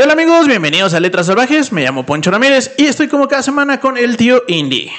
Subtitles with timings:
[0.00, 1.72] Hola amigos, bienvenidos a Letras Salvajes.
[1.72, 4.92] Me llamo Poncho Ramírez y estoy como cada semana con el tío Indy.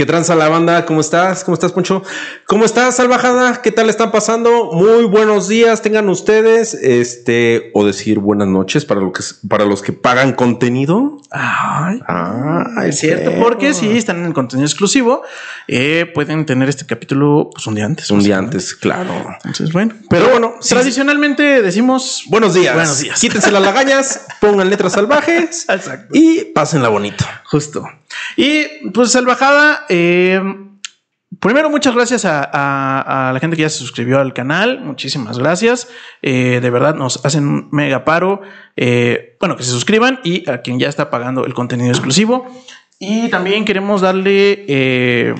[0.00, 0.86] ¿Qué tranza la banda?
[0.86, 1.44] ¿Cómo estás?
[1.44, 2.02] ¿Cómo estás, Poncho?
[2.46, 3.60] ¿Cómo estás, Salvajada?
[3.60, 4.70] ¿Qué tal están pasando?
[4.72, 6.72] Muy buenos días tengan ustedes.
[6.72, 11.18] Este, o decir buenas noches para, lo que, para los que pagan contenido.
[11.30, 15.20] Ay, Ah, es cierto, porque si están en el contenido exclusivo,
[15.68, 18.10] eh, pueden tener este capítulo pues, un día antes.
[18.10, 19.12] Un día antes, claro.
[19.44, 22.74] Entonces, bueno, pero Pero bueno, bueno, sí, tradicionalmente decimos Buenos días.
[22.74, 23.20] Buenos días.
[23.20, 26.14] Quítense las lagañas, pongan letras salvajes Exacto.
[26.16, 27.26] y pásenla bonito.
[27.44, 27.84] Justo.
[28.36, 30.40] Y pues salvajada, eh,
[31.38, 35.88] primero muchas gracias a, la gente que ya se suscribió al canal, muchísimas gracias.
[36.22, 38.42] Eh, de verdad nos hacen un mega paro.
[38.76, 42.46] Eh, bueno, que se suscriban y a quien ya está pagando el contenido exclusivo.
[42.98, 45.34] Y también queremos darle...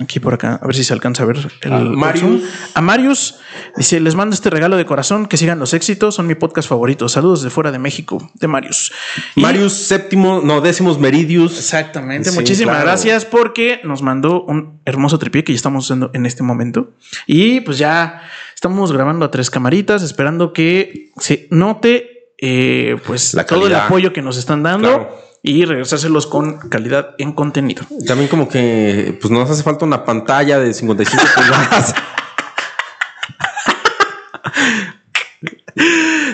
[0.00, 2.42] Aquí por acá, a ver si se alcanza a ver el A Marius.
[2.74, 3.38] A Marius
[3.76, 7.08] dice: Les mando este regalo de corazón, que sigan los éxitos, son mi podcast favorito.
[7.08, 8.92] Saludos de fuera de México, de Marius.
[9.34, 11.58] Y- Marius séptimo, no, décimos Meridius.
[11.58, 12.30] Exactamente.
[12.30, 12.86] Sí, Muchísimas claro.
[12.90, 16.92] gracias porque nos mandó un hermoso tripié que ya estamos usando en este momento.
[17.26, 18.22] Y pues ya
[18.54, 24.12] estamos grabando a tres camaritas, esperando que se note eh, pues La todo el apoyo
[24.12, 25.25] que nos están dando Claro.
[25.42, 27.84] Y regresárselos con calidad en contenido.
[28.06, 31.94] También como que pues nos hace falta una pantalla de 55 pulgadas.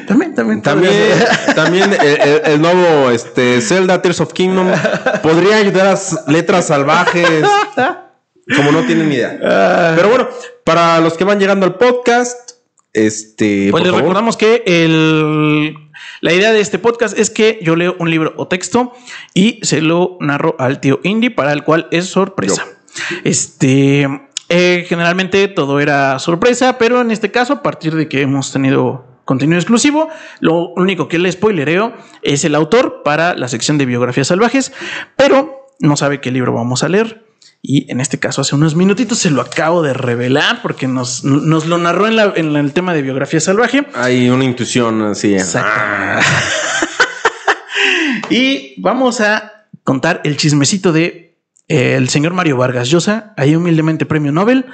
[0.06, 0.92] También, también, También,
[1.56, 4.68] también el, el- el nuevo este, Zelda Tears of Kingdom
[5.22, 7.44] podría ayudar a letras salvajes.
[8.56, 9.92] Como no tienen ni idea.
[9.96, 10.28] Pero bueno,
[10.64, 12.52] para los que van llegando al podcast,
[12.92, 13.68] este.
[13.70, 15.74] Pues les favor, recordamos que el,
[16.22, 18.92] la idea de este podcast es que yo leo un libro o texto
[19.34, 22.64] y se lo narro al tío Indy, para el cual es sorpresa.
[23.24, 24.08] Este,
[24.48, 29.04] eh, generalmente todo era sorpresa, pero en este caso, a partir de que hemos tenido
[29.24, 31.92] contenido exclusivo, lo único que le spoilereo
[32.22, 34.72] es el autor para la sección de biografías salvajes,
[35.16, 37.31] pero no sabe qué libro vamos a leer.
[37.64, 41.66] Y en este caso, hace unos minutitos se lo acabo de revelar porque nos, nos
[41.66, 43.86] lo narró en, la- en el tema de biografía salvaje.
[43.94, 45.34] Hay una intuición así.
[45.34, 46.26] Exactamente.
[48.30, 51.36] y vamos a contar el chismecito de
[51.68, 54.66] eh, el señor Mario Vargas Llosa, ahí humildemente premio Nobel,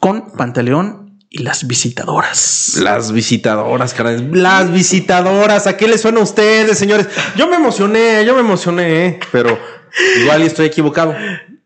[0.00, 2.74] con Pantaleón y las visitadoras.
[2.82, 4.28] Las visitadoras, caray.
[4.32, 5.66] Las visitadoras.
[5.66, 7.08] ¿A qué les suena a ustedes, señores?
[7.36, 9.20] Yo me emocioné, yo me emocioné, ¿eh?
[9.32, 9.58] pero
[10.20, 11.14] igual estoy equivocado.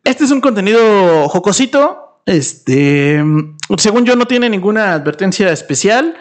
[0.07, 2.21] Este es un contenido jocosito.
[2.27, 3.23] Este,
[3.77, 6.17] según yo, no tiene ninguna advertencia especial.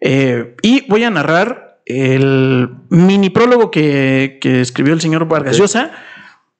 [0.00, 5.56] Eh, y voy a narrar el mini prólogo que, que escribió el señor Vargas.
[5.56, 5.92] Llosa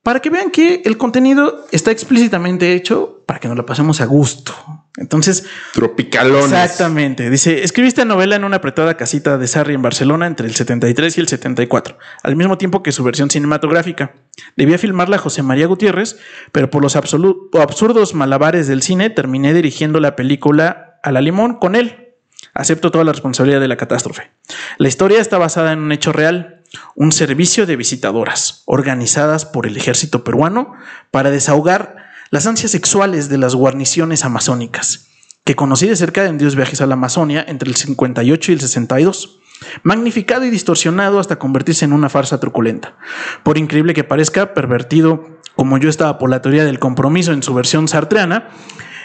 [0.04, 4.06] para que vean que el contenido está explícitamente hecho para que nos la pasemos a
[4.06, 4.54] gusto.
[4.98, 6.52] Entonces, Tropicalones.
[6.52, 7.30] Exactamente.
[7.30, 11.16] Dice, escribí esta novela en una apretada casita de Sarri en Barcelona entre el 73
[11.16, 14.12] y el 74, al mismo tiempo que su versión cinematográfica.
[14.56, 16.18] Debía filmarla José María Gutiérrez,
[16.52, 21.74] pero por los absurdos malabares del cine terminé dirigiendo la película a la limón con
[21.74, 22.14] él.
[22.54, 24.30] Acepto toda la responsabilidad de la catástrofe.
[24.76, 26.62] La historia está basada en un hecho real,
[26.94, 30.74] un servicio de visitadoras organizadas por el ejército peruano
[31.10, 32.01] para desahogar
[32.32, 35.06] las ansias sexuales de las guarniciones amazónicas,
[35.44, 38.60] que conocí de cerca en Dios Viajes a la Amazonia entre el 58 y el
[38.62, 39.40] 62,
[39.82, 42.96] magnificado y distorsionado hasta convertirse en una farsa truculenta.
[43.42, 47.52] Por increíble que parezca, pervertido como yo estaba por la teoría del compromiso en su
[47.52, 48.48] versión sartreana,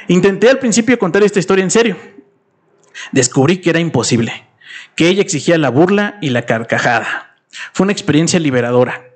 [0.08, 1.98] intenté al principio contar esta historia en serio,
[3.12, 4.48] descubrí que era imposible,
[4.96, 7.36] que ella exigía la burla y la carcajada.
[7.74, 9.07] Fue una experiencia liberadora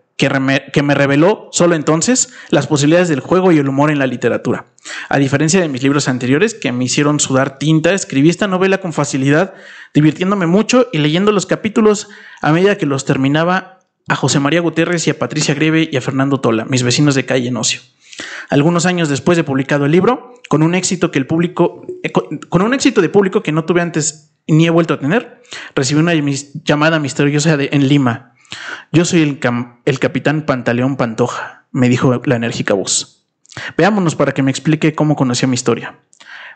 [0.71, 4.67] que, me reveló solo entonces las posibilidades del juego y el humor en la literatura.
[5.09, 8.93] A diferencia de mis libros anteriores que me hicieron sudar tinta, escribí esta novela con
[8.93, 9.55] facilidad,
[9.95, 12.07] divirtiéndome mucho y leyendo los capítulos
[12.41, 16.01] a medida que los terminaba a José María Gutiérrez y a Patricia Greve y a
[16.01, 17.81] Fernando Tola, mis vecinos de calle en Ocio.
[18.49, 22.61] Algunos años después de publicado el libro, con un éxito que el público, eh, con,
[22.61, 25.41] un éxito de público que no tuve antes ni he vuelto a tener,
[25.73, 26.13] recibí una
[26.63, 28.35] llamada misteriosa de, en Lima.
[28.91, 33.27] Yo soy el, capitán Pantaleón Pantoja, me dijo la enérgica voz.
[33.77, 35.99] Veámonos para que me explique cómo conoció mi historia.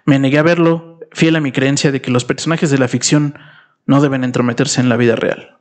[0.06, 3.38] Me negué a verlo, fiel a mi creencia de que los personajes de la ficción
[3.86, 5.58] no deben entrometerse en la vida real.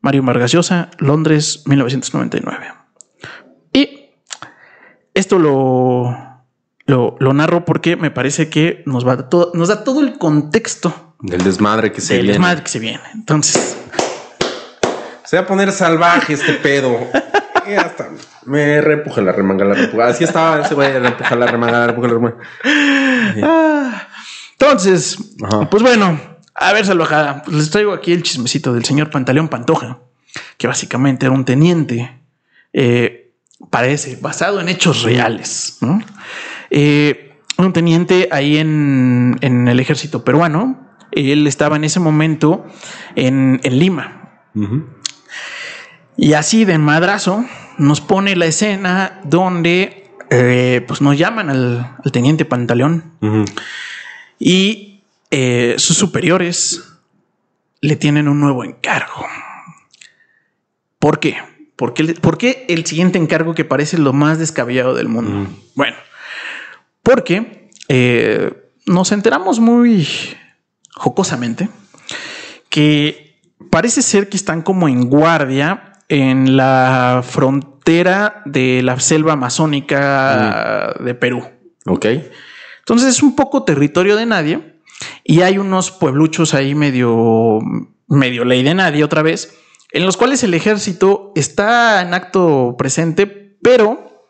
[0.00, 2.72] Mario Vargas Llosa, Londres, 1999.
[3.72, 4.10] Y
[5.14, 6.16] esto lo,
[6.86, 11.16] lo, lo narro porque me parece que nos, va todo, nos da todo el contexto
[11.20, 12.32] Del desmadre que se del viene.
[12.34, 13.02] desmadre que se viene.
[13.14, 13.76] Entonces,
[15.28, 17.06] Se va a poner salvaje este pedo.
[17.68, 18.08] Ya está.
[18.46, 20.06] Me reempuja la remanga, la reempuja.
[20.06, 22.38] Así estaba ese güey, reempuja la remanga, la reempuja la remanga.
[23.44, 24.08] ah,
[24.52, 25.68] entonces, Ajá.
[25.68, 26.18] pues bueno,
[26.54, 29.98] A ver, salvajada, pues les traigo aquí el chismecito del señor Pantaleón Pantoja,
[30.56, 32.18] que básicamente era un teniente,
[32.72, 33.34] eh,
[33.68, 36.00] parece, basado en hechos reales, ¿no?
[36.70, 40.88] Eh, un teniente ahí en, en, el ejército peruano.
[41.12, 42.64] Él estaba en ese momento
[43.14, 44.14] en, en Lima.
[44.54, 44.97] Uh -huh.
[46.20, 47.44] Y así de madrazo
[47.78, 53.62] nos pone la escena donde eh, pues nos llaman al, al teniente Pantaleón uh -huh.
[54.40, 56.82] y eh, sus superiores
[57.80, 59.26] le tienen un nuevo encargo.
[60.98, 61.36] ¿Por qué?
[61.76, 65.48] ¿Por qué, ¿Por qué el siguiente encargo que parece lo más descabellado del mundo?
[65.76, 65.96] Bueno,
[67.04, 68.52] porque eh,
[68.86, 70.08] nos enteramos muy
[70.90, 71.68] jocosamente
[72.68, 73.38] que
[73.70, 81.04] parece ser que están como en guardia en la frontera de la selva amazónica mm.
[81.04, 81.44] de Perú.
[81.86, 82.06] Ok.
[82.80, 84.80] Entonces es un poco territorio de nadie
[85.24, 87.58] y hay unos puebluchos ahí medio,
[88.08, 89.58] medio ley de nadie otra vez,
[89.92, 93.26] en los cuales el ejército está en acto presente,
[93.62, 94.26] pero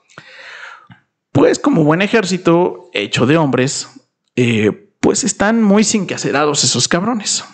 [1.33, 3.89] pues como buen ejército hecho de hombres,
[4.35, 7.45] eh, pues están muy sin que acerados esos cabrones.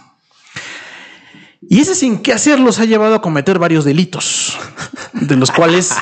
[1.69, 4.59] Y ese sin qué hacer los ha llevado a cometer varios delitos,
[5.13, 5.93] de los cuales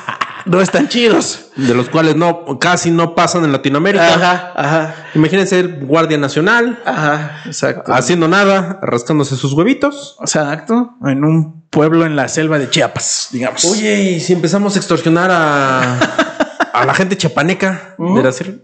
[0.45, 1.51] no están chidos.
[1.57, 4.15] De los cuales no, casi no pasan en Latinoamérica.
[4.15, 4.95] Ajá, ajá.
[5.15, 6.81] Imagínense el Guardia Nacional.
[6.85, 7.93] Ajá, exacto.
[7.93, 10.17] Haciendo nada, rascándose sus huevitos.
[10.21, 10.95] Exacto.
[11.05, 13.65] En un pueblo en la selva de Chiapas, digamos.
[13.65, 15.99] Oye, ¿y si empezamos a extorsionar a,
[16.73, 17.95] a la gente chiapaneca?
[17.99, 18.61] Uh -huh.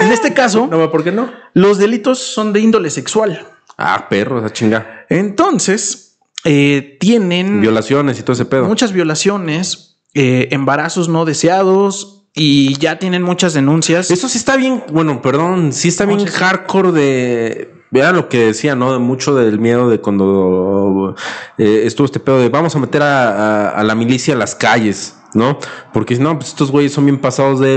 [0.00, 1.30] En este caso, no, ¿por qué no?
[1.54, 3.46] Los delitos son de índole sexual.
[3.76, 5.04] Ah, perro, esa chinga.
[5.08, 6.07] Entonces,
[6.44, 8.64] eh, tienen violaciones y todo ese pedo.
[8.64, 14.10] Muchas violaciones, eh, embarazos no deseados y ya tienen muchas denuncias.
[14.10, 18.74] Eso sí está bien, bueno, perdón, sí está bien hardcore de Vean lo que decía,
[18.74, 19.00] ¿no?
[19.00, 21.14] Mucho del miedo de cuando
[21.56, 24.54] eh, estuvo este pedo de vamos a meter a, a, a la milicia a las
[24.54, 25.14] calles.
[25.34, 25.58] ¿no?
[25.92, 27.76] Porque si no, pues estos güeyes son bien pasados de,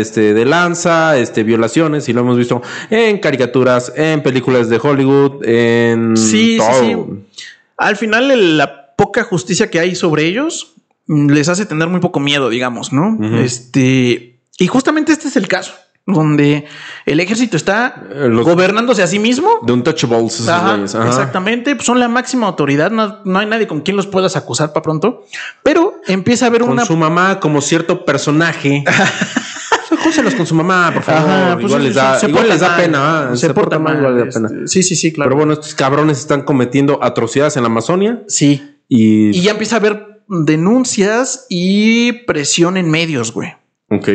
[0.00, 5.44] este, de lanza, este, violaciones, y lo hemos visto en caricaturas, en películas de Hollywood,
[5.44, 6.70] en sí, todo.
[6.80, 6.96] Sí,
[7.32, 7.46] sí.
[7.76, 10.74] Al final, la poca justicia que hay sobre ellos
[11.06, 13.10] mm, les hace tener muy poco miedo, digamos, ¿no?
[13.10, 13.38] Uh -huh.
[13.44, 15.72] Este, y justamente este es el caso
[16.08, 16.66] donde
[17.04, 19.48] el ejército está Eh, Los- gobernándose a sí mismo.
[19.62, 20.34] de untouchables.
[20.36, 20.78] esos Ajá.
[21.08, 24.72] Exactamente, pues son la máxima autoridad, no, no hay nadie con quien los puedas acusar
[24.72, 25.24] para pronto,
[25.64, 28.84] pero empieza a haber Con una su mamá como cierto personaje.
[30.02, 31.30] Júselos con su mamá, por favor.
[31.30, 33.30] Ajá, pues igual les da, se igual les da mal, pena.
[33.36, 34.66] se, porta mal, igual les da este, pena.
[34.66, 35.28] Sí, sí, sí, claro.
[35.30, 38.76] Pero bueno, estos cabrones están cometiendo atrocidades en la Amazonia sí.
[38.88, 39.28] y.
[39.36, 43.54] Y ya empieza a haber denuncias y presión en medios, güey.
[43.90, 44.08] Ok.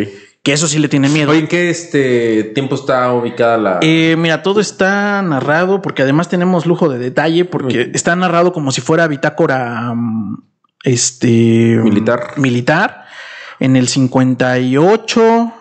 [0.43, 1.29] Que eso sí le tiene miedo.
[1.31, 3.79] Oye, ¿en qué este tiempo está ubicada la.
[3.81, 7.95] Eh, mira, todo está narrado porque además tenemos lujo de detalle porque Mm.
[7.95, 10.43] está narrado como si fuera bitácora mm,
[10.83, 12.31] este Militar.
[12.37, 13.00] militar
[13.61, 15.53] en el 58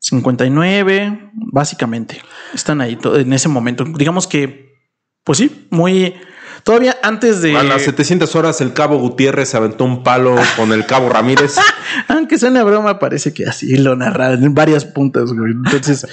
[0.00, 2.20] 59 básicamente
[2.54, 4.74] están ahí en ese momento digamos que
[5.22, 6.14] pues sí muy
[6.62, 10.72] todavía antes de A las 700 horas el cabo Gutiérrez se aventó un palo con
[10.72, 11.56] el cabo Ramírez.
[12.08, 15.52] Aunque suene a broma, parece que así lo narraron en varias puntas, güey.
[15.52, 16.06] Entonces,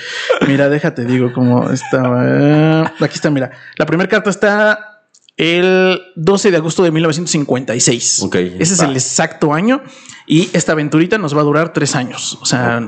[0.48, 2.94] mira, déjate, digo cómo estaba.
[3.00, 3.52] Aquí está, mira.
[3.78, 4.95] La primera carta está
[5.38, 8.22] el 12 de agosto de 1956.
[8.24, 9.82] Ok, Ese es el exacto año.
[10.28, 12.38] Y esta aventurita nos va a durar tres años.
[12.42, 12.82] O sea,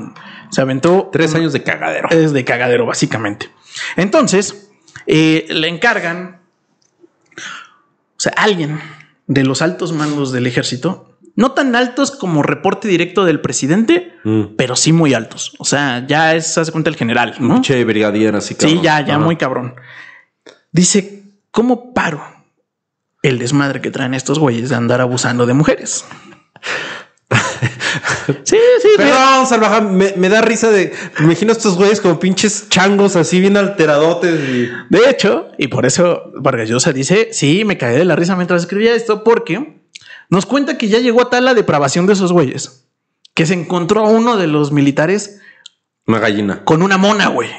[0.50, 2.08] se aventó Tres años de cagadero.
[2.10, 3.48] es de cagadero, básicamente.
[3.96, 4.70] Entonces,
[5.06, 6.40] eh, le encargan,
[7.36, 8.80] o sea, alguien
[9.26, 14.56] de los altos mandos del ejército, no tan altos como reporte directo del presidente, Mm.
[14.56, 15.54] pero sí muy altos.
[15.58, 17.54] O sea, ya es, se hace cuenta el general, ¿no?
[17.54, 18.82] pinche brigadier así Sí, cabrón.
[18.82, 19.24] ya, ya Ajá.
[19.24, 19.74] muy cabrón.
[20.72, 22.20] Dice, ¿cómo paro
[23.28, 26.04] el desmadre que traen estos güeyes de andar abusando de mujeres?
[28.44, 28.88] sí, sí.
[28.96, 30.92] Perdón, salvaja, me, me da risa de.
[31.18, 34.70] Me imagino a estos güeyes como pinches changos así bien alteradotes y.
[34.88, 38.62] De hecho, y por eso Vargas Llosa dice, sí, me caí de la risa mientras
[38.62, 39.80] escribía esto, porque
[40.30, 42.88] nos cuenta que ya llegó a tal la depravación de esos güeyes,
[43.34, 45.40] que se encontró a uno de los militares
[46.06, 46.64] Una gallina.
[46.64, 47.50] con una mona, güey.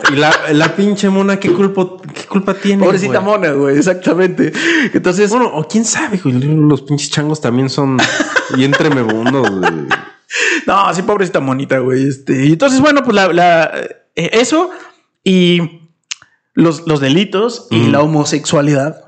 [0.00, 2.84] Y la, la pinche mona, ¿qué culpa, qué culpa tiene?
[2.84, 3.24] Pobrecita güey?
[3.38, 4.52] mona, güey, exactamente.
[4.92, 6.34] Entonces, Bueno, o quién sabe, güey.
[6.40, 7.98] Los pinches changos también son
[8.56, 9.72] bien tremebundos, güey.
[10.66, 12.08] no, sí, pobrecita monita, güey.
[12.08, 13.70] Este, y entonces, bueno, pues la, la-
[14.14, 14.70] eh, eso
[15.24, 15.80] y
[16.54, 19.04] los, los delitos y la homosexualidad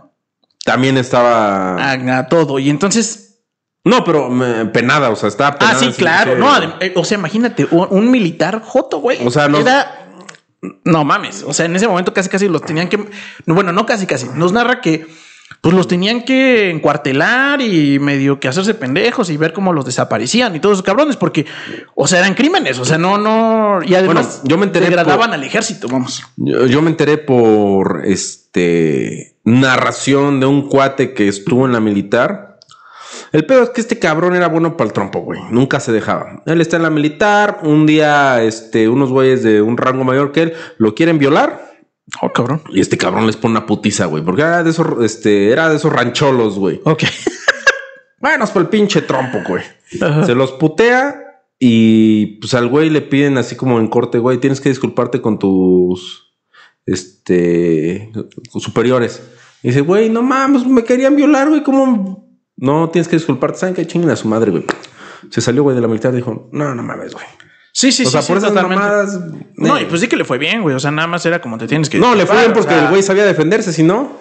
[0.64, 1.76] También estaba.
[1.76, 2.58] a, a todo.
[2.58, 3.40] Y entonces
[3.84, 5.76] No, pero me- penada, o sea, estaba penada.
[5.76, 6.36] Ah, sí, claro.
[6.36, 9.18] No, eh, o sea, imagínate, un, un militar joto, güey.
[9.26, 10.03] O sea, no- Era
[10.84, 11.44] no mames.
[11.46, 13.08] O sea, en ese momento casi casi los tenían que.
[13.46, 14.28] Bueno, no casi casi.
[14.34, 15.06] Nos narra que
[15.60, 20.54] pues los tenían que encuartelar y medio que hacerse pendejos y ver cómo los desaparecían
[20.54, 21.46] y todos esos cabrones, porque,
[21.94, 25.42] o sea, eran crímenes, o sea, no, no, y además yo me enteré degradaban al
[25.42, 26.22] ejército, vamos.
[26.36, 32.53] Yo, yo, me enteré por este narración de un cuate que estuvo en la militar.
[33.34, 35.40] El pedo es que este cabrón era bueno para el trompo, güey.
[35.50, 36.42] Nunca se dejaba.
[36.46, 37.58] Él está en la militar.
[37.64, 41.74] Un día, este, unos güeyes de un rango mayor que él lo quieren violar
[42.20, 42.62] Oh, cabrón.
[42.70, 44.22] Y este cabrón les pone una putiza, güey.
[44.22, 46.80] Porque era de esos, este, era de esos rancholos, güey.
[46.84, 47.02] Ok.
[48.20, 49.64] bueno, es por el pinche trompo, güey.
[50.24, 51.20] Se los putea
[51.58, 55.38] y pues al güey le piden así como en corte, güey, tienes que disculparte con
[55.38, 56.34] tus,
[56.84, 58.12] este,
[58.46, 59.22] superiores.
[59.62, 62.23] Y dice, güey, no mames, me querían violar, güey, ¿cómo?
[62.56, 63.58] No, tienes que disculparte.
[63.58, 64.64] ¿Saben qué chinguen a su madre, güey?
[65.30, 67.24] Se salió, güey, de la militar y dijo, no, no mames, güey.
[67.72, 69.18] Sí, sí, o sea, por esas mamadas.
[69.56, 70.76] No, y pues sí que le fue bien, güey.
[70.76, 71.98] O sea, nada más era como te tienes que.
[71.98, 74.20] No, le fue bien porque el güey sabía defenderse, si no.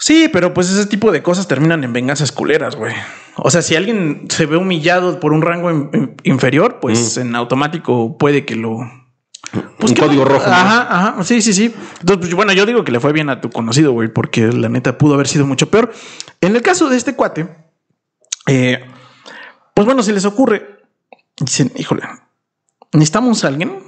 [0.00, 2.92] Sí, pero pues ese tipo de cosas terminan en venganzas culeras, güey.
[3.36, 5.90] O sea, si alguien se ve humillado por un rango
[6.24, 8.80] inferior, pues en automático puede que lo.
[9.78, 10.46] Pues un código rojo.
[10.46, 11.24] Ajá, ajá.
[11.24, 11.74] Sí, sí, sí.
[12.00, 14.68] Entonces, pues, bueno, yo digo que le fue bien a tu conocido, güey, porque la
[14.68, 15.92] neta pudo haber sido mucho peor.
[16.40, 17.48] En el caso de este cuate,
[18.46, 18.84] eh,
[19.74, 20.82] pues bueno, si les ocurre,
[21.38, 22.02] dicen, híjole,
[22.92, 23.78] necesitamos a alguien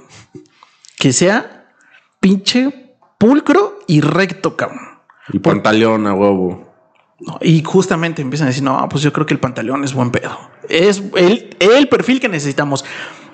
[0.97, 1.71] que sea
[2.19, 4.99] pinche pulcro y recto, cabrón.
[5.31, 6.73] Y pantaleón a huevo.
[7.41, 10.37] y justamente empiezan a decir, no, pues yo creo que el pantalón es buen pedo.
[10.69, 12.85] Es el, el perfil que necesitamos.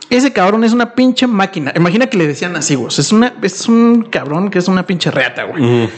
[0.10, 1.74] Ese cabrón es una pinche máquina.
[1.76, 2.90] Imagina que le decían así, güey.
[2.96, 5.90] Es, una, es un cabrón que es una pinche reata, güey.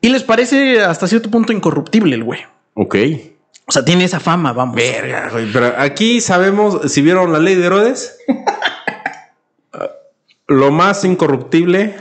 [0.00, 2.40] Y les parece hasta cierto punto incorruptible el güey.
[2.74, 2.96] Ok.
[3.66, 4.76] O sea, tiene esa fama, vamos.
[4.76, 5.50] Verga, güey.
[5.52, 8.18] Pero aquí sabemos, si vieron la ley de Herodes,
[10.46, 11.96] lo más incorruptible.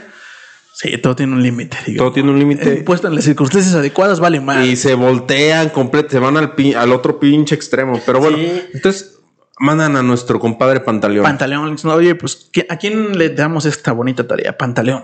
[0.73, 1.77] Sí, todo tiene un límite.
[1.97, 2.83] Todo tiene un límite.
[2.83, 4.65] Puesto en las circunstancias adecuadas, vale más.
[4.65, 7.99] Y se voltean completo, se van al, al otro pinche extremo.
[8.05, 8.37] Pero bueno,
[8.73, 9.16] entonces
[9.59, 11.23] mandan a nuestro compadre Pantaleón.
[11.23, 14.57] Pantaleón, oye, pues, ¿a quién le damos esta bonita tarea?
[14.57, 15.03] Pantaleón.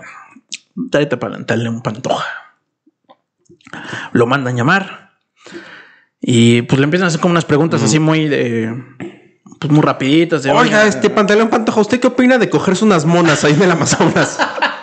[0.90, 2.24] Tráete Pantaleón Pantoja.
[4.12, 5.12] Lo mandan llamar.
[6.20, 8.72] Y pues le empiezan a hacer como unas preguntas así muy de
[9.58, 10.42] pues muy rapiditas.
[10.42, 13.70] De, Oiga, este pantalón pantoja, ¿usted qué opina de cogerse unas monas ahí en el
[13.70, 14.38] Amazonas?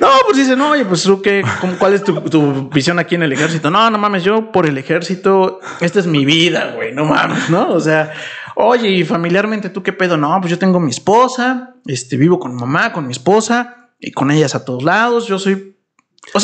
[0.00, 1.44] no, pues dice, no, oye, pues qué,
[1.78, 3.70] ¿cuál es tu, visión aquí en el ejército?
[3.70, 7.70] No, no mames, yo por el ejército, esta es mi vida, güey, no mames, ¿no?
[7.72, 8.12] O sea,
[8.56, 10.16] oye, y familiarmente, ¿tú qué pedo?
[10.16, 14.30] No, pues yo tengo mi esposa, este, vivo con mamá, con mi esposa, y con
[14.30, 15.76] ellas a todos lados, yo soy...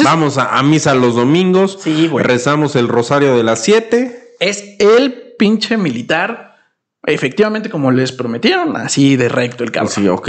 [0.04, 2.24] Vamos a, a, misa los domingos, sí, güey.
[2.24, 4.34] rezamos el rosario de las siete.
[4.40, 6.48] Es el pinche militar
[7.08, 9.92] Efectivamente, como les prometieron, así de recto el cabrón.
[9.92, 10.28] Sí, ok.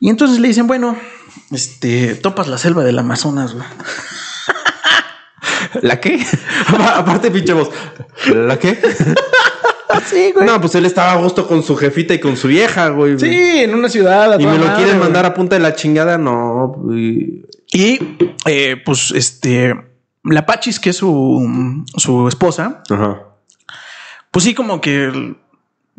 [0.00, 0.96] Y entonces le dicen, bueno,
[1.50, 3.66] este, topas la selva del Amazonas, güey.
[5.82, 6.24] ¿La qué?
[6.94, 7.70] Aparte, pinche voz.
[8.32, 8.78] ¿La qué?
[10.06, 10.46] Sí, güey.
[10.46, 13.18] No, pues él estaba a gusto con su jefita y con su vieja, güey.
[13.18, 14.38] Sí, en una ciudad.
[14.38, 16.76] y me lo quieren mandar a punta de la chingada, no.
[16.92, 17.42] Y,
[18.46, 19.74] eh, pues, este,
[20.24, 23.22] la Pachis, que es su, su esposa, Ajá.
[24.30, 25.34] pues sí, como que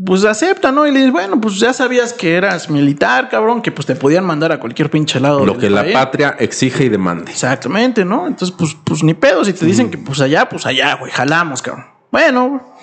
[0.06, 0.88] pues acepta, ¿no?
[0.88, 4.26] Y le dice, bueno, pues ya sabías que eras militar, cabrón, que pues te podían
[4.26, 5.46] mandar a cualquier pinche lado.
[5.46, 7.32] Lo que la patria exige y demande.
[7.32, 8.28] Exactamente, ¿no?
[8.28, 9.44] Entonces, pues, pues ni pedo.
[9.44, 11.86] Si te dicen que pues allá, pues allá, güey, jalamos, cabrón.
[12.12, 12.76] Bueno.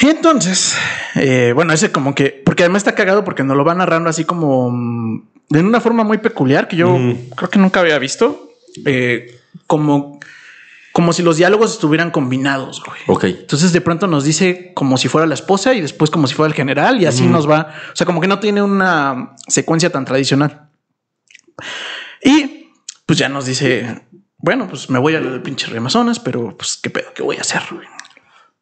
[0.00, 0.76] Y entonces,
[1.16, 4.24] eh, bueno, ese como que, porque además está cagado porque nos lo va narrando así
[4.24, 6.98] como mm, de una forma muy peculiar que yo
[7.36, 8.48] creo que nunca había visto.
[8.86, 10.18] Eh, como
[10.92, 13.00] como si los diálogos estuvieran combinados, güey.
[13.06, 13.24] Ok.
[13.24, 16.48] Entonces de pronto nos dice como si fuera la esposa y después como si fuera
[16.48, 17.74] el general y así nos va.
[17.92, 20.68] O sea, como que no tiene una secuencia tan tradicional.
[22.22, 22.70] Y
[23.06, 24.06] pues ya nos dice,
[24.38, 27.36] bueno, pues me voy a lo del pinche Amazonas, pero pues qué pedo, qué voy
[27.36, 27.62] a hacer.
[27.70, 27.86] Güey?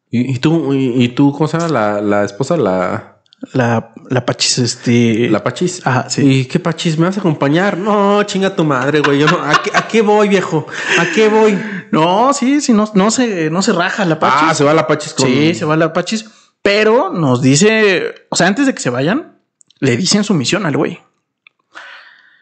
[0.09, 2.57] ¿Y, tú, y, tú, cómo se llama la, la esposa?
[2.57, 3.10] La
[3.53, 5.29] la, la Pachis, este.
[5.29, 5.85] La Pachis.
[5.85, 6.21] Ajá, sí.
[6.21, 6.97] ¿Y qué Pachis?
[6.97, 7.77] ¿Me vas a acompañar?
[7.77, 9.19] No, chinga tu madre, güey.
[9.19, 10.67] Yo ¿a, qué, ¿a, qué, voy, viejo?
[10.99, 11.59] ¿A qué voy?
[11.91, 14.49] No, sí, sí, no, no se, no se raja la Pachis.
[14.49, 15.27] Ah, se va la Pachis con...
[15.27, 16.25] Sí, se va la Pachis.
[16.61, 19.39] Pero nos dice, o sea, antes de que se vayan,
[19.79, 20.99] le dicen su misión al güey.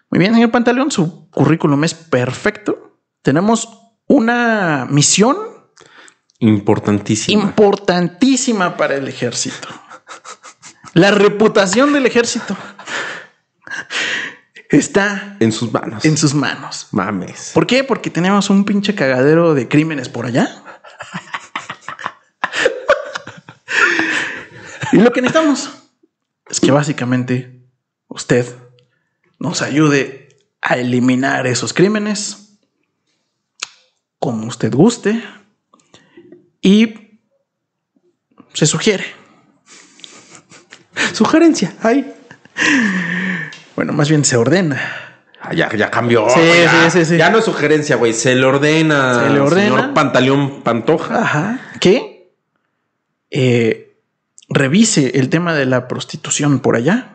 [0.09, 2.97] Muy bien, señor Pantaleón, su currículum es perfecto.
[3.21, 3.69] Tenemos
[4.07, 5.37] una misión
[6.39, 7.43] importantísima.
[7.43, 9.69] Importantísima para el ejército.
[10.99, 12.57] La reputación del ejército
[14.69, 16.03] está en sus manos.
[16.03, 16.89] En sus manos.
[16.91, 17.51] Mames.
[17.53, 17.85] ¿Por qué?
[17.85, 20.61] Porque tenemos un pinche cagadero de crímenes por allá.
[24.91, 25.69] y lo que necesitamos
[26.49, 27.65] es que básicamente
[28.09, 28.53] usted
[29.39, 32.57] nos ayude a eliminar esos crímenes
[34.19, 35.23] como usted guste
[36.61, 37.21] y
[38.53, 39.18] se sugiere.
[41.13, 42.13] Sugerencia, ay.
[43.75, 44.81] Bueno, más bien se ordena.
[45.41, 46.27] Ah, ya, ya cambió.
[46.29, 47.17] Sí, ya, sí, sí.
[47.17, 48.11] Ya no es sugerencia, güey.
[48.13, 49.23] Se le ordena.
[49.23, 49.75] Se le ordena.
[49.77, 51.21] Señor Pantaleón Pantoja.
[51.21, 51.59] Ajá.
[51.79, 52.33] Que
[53.31, 53.95] eh,
[54.49, 57.13] revise el tema de la prostitución por allá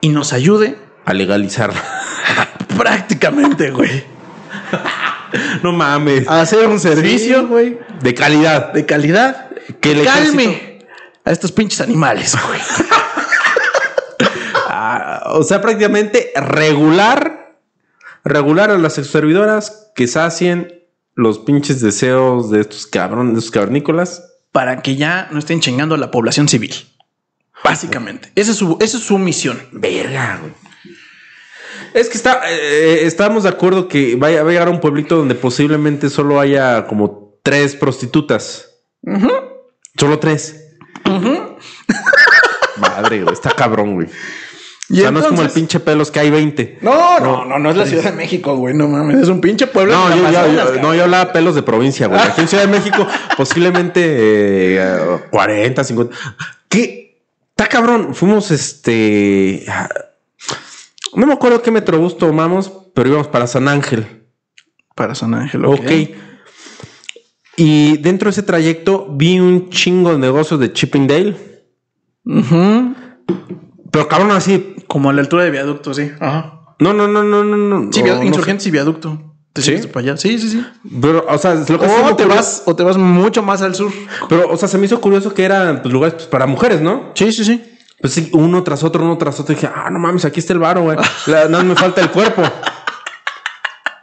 [0.00, 1.72] y nos ayude A legalizar.
[2.76, 4.02] prácticamente, güey.
[5.62, 6.26] no mames.
[6.28, 8.72] A hacer un servicio, güey, De calidad.
[8.72, 9.50] de calidad.
[9.80, 10.69] Que calme ejército-
[11.30, 12.60] a estos pinches animales, güey.
[14.72, 17.56] Ah, o sea, prácticamente regular.
[18.24, 20.84] Regular a las exservidoras que sacien
[21.14, 24.22] los pinches deseos de estos cabrones, de estos cavernícolas.
[24.52, 26.72] Para que ya no estén chingando a la población civil.
[27.64, 28.30] Básicamente.
[28.36, 29.60] Esa es su, esa es su misión.
[29.72, 30.52] Verga, güey.
[31.92, 35.16] Es que está, eh, estamos de acuerdo que vaya, va a llegar a un pueblito
[35.16, 38.76] donde posiblemente solo haya como tres prostitutas.
[39.98, 40.69] Solo tres.
[42.78, 43.32] Madre, güey.
[43.34, 44.08] Está cabrón, güey.
[44.92, 46.78] O sea, no es como el pinche pelos que hay 20.
[46.82, 48.74] No, no, no, no es la Ciudad de México, güey.
[48.74, 49.18] No mames.
[49.18, 49.92] Es un pinche pueblo.
[49.94, 52.20] No, yo, yo- no, yo hablaba pelos de provincia, güey.
[52.20, 53.06] Aquí en Ciudad de México,
[53.36, 54.98] posiblemente eh,
[55.30, 56.16] 40, 50.
[56.68, 57.22] ¿Qué?
[57.50, 58.14] Está cabrón.
[58.16, 59.64] Fuimos este.
[61.14, 64.24] No me acuerdo qué metrobús tomamos, pero íbamos para San Ángel.
[64.96, 65.90] Para San Ángel, Ok.
[67.56, 71.36] Y dentro de ese trayecto vi un chingo de negocios de Chippendale.
[72.24, 72.94] Ujú.
[73.90, 74.76] Pero cabrón, así.
[74.86, 76.10] Como a la altura de viaducto, sí.
[76.20, 76.60] Ajá.
[76.78, 77.92] No, no, no, no, no, no.
[77.92, 79.26] Sí, no, via- no insurgentes y viaducto.
[79.52, 79.76] ¿Te ¿Sí?
[79.88, 80.16] para allá?
[80.16, 80.64] Sí, sí, sí.
[81.02, 83.74] Pero, o sea, lo que O te ocurrió- vas, o te vas mucho más al
[83.74, 83.92] sur.
[84.28, 87.10] Pero, o sea, se me hizo curioso que eran pues, lugares pues, para mujeres, ¿no?
[87.14, 87.60] Sí, sí, sí.
[88.00, 89.54] Pues sí, uno tras otro, uno tras otro.
[89.54, 90.96] dije, ah, no mames, aquí está el varo, güey.
[91.26, 92.42] Nada más me falta el cuerpo.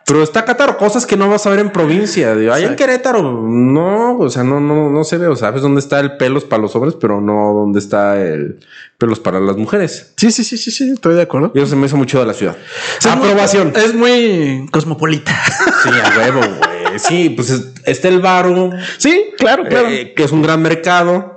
[0.08, 2.34] Pero está Cataro, cosas que no vas a ver en provincia.
[2.34, 2.76] Digo, Allá en.
[2.78, 5.28] Querétaro, no, o sea, no, no, no se ve.
[5.28, 8.58] O sea, sabes dónde está el pelos para los hombres, pero no dónde está el
[8.98, 10.13] pelos para las mujeres.
[10.15, 10.91] Sí, sí, sí, sí, sí.
[10.91, 11.52] Estoy de acuerdo.
[11.54, 12.56] Y eso se me hizo mucho de la ciudad.
[13.00, 13.74] Es muy- Aprobación.
[13.76, 15.36] es muy cosmopolita.
[15.84, 17.00] Sí, a huevo, güey.
[17.00, 19.89] Sí, pues es- está el varo, sí, claro, claro.
[19.89, 21.37] eh, que es un gran mercado.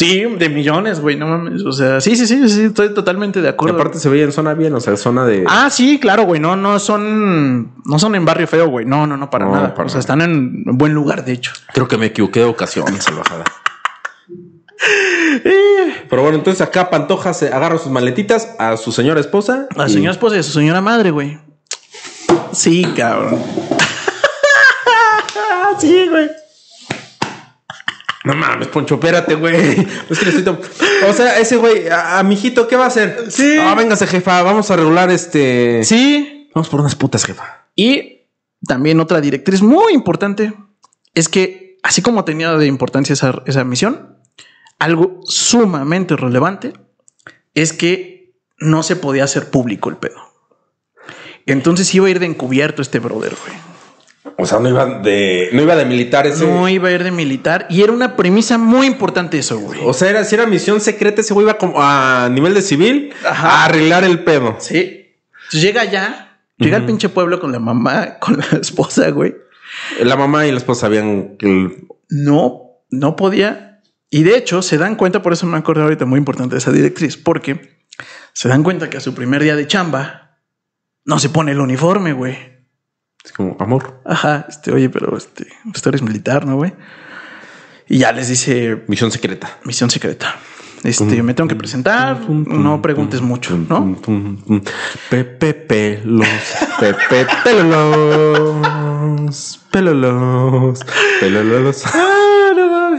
[0.00, 1.16] Sí, de millones, güey.
[1.16, 1.62] No mames.
[1.64, 2.64] O sea, sí, sí, sí, sí.
[2.64, 3.76] Estoy totalmente de Y acuerdo.
[3.76, 5.44] aparte se veía en zona bien, o sea, zona de.
[5.48, 6.40] Ah, sí, claro, güey.
[6.40, 8.86] No, no son, no son en barrio feo, güey.
[8.86, 9.74] No, no, no, para No, nada.
[9.74, 10.00] para o sea, nada.
[10.00, 11.52] están en buen lugar, de hecho.
[11.72, 13.44] Creo que me equivoqué de ocasión, salvajada.
[16.08, 19.66] Pero bueno, entonces acá Pantoja se agarra sus maletitas a su señora esposa.
[19.76, 21.38] A y- señora esposa y a su señora madre, güey.
[22.52, 23.38] Sí, cabrón.
[25.78, 26.30] sí, güey.
[28.24, 29.54] No mames, Poncho, espérate, güey.
[30.10, 30.58] Es que le estoy tom-
[31.08, 33.26] O sea, ese güey, a, a mi hijito, ¿qué va a hacer?
[33.30, 33.56] Sí.
[33.58, 35.82] Ah, véngase, jefa, vamos a regular este.
[35.84, 36.50] Sí.
[36.54, 37.64] Vamos por unas putas, jefa.
[37.74, 38.26] Y
[38.66, 40.52] también otra directriz muy importante
[41.14, 44.18] es que, así como tenía de importancia esa, esa misión,
[44.78, 46.74] algo sumamente relevante
[47.54, 50.18] es que no se podía hacer público el pedo.
[51.46, 53.56] Entonces iba a ir de encubierto este brother, güey.
[54.40, 55.50] O sea, no iba de.
[55.52, 56.46] No iba de militar ese.
[56.46, 59.80] No iba a ir de militar y era una premisa muy importante eso, güey.
[59.84, 63.12] O sea, era, si era misión secreta, ese güey iba como a nivel de civil
[63.24, 63.48] Ajá.
[63.48, 64.56] a arreglar el pedo.
[64.58, 65.16] Sí.
[65.44, 69.34] Entonces llega allá, llega al pinche pueblo con la mamá, con la esposa, güey.
[70.02, 73.82] La mamá y la esposa sabían que el- No, no podía.
[74.10, 76.72] Y de hecho, se dan cuenta, por eso me acuerdo ahorita muy importante de esa
[76.72, 77.78] directriz, porque
[78.32, 80.38] se dan cuenta que a su primer día de chamba
[81.04, 82.36] no se pone el uniforme, güey.
[83.24, 84.00] Es como amor.
[84.04, 86.72] Ajá, este, oye, pero este, pues tú eres militar, ¿no, güey?
[87.88, 89.58] Y ya les dice Misión secreta.
[89.64, 90.36] misión secreta.
[90.82, 94.00] Este, me tengo que presentar, no preguntes mucho, ¿no?
[95.10, 96.26] Pepe pelos,
[96.80, 98.56] Pepe pelos,
[99.70, 100.80] pelos,
[101.20, 101.84] pelos.
[101.94, 102.96] Ah, no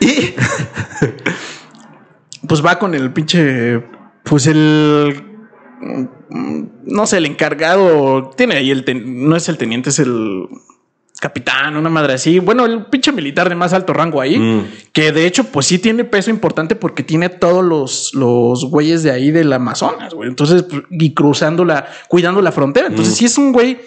[0.00, 0.34] y
[2.48, 3.82] pues va con el pinche,
[4.24, 5.31] pues el,
[6.84, 10.46] no sé, el encargado, tiene ahí el, ten- no es el teniente, es el
[11.20, 12.38] capitán, una madre así.
[12.40, 14.64] Bueno, el pinche militar de más alto rango ahí, Mm.
[14.92, 19.10] que de hecho, pues sí tiene peso importante porque tiene todos los, los güeyes de
[19.12, 20.28] ahí del Amazonas, güey.
[20.28, 22.88] Entonces, pues, y cruzando la, cuidando la frontera.
[22.88, 23.78] Entonces, sí es un güey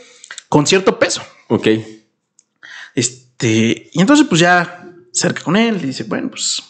[0.49, 1.21] con cierto peso.
[1.49, 1.67] Ok.
[2.93, 6.63] Este, y entonces, pues ya cerca con él y dice, bueno, pues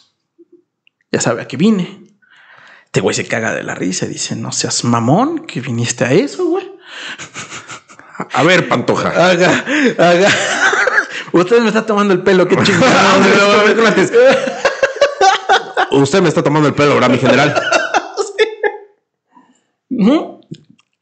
[1.12, 2.05] ya sabe a qué vine.
[2.96, 6.14] Este güey se caga de la risa y dice, no seas mamón, que viniste a
[6.14, 6.66] eso, güey.
[8.32, 9.10] A ver, Pantoja.
[9.10, 9.66] Haga,
[9.98, 10.30] haga.
[11.34, 13.22] Usted me está tomando el pelo, qué chingado.
[15.92, 17.62] Usted me está tomando el pelo, ¿verdad, mi general?
[19.90, 20.40] Ujú.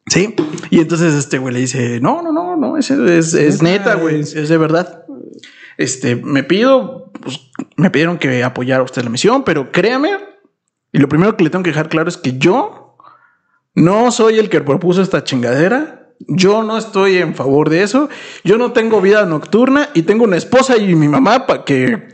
[0.07, 0.33] Sí.
[0.71, 4.21] Y entonces este güey le dice, no, no, no, no, es, es, es neta, güey,
[4.21, 5.05] es, de verdad.
[5.77, 10.32] Este, me pido, pues, me pidieron que apoyara a usted la misión, pero créame,
[10.93, 12.97] y lo primero que le tengo que dejar claro es que yo
[13.73, 16.13] no soy el que propuso esta chingadera.
[16.27, 18.09] Yo no estoy en favor de eso.
[18.43, 22.09] Yo no tengo vida nocturna y tengo una esposa y mi mamá para que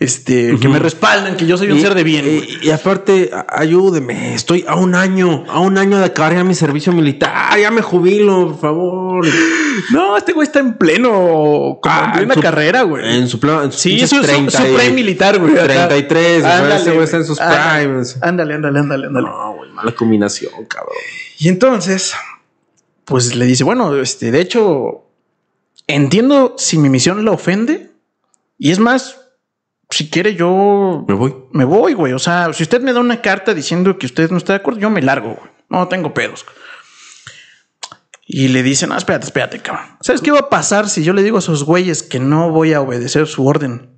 [0.00, 2.26] este, que me respalden, que yo soy un Y- ser de bien.
[2.26, 2.48] Y, güey.
[2.66, 4.34] y aparte, ayúdeme.
[4.34, 7.58] Estoy a un año, a un año de acabar ya mi servicio militar.
[7.60, 9.26] Ya me jubilo, por favor.
[9.92, 13.14] No, este güey está en pleno, como Ah, en plena en su- carrera, güey.
[13.18, 15.52] En su sus Sí, es su, 30 su prime militar, güey.
[15.52, 15.66] acá.
[15.66, 18.18] 33, o sea, Ándale, ese güey está en sus ándale, primes.
[18.22, 19.28] Ándale, ándale, ándale, ándale.
[19.28, 20.96] No, güey, mala combinación, cabrón.
[21.38, 22.14] Y entonces,
[23.04, 25.04] pues le dice, bueno, este, de hecho,
[25.86, 27.90] entiendo si mi misión la ofende.
[28.58, 29.19] Y es más,
[29.90, 31.34] si quiere yo Me voy.
[31.52, 32.12] me voy, güey.
[32.12, 34.80] O sea, si usted me da una carta diciendo que usted no está de acuerdo,
[34.80, 35.50] yo me largo, güey.
[35.68, 36.44] No tengo pedos.
[38.26, 39.84] Y le dicen, no, espérate, espérate, cabrón.
[40.00, 42.72] ¿Sabes qué va a pasar si yo le digo a esos güeyes que no voy
[42.72, 43.90] a obedecer su orden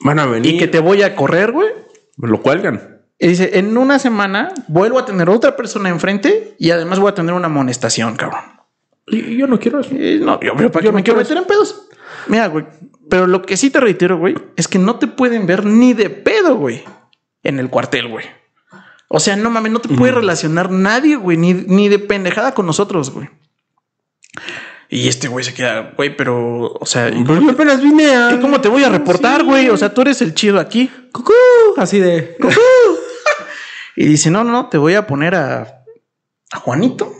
[0.00, 0.54] Van a venir.
[0.54, 1.68] y que te voy a correr, güey?
[2.16, 3.00] Lo cuelgan.
[3.18, 7.14] Y dice, en una semana vuelvo a tener otra persona enfrente y además voy a
[7.14, 8.40] tener una amonestación, cabrón.
[9.10, 9.94] Y yo no quiero eso.
[9.94, 11.88] Y no, yo, pero ¿para Yo qué me quiero meter en pedos?
[12.28, 12.66] Mira, güey.
[13.08, 16.10] Pero lo que sí te reitero, güey, es que no te pueden ver ni de
[16.10, 16.84] pedo, güey,
[17.42, 18.24] en el cuartel, güey.
[19.08, 22.66] O sea, no mames, no te puede relacionar nadie, güey, ni, ni de pendejada con
[22.66, 23.28] nosotros, güey.
[24.88, 28.32] Y este güey se queda, güey, pero, o sea, ¿y Pero yo apenas vine a.
[28.32, 29.68] ¿y cómo te voy a reportar, güey?
[29.68, 30.90] O sea, tú eres el chido aquí.
[31.12, 31.32] Cucú,
[31.76, 32.36] así de.
[33.96, 35.84] Y dice, no, no, no, te voy a poner a,
[36.52, 37.12] a Juanito.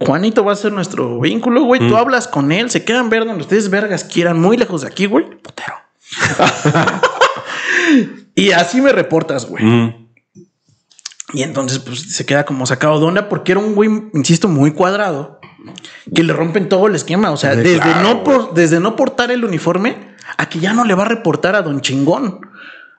[0.00, 1.86] Juanito va a ser nuestro vínculo, güey.
[1.88, 5.06] Tú hablas con él, se quedan ver donde ustedes vergas quieran, muy lejos de aquí,
[5.06, 5.24] güey.
[5.40, 5.74] Putero.
[8.34, 9.64] y así me reportas, güey.
[9.64, 10.08] Mm.
[11.34, 14.72] Y entonces, pues se queda como sacado de onda porque era un güey, insisto, muy
[14.72, 15.40] cuadrado
[16.14, 17.30] que le rompen todo el esquema.
[17.32, 20.84] O sea, desde, claro, no por- desde no portar el uniforme a que ya no
[20.84, 22.40] le va a reportar a Don Chingón.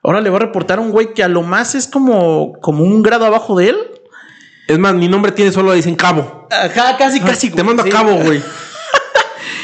[0.02, 2.84] Ahora le va a reportar a un güey que a lo más es como, como
[2.84, 3.76] un grado abajo de él.
[4.70, 6.46] Es más, mi nombre tiene solo dicen cabo.
[6.48, 7.50] Ajá, casi, casi.
[7.50, 7.88] Te mando sí.
[7.88, 8.40] a cabo, güey.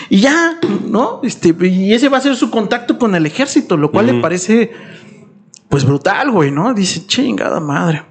[0.09, 1.21] Y ya, ¿no?
[1.25, 4.73] Este, y ese va a ser su contacto con el ejército, lo cual le parece,
[5.69, 6.75] pues brutal, güey, ¿no?
[6.75, 8.05] Dice, chingada madre.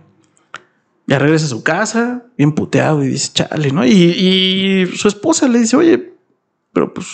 [1.08, 3.86] Ya regresa a su casa, bien puteado, y dice, chale, ¿no?
[3.86, 6.14] Y, y su esposa le dice, oye,
[6.74, 7.08] pero pues,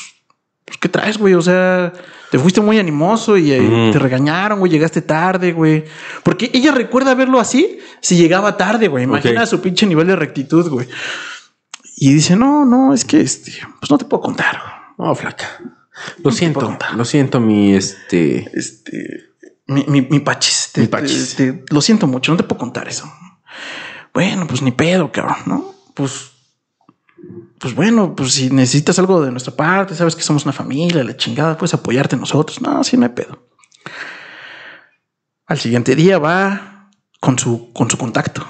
[0.65, 1.35] pues, ¿qué traes, güey?
[1.35, 1.93] O sea,
[2.31, 5.83] te fuiste muy animoso y eh, te regañaron, güey, llegaste tarde, güey.
[6.23, 9.03] Porque ella recuerda verlo así si llegaba tarde, güey.
[9.03, 10.87] Imagina su pinche nivel de rectitud, güey.
[11.97, 14.59] Y dice, no, no, es que este, pues no te puedo contar.
[14.97, 15.45] No, flaca.
[16.17, 16.77] Lo puedo siento.
[16.95, 18.49] Lo siento, mi este.
[18.57, 19.33] Este,
[19.67, 21.35] mi, mi, mi pachis, te- Mi pachis.
[21.35, 23.11] te- te- lo siento mucho, no te puedo contar eso.
[24.13, 25.73] Bueno, pues ni pedo, cabrón, ¿no?
[25.93, 26.30] Pues,
[27.59, 31.15] pues bueno, pues si necesitas algo de nuestra parte, sabes que somos una familia, la
[31.15, 32.61] chingada, puedes apoyarte en nosotros.
[32.61, 33.47] No, sí, no hay pedo.
[35.45, 38.45] Al siguiente día va con su, con su contacto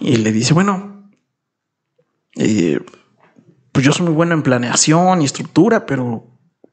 [0.00, 1.10] y le dice, bueno,
[2.36, 2.80] eh,
[3.70, 6.26] pues yo soy muy bueno en planeación y estructura, pero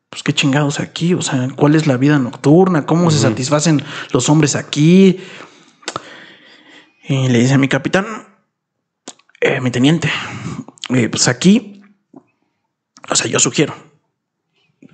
[0.10, 4.28] pues qué chingados aquí, o sea, cuál es la vida nocturna, cómo se satisfacen los
[4.30, 5.20] hombres aquí.
[7.04, 8.06] Y le dice a mi capitán,
[9.40, 10.10] eh, mi teniente,
[10.90, 11.82] eh, pues aquí,
[13.10, 13.74] o sea, yo sugiero,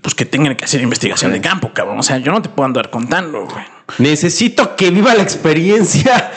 [0.02, 2.00] pues que tengan que hacer investigación de campo, cabrón.
[2.00, 3.65] O sea, yo no te puedo andar contando, güey.
[4.00, 6.32] Necesito que viva la experiencia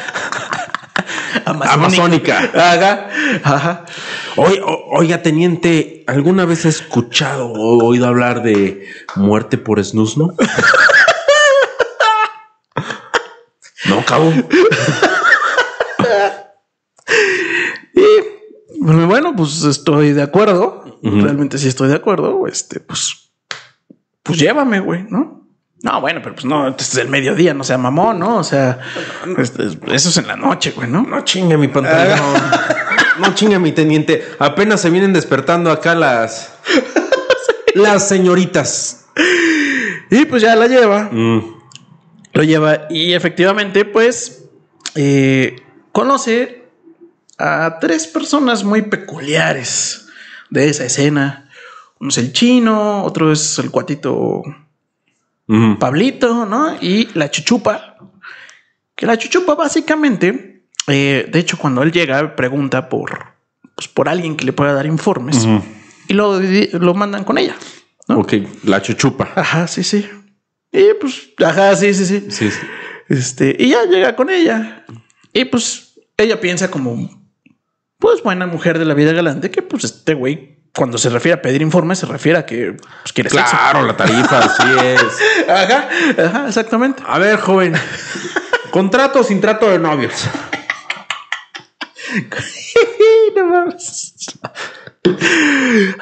[1.45, 2.51] amazónica.
[2.55, 3.09] Ajá,
[3.43, 3.85] ajá.
[4.37, 10.35] Oiga, teniente, ¿alguna vez ha escuchado o oído hablar de muerte por snusno?
[13.87, 14.33] no, cabo.
[18.83, 18.97] Pues,
[19.31, 20.99] Bueno, pues estoy de acuerdo.
[21.03, 22.49] Realmente sí estoy de acuerdo.
[22.49, 23.31] Este, pues,
[24.25, 25.47] pues llévame, güey, ¿no?
[25.83, 28.39] No, bueno, pero pues no, este es el mediodía, no sea mamón, ¿no?
[28.39, 28.81] O sea,
[29.39, 31.03] este, eso es en la noche, güey, ¿no?
[31.03, 32.19] No chingue mi pantalón.
[33.19, 34.25] No chingue mi teniente.
[34.39, 36.55] Apenas se vienen despertando acá las.
[37.75, 39.07] Las señoritas.
[40.11, 41.09] Y pues ya la lleva.
[41.13, 41.55] Mm.
[42.33, 44.49] Lo lleva y efectivamente, pues,
[44.97, 45.57] eh,
[45.93, 46.60] conoce
[47.41, 50.09] a tres personas muy peculiares
[50.51, 51.49] de esa escena.
[51.99, 54.43] Uno es el chino, otro es el cuatito.
[55.81, 56.77] Pablito, ¿no?
[56.81, 57.97] Y la chuchupa.
[58.95, 63.35] Que la chuchupa básicamente, eh, de hecho, cuando él llega, pregunta por,
[63.75, 65.49] pues, por alguien que le pueda dar informes
[66.07, 67.57] y lo, lo mandan con ella.
[68.07, 68.21] ¿no?
[68.21, 69.33] Ok, la chuchupa.
[69.35, 70.09] Ajá, sí, sí.
[70.71, 72.27] Y pues, ajá, sí, sí, sí.
[72.29, 72.61] Sí, sí.
[73.09, 74.85] Este, y ya llega con ella.
[75.33, 77.20] Y pues ella piensa como,
[78.01, 81.43] pues buena mujer de la vida galante, que pues este güey, cuando se refiere a
[81.43, 83.51] pedir informes, se refiere a que pues, quiere sexo.
[83.51, 85.03] Claro, la tarifa, así es.
[85.49, 87.03] Ajá, ajá, exactamente.
[87.07, 87.75] A ver, joven.
[88.71, 90.29] ¿Contrato o sin trato de novios?
[93.37, 94.15] no mames.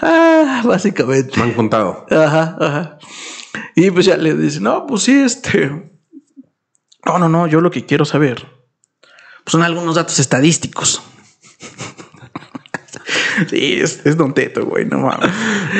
[0.00, 1.36] Ah, básicamente.
[1.36, 2.06] Me han contado.
[2.10, 2.98] Ajá, ajá.
[3.74, 5.90] Y pues ya le dice, no, pues sí, este.
[7.04, 8.58] No, no, no, yo lo que quiero saber
[9.48, 11.00] pues son algunos datos estadísticos.
[13.50, 15.30] sí, es, es Don Teto, güey, no mames.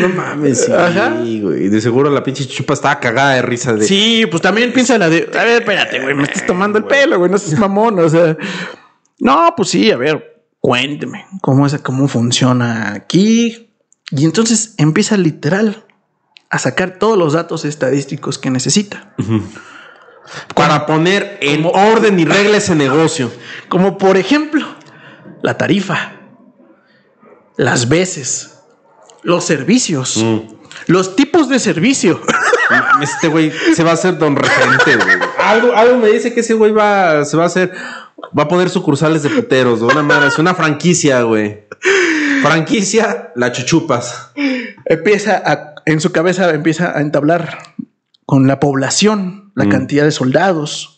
[0.01, 1.11] No mames, sí, Ajá.
[1.11, 1.69] güey.
[1.69, 3.87] De seguro la pinche chupa estaba cagada de risa de.
[3.87, 5.29] Sí, pues también piensa la de.
[5.39, 8.37] A ver, espérate, güey, me estás tomando el pelo, güey, no seas mamón, o sea.
[9.21, 13.73] No, pues sí, a ver, cuénteme cómo es, cómo funciona aquí.
[14.11, 15.85] Y entonces empieza literal
[16.51, 19.15] a sacar todos los datos estadísticos que necesita.
[20.55, 23.31] Para poner en orden y regla ese negocio.
[23.69, 24.67] Como por ejemplo,
[25.43, 26.13] la tarifa,
[27.57, 28.61] las veces,
[29.23, 30.25] los servicios,
[30.87, 32.21] los tipos de servicio.
[33.01, 35.17] Este güey se va a hacer don regente, güey.
[35.39, 37.73] Algo, algo me dice que ese güey va, se va a hacer,
[38.39, 41.67] va a poner sucursales de puteros, de una madre, es una franquicia, güey.
[42.43, 44.33] Franquicia, la chuchupas.
[44.85, 47.59] empieza a, en su cabeza empieza a entablar
[48.27, 50.98] con la población, la cantidad de soldados.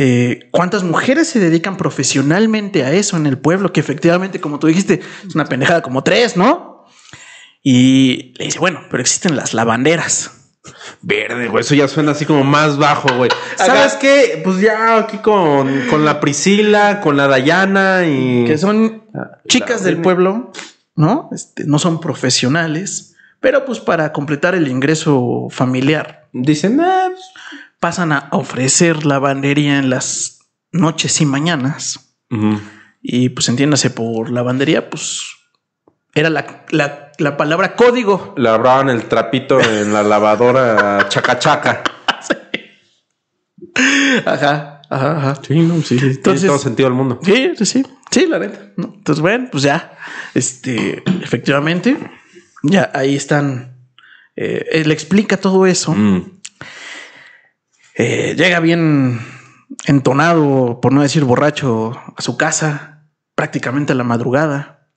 [0.00, 3.72] Eh, ¿Cuántas mujeres se dedican profesionalmente a eso en el pueblo?
[3.72, 6.86] Que efectivamente, como tú dijiste, es una pendejada como tres, ¿no?
[7.62, 10.30] Y le dice, bueno, pero existen las lavanderas.
[11.02, 11.62] Verde, güey.
[11.62, 13.30] Eso ya suena así como más bajo, güey.
[13.56, 14.40] ¿Sabes qué?
[14.44, 18.44] Pues ya aquí con, con la Priscila, con la Dayana y.
[18.44, 20.52] que son Ah, chicas del pueblo,
[20.94, 21.28] ¿no?
[21.32, 27.24] Este, no son profesionales, pero pues para completar el ingreso familiar Dicen, ah, pues,
[27.80, 30.40] pasan a ofrecer lavandería en las
[30.72, 32.16] noches y mañanas.
[33.02, 35.22] Y pues entiéndase por lavandería, pues
[36.14, 38.34] era la, la- la palabra código.
[38.36, 41.82] Labraban el trapito en la lavadora chaca chaca.
[44.24, 45.40] Ajá, ajá, ajá.
[45.46, 46.16] Sí, no, sí, sí.
[46.20, 47.18] Tiene todo sentido del mundo.
[47.22, 48.72] Sí, sí, sí, sí, la neta.
[48.76, 48.92] ¿no?
[48.96, 49.96] Entonces, bueno, pues ya,
[50.34, 51.96] este, efectivamente,
[52.62, 53.76] ya ahí están.
[54.36, 55.92] eh, él explica todo eso.
[55.92, 56.37] Mm.
[57.98, 59.20] Eh, llega bien
[59.86, 64.88] entonado, por no decir borracho, a su casa, prácticamente a la madrugada.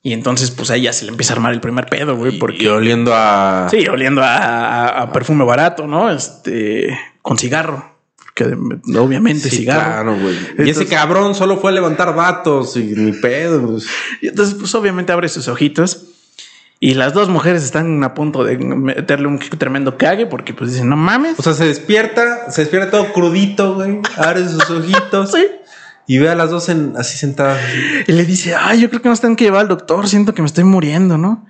[0.00, 2.62] Y entonces, pues ahí ya se le empieza a armar el primer pedo, güey, porque.
[2.62, 3.66] Y oliendo a.
[3.70, 6.10] Sí, oliendo a, a- a perfume barato, ¿no?
[6.10, 7.98] Este, con cigarro.
[8.34, 8.44] Que
[8.96, 10.14] obviamente Sí, cigarro.
[10.14, 10.36] Claro, güey.
[10.64, 13.66] y ese cabrón solo fue a levantar datos y ni pedo.
[13.72, 13.86] pues.
[14.22, 16.04] Y entonces, pues obviamente abre sus ojitos.
[16.80, 20.88] Y las dos mujeres están a punto de meterle un tremendo cague porque pues dicen,
[20.88, 21.38] no mames.
[21.38, 23.98] O sea, se despierta, se despierta todo crudito, güey.
[24.16, 25.44] Abre sus ojitos Sí.
[26.06, 27.58] y ve a las dos en- así sentadas.
[27.62, 28.04] así.
[28.06, 30.42] Y le dice, ay, yo creo que nos tengo que llevar al doctor, siento que
[30.42, 31.46] me estoy muriendo, ¿no?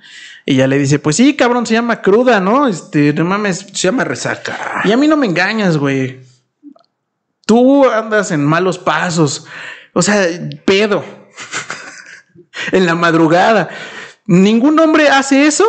[0.47, 2.67] Y ya le dice, pues sí, cabrón, se llama cruda, ¿no?
[2.67, 4.81] Este, no mames, Se llama resaca.
[4.85, 6.21] Y a mí no me engañas, güey.
[7.45, 9.45] Tú andas en malos pasos.
[9.93, 10.27] O sea,
[10.65, 11.05] pedo.
[12.73, 13.69] en la madrugada.
[14.29, 15.67] ¿Ningún hombre hace eso?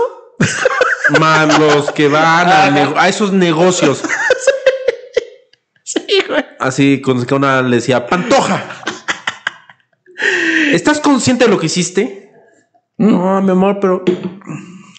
[1.20, 4.04] Man, los que van a, nego- a esos negocios.
[5.92, 6.46] Sí, güey.
[6.60, 8.64] Así, con que una le decía, Pantoja.
[10.72, 12.32] ¿Estás consciente de lo que hiciste?
[13.00, 14.04] No, mi amor, pero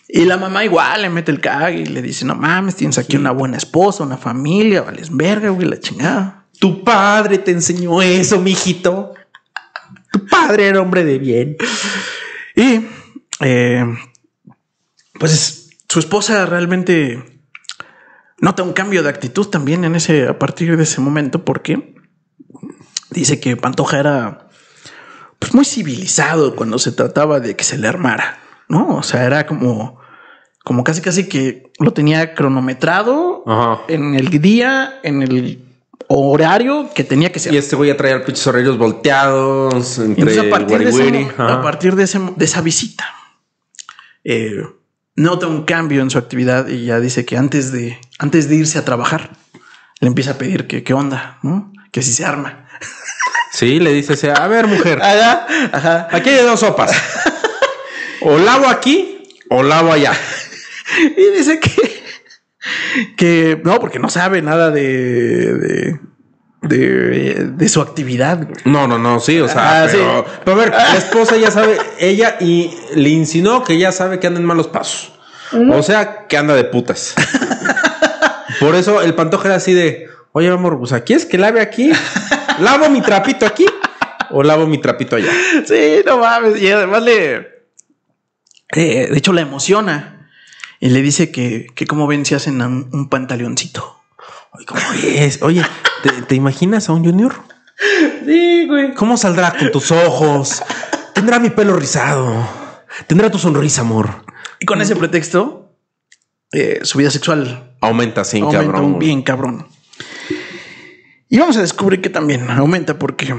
[0.09, 3.17] Y la mamá igual le mete el cague y le dice, no mames, tienes aquí
[3.17, 6.47] una buena esposa, una familia, vales verga, güey, la chingada.
[6.59, 9.15] tu padre te enseñó eso, mijito.
[10.11, 11.57] Tu padre era hombre de bien.
[12.57, 12.81] Y
[13.41, 13.85] eh,
[15.19, 17.43] pues su esposa realmente
[18.39, 21.95] nota un cambio de actitud también en ese, a partir de ese momento, porque
[23.11, 24.49] dice que Pantoja era
[25.39, 28.97] pues muy civilizado cuando se trataba de que se le armara, ¿no?
[28.97, 29.99] O sea, era como,
[30.65, 33.83] como casi casi que lo tenía cronometrado Ajá.
[33.89, 35.65] en el día, en el
[36.09, 37.55] horario que tenía que ser.
[37.55, 41.35] Y este ya traía los pinches horarios volteados Y entre entonces, a partir, de, ese
[41.39, 43.05] a partir de, ese de esa visita,
[44.25, 44.63] eh,
[45.17, 48.79] nota un cambio en su actividad y ya dice que antes de, antes de irse
[48.79, 49.31] a trabajar,
[50.01, 51.73] le empieza a pedir que qué onda, ¿no?
[51.93, 52.67] Que si se arma.
[53.53, 56.09] Sí, le dice, a ver, mujer, Ajá, ajá.
[56.13, 56.93] aquí hay dos sopas.
[58.21, 60.13] O lavo aquí o lavo allá.
[61.17, 62.03] Y dice que,
[63.17, 66.01] que no, porque no sabe nada de, de,
[66.63, 68.49] de, de su actividad.
[68.65, 69.97] No, no, no, sí, o sea, Ah, sí.
[70.45, 74.27] pero, a ver, la esposa ya sabe, ella y le insinuó que ya sabe que
[74.27, 75.13] anda en malos pasos.
[75.73, 77.15] O sea, que anda de putas.
[78.61, 81.91] Por eso el pantoja era así de, oye, amor, pues aquí es que lave aquí,
[82.61, 83.67] lavo mi trapito aquí
[84.31, 85.33] o lavo mi trapito allá.
[85.67, 86.61] Sí, no mames.
[86.63, 87.35] Y además le.
[88.73, 90.29] eh, de hecho, la emociona.
[90.79, 94.00] Y le dice que, que como ven si hacen un, un pantaloncito.
[94.53, 95.43] Ay, ¿Cómo es?
[95.43, 95.63] Oye,
[96.03, 97.35] ¿te, te imaginas a un junior?
[98.25, 98.95] Sí, güey.
[98.95, 100.63] ¿Cómo saldrá con tus ojos?
[101.15, 102.47] Tendrá mi pelo rizado.
[103.07, 104.25] Tendrá tu sonrisa, amor.
[104.59, 105.75] Y con ese pretexto,
[106.53, 108.99] eh, su vida sexual Aumenta, sí, aumenta cabrón.
[108.99, 109.67] bien cabrón.
[111.29, 113.35] Y vamos a descubrir que también aumenta porque,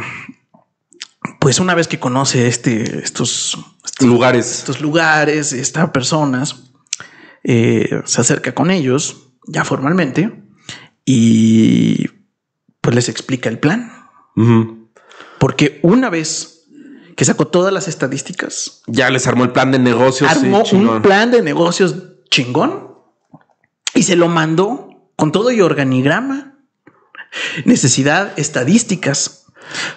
[1.39, 4.59] pues, una vez que conoce este, estos, estos Lugares.
[4.59, 6.71] estos lugares, estas personas,
[7.43, 10.41] eh, se acerca con ellos ya formalmente
[11.13, 12.09] y
[12.79, 13.91] pues les explica el plan.
[15.39, 16.63] Porque una vez
[17.17, 20.31] que sacó todas las estadísticas, Ya les armó el plan de negocios.
[20.31, 21.95] armó un plan de negocios
[22.29, 22.91] chingón
[23.93, 26.55] y se lo mandó con todo y organigrama,
[27.65, 29.47] necesidad, estadísticas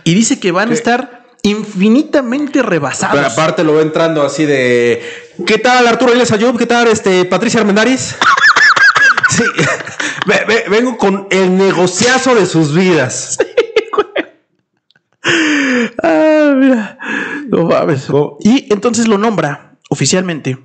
[0.03, 3.14] y dice que van a estar infinitamente rebasados.
[3.14, 5.00] Pero aparte lo va entrando así de
[5.46, 6.59] ¿Qué tal Arturo Ayub?
[6.59, 8.16] ¿Qué tal este Patricia Armendáriz?
[9.31, 9.44] sí.
[10.27, 13.39] Ve- ve- vengo con el negociazo de sus vidas.
[16.03, 16.99] Ah, mira.
[17.49, 18.09] No mames.
[18.41, 20.59] Y entonces lo nombra oficialmente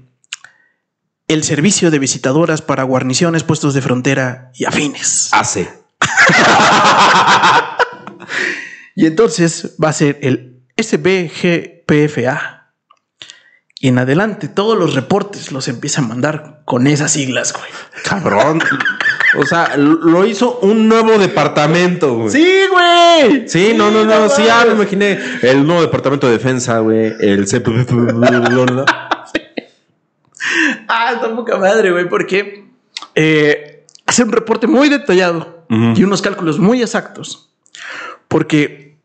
[1.30, 5.30] el servicio de visitadoras para guarniciones, puestos de frontera y afines.
[5.32, 5.70] Hace.
[8.96, 12.74] Y entonces va a ser el SBGPFA.
[13.80, 17.70] Y en adelante todos los reportes los empieza a mandar con esas siglas, güey.
[18.04, 18.62] Cabrón.
[19.38, 22.30] O sea, lo hizo un nuevo departamento, güey.
[22.32, 23.48] Sí, güey.
[23.48, 27.48] Sí, no, no, no, sí, ya me imaginé el nuevo departamento de defensa, güey, el
[27.48, 27.72] CP.
[30.88, 32.66] Ah, está poca madre, güey, porque
[33.14, 37.52] eh, hace un reporte muy detallado y unos cálculos muy exactos.
[38.28, 38.98] Porque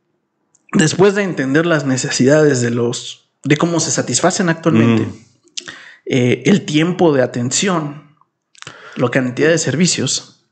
[0.72, 5.06] después de entender las necesidades de los de cómo se satisfacen actualmente,
[6.06, 8.03] eh, el tiempo de atención,
[8.96, 10.44] la cantidad de servicios,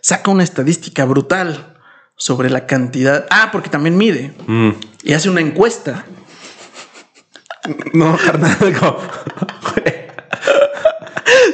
[0.00, 1.76] saca una estadística brutal
[2.16, 3.26] sobre la cantidad.
[3.30, 4.70] Ah, porque también mide Mm.
[5.02, 6.04] y hace una encuesta.
[7.92, 8.56] No, carnal,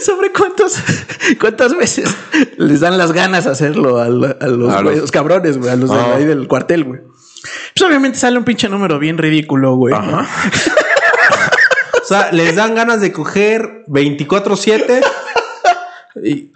[0.00, 0.76] sobre cuántos,
[1.40, 2.08] cuántas veces
[2.56, 5.98] les dan las ganas hacerlo a, la- a los, A cabrones, güey, a los de
[5.98, 7.00] ahí del cuartel, güey.
[7.74, 9.94] Pues obviamente sale un pinche número bien ridículo, güey.
[12.00, 15.04] O sea, les dan ganas de coger 24-7.
[16.24, 16.52] Y-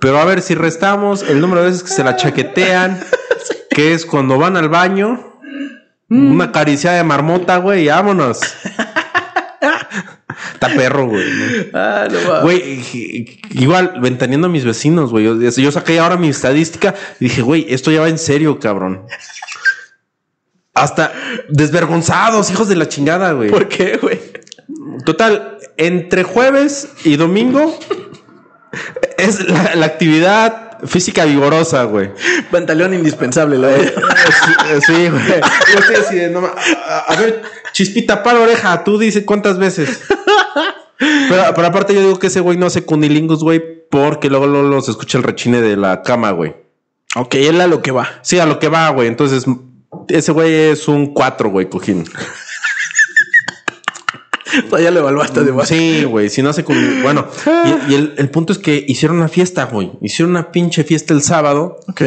[0.00, 3.00] Pero a ver si restamos el número de veces que se la chaquetean,
[3.70, 5.38] que es cuando van al baño,
[6.08, 8.40] una caricia de marmota, güey, y vámonos.
[10.54, 11.24] Está perro, güey.
[11.24, 11.78] ¿no?
[11.78, 12.42] Ah, no mames.
[12.42, 15.24] Güey, igual ventaneando a mis vecinos, güey.
[15.24, 19.06] Yo, yo saqué ahora mi estadística y dije, güey, esto ya va en serio, cabrón.
[20.74, 21.12] Hasta
[21.48, 23.50] desvergonzados, hijos de la chingada, güey.
[23.50, 24.20] ¿Por qué, güey?
[25.04, 27.78] Total, entre jueves y domingo
[29.18, 32.10] es la, la actividad física vigorosa, güey.
[32.50, 33.92] Pantaleón indispensable, la verdad.
[34.80, 35.22] Sí, sí, güey.
[35.72, 40.00] Yo estoy así de, no a, a ver, chispita para oreja, tú dices cuántas veces.
[40.98, 44.68] Pero, pero aparte yo digo que ese güey no hace cunilingus, güey, porque luego, luego,
[44.68, 46.54] luego se escucha el rechine de la cama, güey.
[47.16, 48.08] Ok, él a lo que va.
[48.22, 49.08] Sí, a lo que va, güey.
[49.08, 49.44] Entonces,
[50.08, 52.04] ese güey es un 4, güey, cojín.
[54.66, 55.68] O sea, ya lo evaluaste de más.
[55.68, 56.76] Sí, güey, si no hace con...
[57.02, 57.26] Bueno,
[57.88, 59.92] y, y el, el punto es que hicieron una fiesta, güey.
[60.00, 62.02] Hicieron una pinche fiesta el sábado Ok.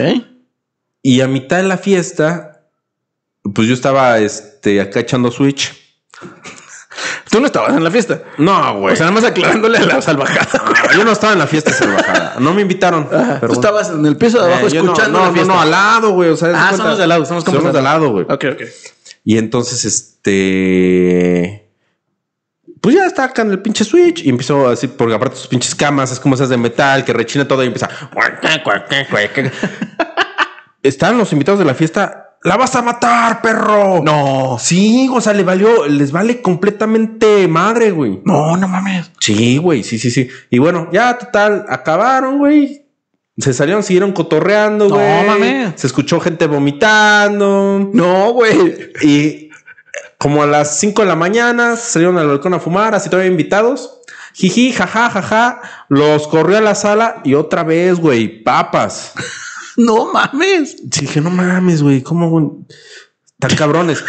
[1.01, 2.67] y a mitad de la fiesta,
[3.53, 5.73] pues yo estaba, este, acá echando Switch.
[7.29, 8.23] Tú no estabas en la fiesta.
[8.37, 8.93] No, güey.
[8.93, 10.47] O sea, nada más aclarándole a la salvajada.
[10.65, 12.35] Ah, yo no estaba en la fiesta salvajada.
[12.39, 13.07] No me invitaron.
[13.09, 13.53] Pero Tú bueno.
[13.53, 15.53] estabas en el piso de abajo Eh, no, escuchando no, la no, fiesta.
[15.53, 16.29] no, al lado, güey.
[16.29, 18.23] O sea, Ah, somos de al lado, somos Somos de al lado, güey.
[18.29, 18.61] Ok, ok.
[19.25, 21.64] Y entonces, este.
[22.85, 25.73] Pues ya está acá en el pinche Switch y empezó así, porque aparte sus pinches
[25.73, 27.89] camas es como esas de metal que rechina todo y empieza.
[30.83, 32.37] Están los invitados de la fiesta.
[32.43, 34.03] ¡La vas a matar, perro!
[34.03, 34.57] No.
[34.59, 38.21] Sí, o sea, le valió, les vale completamente madre, güey.
[38.23, 39.09] No, no mames.
[39.19, 40.29] Sí, güey, sí, sí, sí.
[40.51, 42.85] Y bueno, ya total, acabaron, güey.
[43.39, 45.25] Se salieron, siguieron cotorreando, No, güey.
[45.25, 45.81] mames.
[45.81, 47.89] Se escuchó gente vomitando.
[47.91, 48.91] No, güey.
[49.01, 49.44] Y
[50.17, 54.01] como a las 5 de la mañana salieron al balcón a fumar, así todavía invitados.
[54.33, 55.61] Jiji, jaja, jaja.
[55.87, 59.13] Los corrió a la sala y otra vez, güey, papas.
[59.77, 60.77] No mames.
[60.89, 62.65] Dije, no mames, güey, ¿cómo?
[63.39, 64.01] Tan cabrones.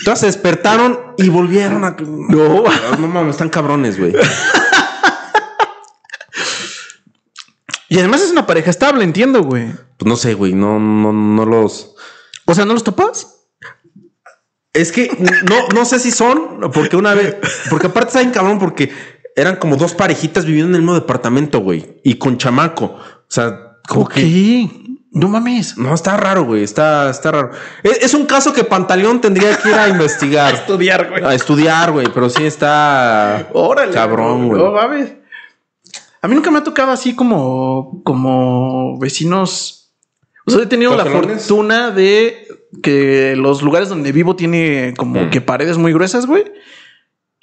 [0.00, 1.96] Entonces se despertaron y volvieron a.
[1.98, 2.64] No,
[2.98, 4.12] no mames, están cabrones, güey.
[7.88, 9.72] Y además es una pareja estable, entiendo, güey.
[9.96, 11.94] Pues no sé, güey, no, no, no los.
[12.44, 13.35] O sea, ¿no los topas?
[14.76, 15.10] Es que
[15.48, 17.36] no, no sé si son, porque una vez,
[17.70, 18.92] porque aparte saben cabrón, porque
[19.34, 22.84] eran como dos parejitas viviendo en el mismo departamento, güey, y con chamaco.
[22.86, 24.14] O sea, como Ok.
[24.14, 24.68] que
[25.12, 25.78] No mames.
[25.78, 27.50] no está raro, güey, está, está raro.
[27.82, 31.24] Es, es un caso que Pantaleón tendría que ir a investigar, Estudiar, güey.
[31.24, 33.92] a estudiar, güey, pero sí está Órale.
[33.92, 34.62] cabrón, güey.
[34.62, 35.12] No mames.
[36.22, 39.92] A mí nunca me ha tocado así como, como vecinos.
[40.46, 42.45] O sea, he tenido la fortuna de
[42.82, 45.30] que los lugares donde vivo tiene como Mm.
[45.30, 46.44] que paredes muy gruesas, güey.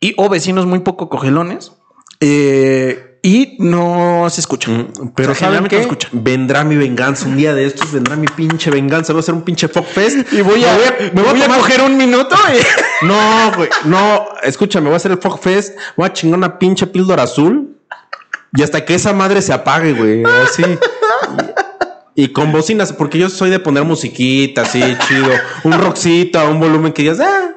[0.02, 1.72] Y o vecinos muy poco cogelones.
[2.20, 4.90] Eh, y no se escuchan.
[5.00, 5.76] Mm, Pero O sea, ¿saben generalmente qué?
[5.78, 6.12] no escuchan.
[6.14, 7.26] Vendrá mi venganza.
[7.28, 9.14] Un día de estos vendrá mi pinche venganza.
[9.14, 10.32] Voy a hacer un pinche fuck fest.
[10.34, 10.78] Y voy a,
[11.14, 13.06] me voy a, tomar- coger un minuto y...
[13.06, 13.70] No, güey.
[13.86, 15.78] No, escúchame, voy a hacer el fuck fest.
[15.96, 17.78] Voy a chingar una pinche píldora azul.
[18.56, 20.24] Y hasta que esa madre se apague, güey.
[20.26, 20.64] Así.
[22.16, 25.30] Y, con bocinas, porque yo soy de poner musiquita así, chido.
[25.64, 27.50] Un rockcito, un volumen que digas, ah.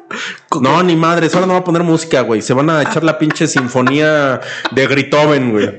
[0.60, 2.40] No, ni madre, solo no va a poner música, güey.
[2.40, 4.40] Se van a echar la pinche sinfonía
[4.72, 5.78] de Beethoven, güey.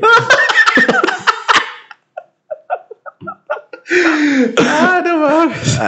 [4.60, 5.80] Ah, no mames.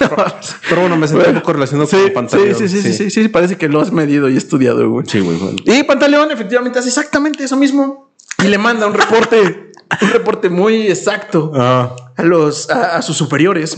[0.00, 0.56] no mames.
[0.68, 2.56] Pero bueno, me sentí un poco relacionado Sí, con Pantaleón.
[2.56, 5.06] sí, sí, sí, sí, sí, sí, parece que lo has medido y estudiado, güey.
[5.06, 5.36] Sí, güey.
[5.36, 5.56] bueno.
[5.64, 8.12] Y Pantaleón efectivamente hace exactamente eso mismo
[8.42, 11.94] y le manda un reporte, un reporte muy exacto Ah.
[12.16, 13.76] a los a, a sus superiores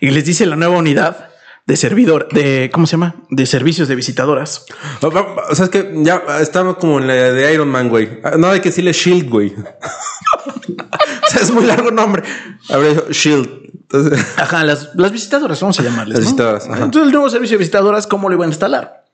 [0.00, 1.28] y les dice la nueva unidad
[1.66, 4.64] de servidor de cómo se llama de servicios de visitadoras.
[5.02, 8.20] O sea, es que ya estamos como en la de Iron Man, güey.
[8.38, 9.54] No hay que decirle Shield, güey.
[10.46, 12.22] o sea, es muy largo nombre.
[12.70, 13.48] Habría dicho Shield.
[13.82, 16.20] Entonces, Ajá, las, las visitadoras, vamos a llamarles.
[16.20, 16.64] Visitadoras.
[16.66, 19.04] Entonces, el nuevo servicio de visitadoras, ¿cómo lo iban a instalar?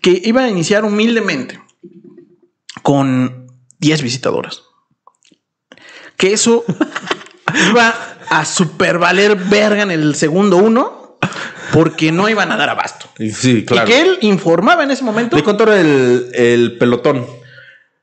[0.00, 1.60] Que iba a iniciar humildemente
[2.82, 3.48] con
[3.80, 4.62] 10 visitadoras.
[6.16, 6.64] Que eso
[7.70, 7.94] iba
[8.30, 11.18] a super valer verga en el segundo uno
[11.72, 13.06] porque no iban a dar abasto.
[13.18, 13.88] sí, claro.
[13.88, 17.26] Y que él informaba en ese momento, ¿De cuánto era el, el pelotón?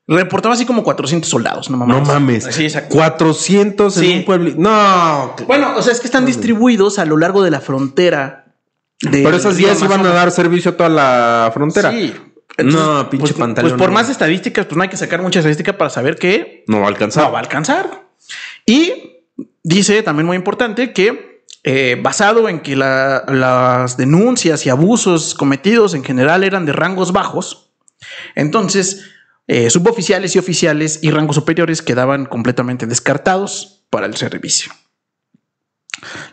[0.05, 1.70] reportaba así como 400 soldados.
[1.70, 1.95] No mames.
[1.95, 2.43] No mames.
[2.51, 2.93] Sí, exacto.
[2.93, 4.11] 400 Sí.
[4.11, 4.51] en un pueblo.
[4.57, 5.34] No.
[5.47, 8.41] Bueno, o sea, es que están distribuidos a lo largo de la frontera.
[9.01, 11.91] de- Pero esas del río 10 iban a dar servicio a toda la frontera.
[11.91, 12.14] Sí.
[12.57, 13.72] No, pinche pues, pantalón.
[13.72, 13.93] Pues por no.
[13.95, 16.89] más estadísticas, pues no hay que sacar mucha estadística para saber que No va a
[16.89, 17.24] alcanzar.
[17.24, 18.03] no va a alcanzar.
[18.66, 19.22] Y
[19.64, 21.34] dice también muy importante que
[21.64, 27.14] eh, basado en que la- las denuncias y abusos cometidos en general eran de rangos
[27.14, 27.70] bajos,
[28.36, 29.05] entonces
[29.47, 34.72] eh, suboficiales y oficiales y rangos superiores quedaban completamente descartados para el servicio.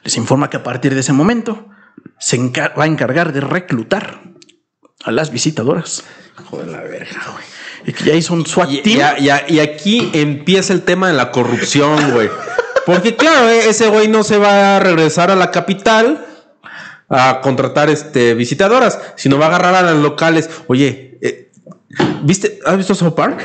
[0.05, 1.69] Les informa que a partir de ese momento
[2.19, 4.21] se va a encargar de reclutar
[5.05, 6.05] a las visitadoras.
[6.47, 7.45] Joder, la verga, güey.
[7.87, 9.01] Y que ya hizo un SWAT Y, team.
[9.63, 12.29] aquí empieza el tema de la corrupción, güey.
[12.87, 16.27] Porque claro, eh, ese güey no se va a regresar a la capital
[17.09, 20.49] a contratar este visitadoras, sino va a agarrar a las locales.
[20.69, 21.51] Oye, eh,
[22.23, 22.59] ¿viste?
[22.65, 23.43] ¿Has visto South Park?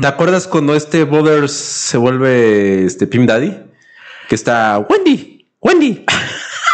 [0.00, 3.58] ¿Te acuerdas cuando este Butters se vuelve este Pim Daddy?
[4.28, 6.04] Que está Wendy, Wendy.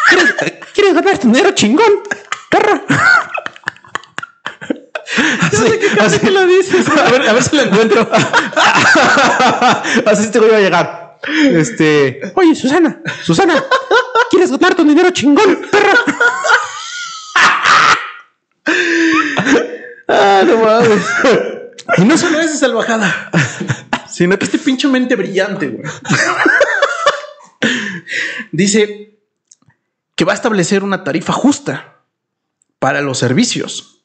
[0.08, 0.34] ¿Quieres,
[0.74, 2.02] ¿quieres ganar dinero chingón?
[2.50, 2.82] Perra.
[6.00, 6.86] Así, que lo dices.
[6.98, 8.08] A ver, a ver si lo encuentro.
[10.06, 11.18] Así este güey va a llegar.
[11.50, 13.64] Este, oye, Susana, Susana,
[14.30, 15.94] ¿quieres ganar tu dinero chingón, perra?
[20.10, 21.02] Ah, no mames.
[21.98, 23.30] Y no solo esa salvajada,
[24.10, 25.84] sino que este pinche mente brillante, güey.
[28.52, 29.18] Dice
[30.14, 31.98] que va a establecer una tarifa justa
[32.78, 33.97] para los servicios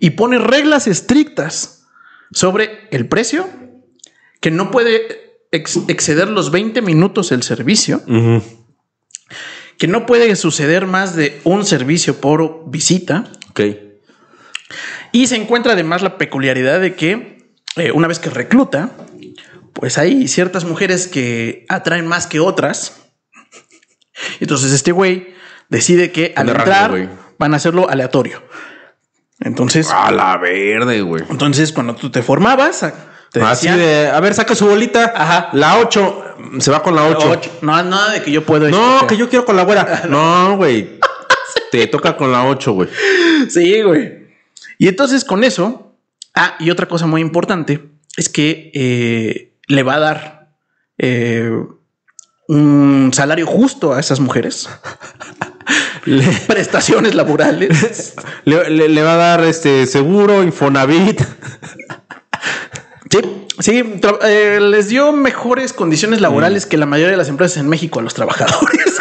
[0.00, 1.86] y pone reglas estrictas
[2.32, 3.48] sobre el precio
[4.40, 8.02] que no puede ex- exceder los 20 minutos el servicio,
[9.78, 13.26] que no puede suceder más de un servicio por visita.
[13.50, 13.60] Ok.
[15.12, 17.44] Y se encuentra además la peculiaridad de que
[17.76, 18.90] eh, una vez que recluta,
[19.72, 23.00] pues hay ciertas mujeres que atraen más que otras.
[24.40, 25.34] Entonces este güey
[25.68, 26.90] decide que al entrar
[27.38, 28.42] van a hacerlo aleatorio.
[29.40, 31.24] Entonces, A la verde, güey.
[31.30, 32.80] entonces cuando tú te formabas,
[33.32, 35.12] te Así decían, de, a ver, saca su bolita.
[35.16, 35.48] Ajá.
[35.52, 36.24] La 8.
[36.58, 37.30] Se va con la 8.
[37.30, 37.50] "Ocho".
[37.62, 38.68] No, nada de que yo puedo.
[38.68, 39.08] No, escoger.
[39.08, 40.02] que yo quiero con la güera.
[40.08, 40.98] No, güey.
[41.70, 42.88] Te toca con la 8, güey.
[43.48, 44.28] Sí, güey.
[44.78, 45.94] Y entonces con eso,
[46.34, 50.48] ah, y otra cosa muy importante es que eh, le va a dar
[50.98, 51.52] eh,
[52.48, 54.68] un salario justo a esas mujeres,
[56.46, 58.14] prestaciones laborales.
[58.44, 61.22] Le, va a dar este seguro, Infonavit.
[63.10, 66.68] Sí, sí, eh, les dio mejores condiciones laborales mm.
[66.68, 68.98] que la mayoría de las empresas en México a los trabajadores.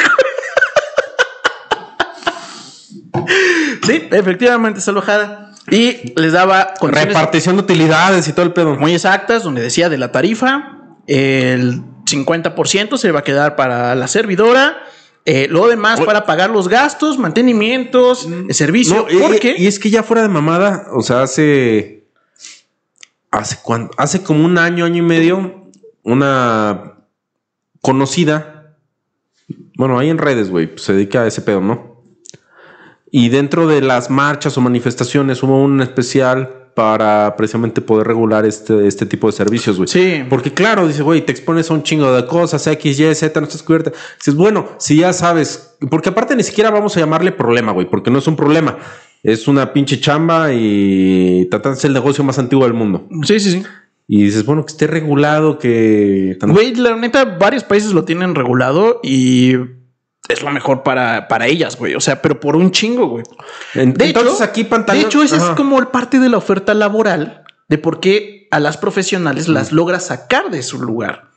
[3.86, 5.52] sí, efectivamente, salvajada.
[5.70, 8.76] Y les daba repartición de utilidades y todo el pedo.
[8.76, 14.08] Muy exactas, donde decía de la tarifa, el 50% se va a quedar para la
[14.08, 14.78] servidora
[15.32, 19.06] eh, lo demás para pagar los gastos, mantenimientos, el servicio.
[19.08, 22.08] No, y- porque y, es que ya fuera de mamada, o sea, hace.
[23.30, 25.70] Hace cuánto, hace como un año, año y medio,
[26.02, 26.96] una
[27.80, 28.74] conocida.
[29.76, 32.02] Bueno, ahí en redes, güey, pues, se dedica a ese pedo, ¿no?
[33.12, 38.88] Y dentro de las marchas o manifestaciones hubo un especial para precisamente poder regular este,
[38.88, 39.90] este tipo de servicios, güey.
[39.90, 40.24] Sí.
[40.30, 43.48] Porque claro, dice, güey, te expones a un chingo de cosas, X, Y, Z, no
[43.48, 43.92] estás cubierta.
[44.18, 48.10] Dices, bueno, si ya sabes, porque aparte ni siquiera vamos a llamarle problema, güey, porque
[48.10, 48.78] no es un problema.
[49.24, 53.10] Es una pinche chamba y tratan de ser el negocio más antiguo del mundo.
[53.24, 53.64] sí, sí, sí.
[54.08, 56.38] Y dices, bueno, que esté regulado, que...
[56.42, 59.56] Güey, la neta, varios países lo tienen regulado y
[60.30, 61.96] es lo mejor para, para ellas, güey.
[61.96, 63.24] O sea, pero por un chingo, güey.
[63.74, 65.02] De Entonces hecho, aquí pantalón...
[65.02, 65.50] De hecho, esa Ajá.
[65.50, 69.72] es como el parte de la oferta laboral de por qué a las profesionales las
[69.72, 71.30] logra sacar de su lugar.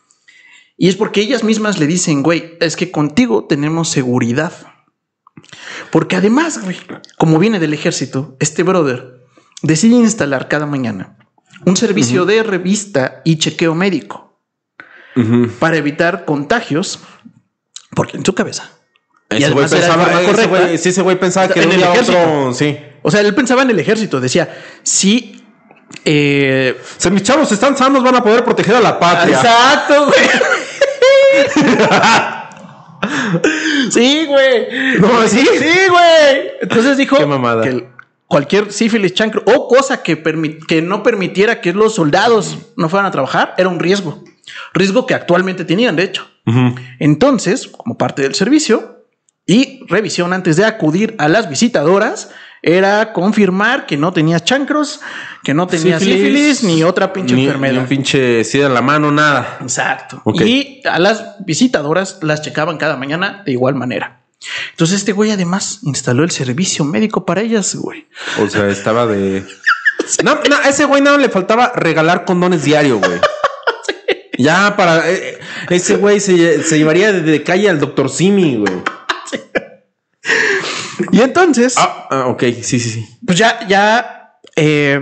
[0.77, 4.53] Y es porque ellas mismas le dicen, güey, es que contigo tenemos seguridad.
[5.91, 6.77] Porque además, güey,
[7.19, 9.25] como viene del ejército, este brother
[9.63, 11.17] decide instalar cada mañana
[11.65, 14.39] un servicio de revista y chequeo médico
[15.59, 16.99] para evitar contagios,
[17.95, 18.71] porque en su cabeza.
[19.37, 22.19] Ese güey era pensaba, forma ese güey- sí, ese güey pensaba que en el ejército.
[22.19, 22.55] otro...
[22.55, 22.79] Sí.
[23.03, 25.43] O sea, él pensaba en el ejército, decía, si
[26.05, 29.37] eh, O sea, mis chavos están sanos, van a poder proteger a la patria.
[29.37, 31.53] Exacto, güey.
[33.91, 34.99] sí, güey.
[35.01, 35.45] No, ¿sí?
[35.59, 36.51] Sí, güey.
[36.61, 37.63] Entonces dijo Qué mamada.
[37.63, 37.89] que
[38.27, 40.23] cualquier sífilis, chancro o cosa que,
[40.67, 44.25] que no permitiera que los soldados no fueran a trabajar era un riesgo.
[44.75, 46.27] Riesgo que actualmente tenían, de hecho.
[46.99, 49.02] Entonces, como parte del servicio
[49.47, 52.31] y revisión antes de acudir a las visitadoras,
[52.63, 55.01] era confirmar que no tenía chancros,
[55.43, 57.73] que no tenía sífilis, ni otra pinche ni, enfermedad.
[57.75, 59.59] Ni un pinche sida en la mano, nada.
[59.61, 60.23] Exacto.
[60.35, 64.21] Y a las visitadoras las checaban cada mañana de igual manera.
[64.71, 68.07] Entonces este güey además instaló el servicio médico para ellas, güey.
[68.41, 69.45] O sea, estaba de.
[70.25, 73.21] No, no, a ese güey nada le faltaba regalar condones diario, güey.
[74.39, 75.09] Ya para.
[75.09, 75.39] eh,
[75.71, 78.73] ese güey se, se llevaría de calle al doctor Simi, güey.
[81.11, 83.07] Y entonces, Ah, ah, ok, sí, sí, sí.
[83.27, 85.01] pues ya, ya, eh,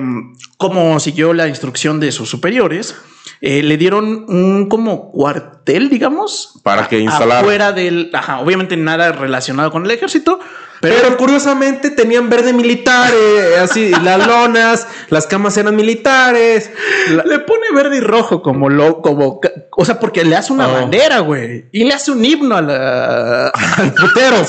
[0.57, 2.95] como siguió la instrucción de sus superiores,
[3.43, 7.41] eh, le dieron un como cuartel, digamos, Para que instalara.
[7.41, 10.39] afuera del, ajá, obviamente nada relacionado con el ejército,
[10.83, 16.71] pero, Pero, curiosamente tenían verde militar, eh, así, las lonas, las camas eran militares.
[17.11, 19.41] la- le pone verde y rojo como lo, como,
[19.77, 20.73] o sea, porque le hace una Oh.
[20.73, 23.47] bandera, güey, y le hace un himno a la,
[23.79, 24.37] al putero.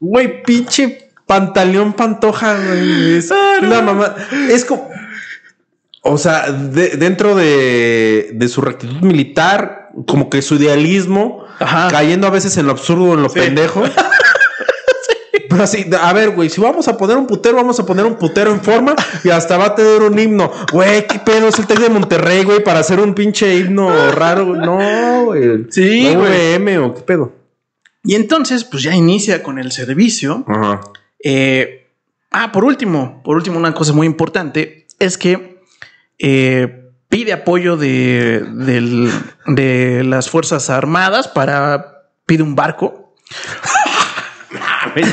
[0.00, 3.16] Güey, pinche pantaleón pantoja, güey.
[3.16, 3.30] Es
[3.62, 4.14] la mamá.
[4.50, 4.88] Es como.
[6.06, 11.88] O sea, de- dentro de, de su rectitud militar, como que su idealismo, Ajá.
[11.90, 13.82] cayendo a veces en lo absurdo, en lo pendejo.
[15.48, 18.16] Pero así, a ver, güey, si vamos a poner un putero, vamos a poner un
[18.16, 20.50] putero en forma y hasta va a tener un himno.
[20.72, 24.56] Güey, qué pedo es el Tec de Monterrey, güey, para hacer un pinche himno raro.
[24.56, 25.66] No, güey.
[25.70, 26.76] Sí, ¿La güey.
[26.78, 27.32] O qué pedo.
[28.02, 30.44] Y entonces, pues ya inicia con el servicio.
[30.48, 30.80] Ajá.
[31.22, 31.86] Eh,
[32.32, 35.53] ah, por último, por último, una cosa muy importante es que
[36.18, 39.10] eh, pide apoyo de, del-
[39.46, 42.02] de las Fuerzas Armadas para.
[42.26, 43.14] pide un barco.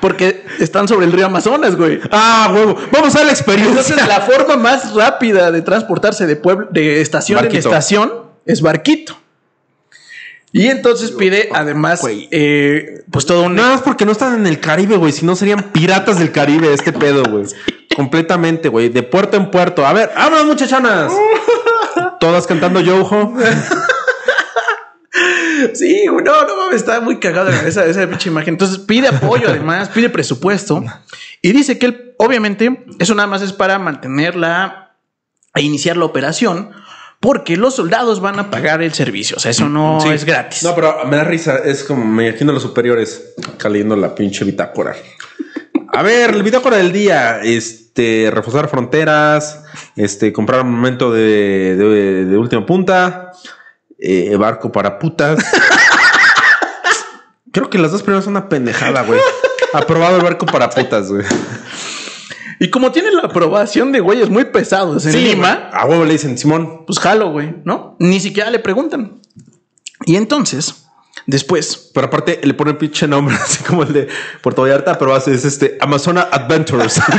[0.00, 2.00] Porque están sobre el río Amazonas, güey.
[2.10, 2.76] Ah, huevo.
[2.92, 3.80] Vamos a la experiencia.
[3.80, 8.12] Entonces, la forma más rápida de transportarse de pueblo, de estación en estación
[8.46, 9.18] es barquito.
[10.52, 12.28] Y entonces pide, además, Güey.
[12.30, 13.54] eh, pues todo un.
[13.54, 15.12] Nada más porque no están en el Caribe, güey.
[15.12, 17.44] Si no serían piratas del Caribe, este pedo, güey.
[17.94, 18.88] Completamente, güey.
[18.88, 19.86] De puerto en puerto.
[19.86, 21.12] A ver, vámonos, muchachonas.
[22.20, 23.34] Todas cantando Yoho.
[25.74, 28.54] Sí, no, no mames, está muy cagada esa, esa pinche imagen.
[28.54, 30.84] Entonces pide apoyo, además, pide presupuesto
[31.42, 34.94] y dice que él, obviamente, eso nada más es para mantenerla
[35.54, 36.70] e iniciar la operación,
[37.20, 39.36] porque los soldados van a pagar el servicio.
[39.36, 40.08] O sea, eso no Sí.
[40.10, 40.62] es gratis.
[40.62, 41.58] No, pero me da risa.
[41.64, 44.94] Es como me imagino a los superiores caliendo la pinche bitácora.
[45.92, 47.40] A ver, el bitácora del día.
[47.42, 49.64] Este, reforzar fronteras.
[49.96, 53.32] Este, comprar un momento de, de, de última punta.
[53.98, 55.44] eh, barco para putas.
[57.52, 59.18] Creo que las dos primeras son una pendejada, güey.
[59.72, 61.24] Aprobado el barco para putas, güey.
[62.60, 66.36] Y como tiene la aprobación de güeyes muy pesados en Lima, A huevo le dicen
[66.38, 66.84] Simón.
[66.86, 67.96] pues jalo, güey, ¿no?
[67.98, 69.20] Ni siquiera le preguntan.
[70.06, 70.84] Y entonces,
[71.26, 74.08] Después, Pero aparte le pone pinche nombre así como el de
[74.40, 77.00] Puerto Vallarta, pero hace es este Amazona Adventures.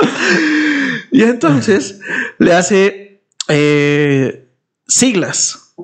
[1.10, 2.00] Y entonces
[2.38, 4.48] le hace eh,
[4.86, 5.74] siglas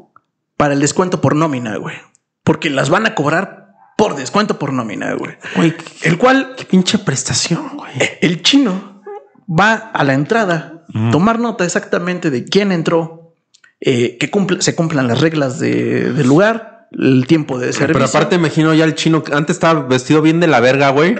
[0.57, 1.97] para el descuento por nómina, güey.
[2.45, 3.66] Porque las van a cobrar
[3.97, 5.32] por descuento por nómina, güey.
[5.57, 7.92] Güey, El cual qué pinche prestación, güey.
[8.20, 9.03] el chino
[9.49, 13.34] va a la entrada, tomar nota exactamente de quién entró,
[13.80, 17.92] eh, que cumple- se cumplan las reglas de- del lugar, el tiempo de servicio.
[17.94, 21.16] Pero aparte imagino ya el chino que antes estaba vestido bien de la verga, güey.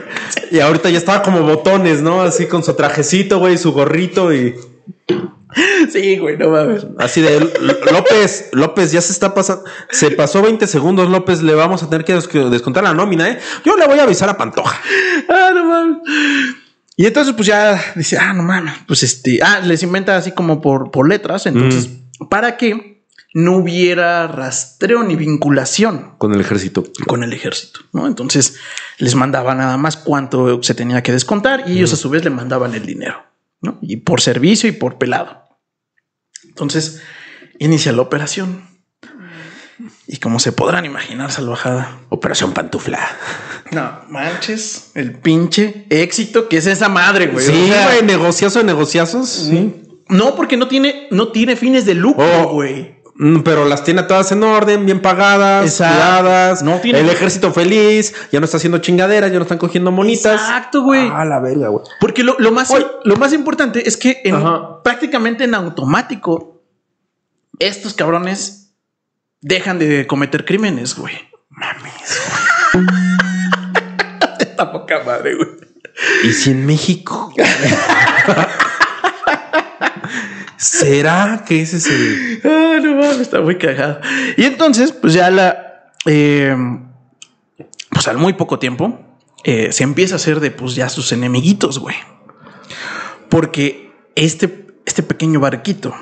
[0.51, 2.23] Y ahorita ya estaba como botones, ¿no?
[2.23, 4.55] Así con su trajecito, güey, su gorrito y
[5.93, 6.87] sí, güey, no mames.
[6.99, 7.51] así de "L-
[7.93, 9.65] López, López, ya se está pasando.
[9.91, 13.29] Se pasó 20 segundos, López, le vamos a tener que des- que descontar la nómina,
[13.29, 13.39] ¿eh?
[13.65, 14.81] Yo le voy a avisar a Pantoja.
[15.29, 15.99] Ah, no mames.
[16.97, 20.61] Y entonces, pues ya dice, ah, no mames, pues este, ah, les inventa así como
[20.63, 21.47] por, por letras.
[21.47, 21.91] Entonces,
[22.31, 26.85] para que no hubiera rastreo ni vinculación Con el ejército.
[27.07, 28.07] con el ejército, ¿no?
[28.07, 28.57] Entonces
[28.97, 32.31] les mandaba nada más cuánto se tenía que descontar y ellos a su vez le
[32.31, 33.23] mandaban el dinero,
[33.61, 33.79] ¿no?
[33.83, 35.43] Y por servicio y por pelado.
[36.45, 37.03] Entonces
[37.59, 38.67] inicia la operación.
[40.07, 41.99] Y como se podrán imaginar, salvajada.
[42.09, 42.99] Operación Pantufla.
[43.73, 47.45] No manches, el pinche éxito que es esa madre, güey.
[47.45, 47.53] Sí,
[47.85, 49.29] güey, negociazo de negociazos.
[49.29, 49.83] Sí.
[50.09, 52.53] No, porque no tiene, no tiene fines de lucro, Oh.
[52.53, 52.96] güey.
[53.19, 55.95] Mm, Pero las tiene todas en orden, bien pagadas, Exacto.
[55.95, 56.63] cuidadas.
[56.63, 60.39] No tiene- El ejército feliz, ya no está haciendo chingaderas, ya no están cogiendo monitas.
[60.41, 61.11] Exacto, güey.
[61.13, 61.83] Ah, la verga, güey.
[62.01, 62.71] Porque lo, lo más,
[63.05, 64.37] lo más importante es que en-
[64.85, 66.63] prácticamente en automático
[67.59, 68.75] estos cabrones
[69.41, 71.15] dejan de cometer crímenes, güey.
[71.49, 72.21] Mames.
[74.41, 75.49] Esta poca madre, güey.
[76.25, 77.33] ¿Y si en México?
[80.57, 82.41] ¿Será que ese es el...?
[82.45, 84.01] Ah, no mames, está muy cagado.
[84.37, 85.93] Y entonces, pues ya la.
[86.07, 86.57] eh,
[87.91, 89.01] pues al muy poco tiempo
[89.45, 91.97] eh, se empieza a hacer de pues ya sus enemiguitos, güey.
[93.29, 95.95] Porque este, este pequeño barquito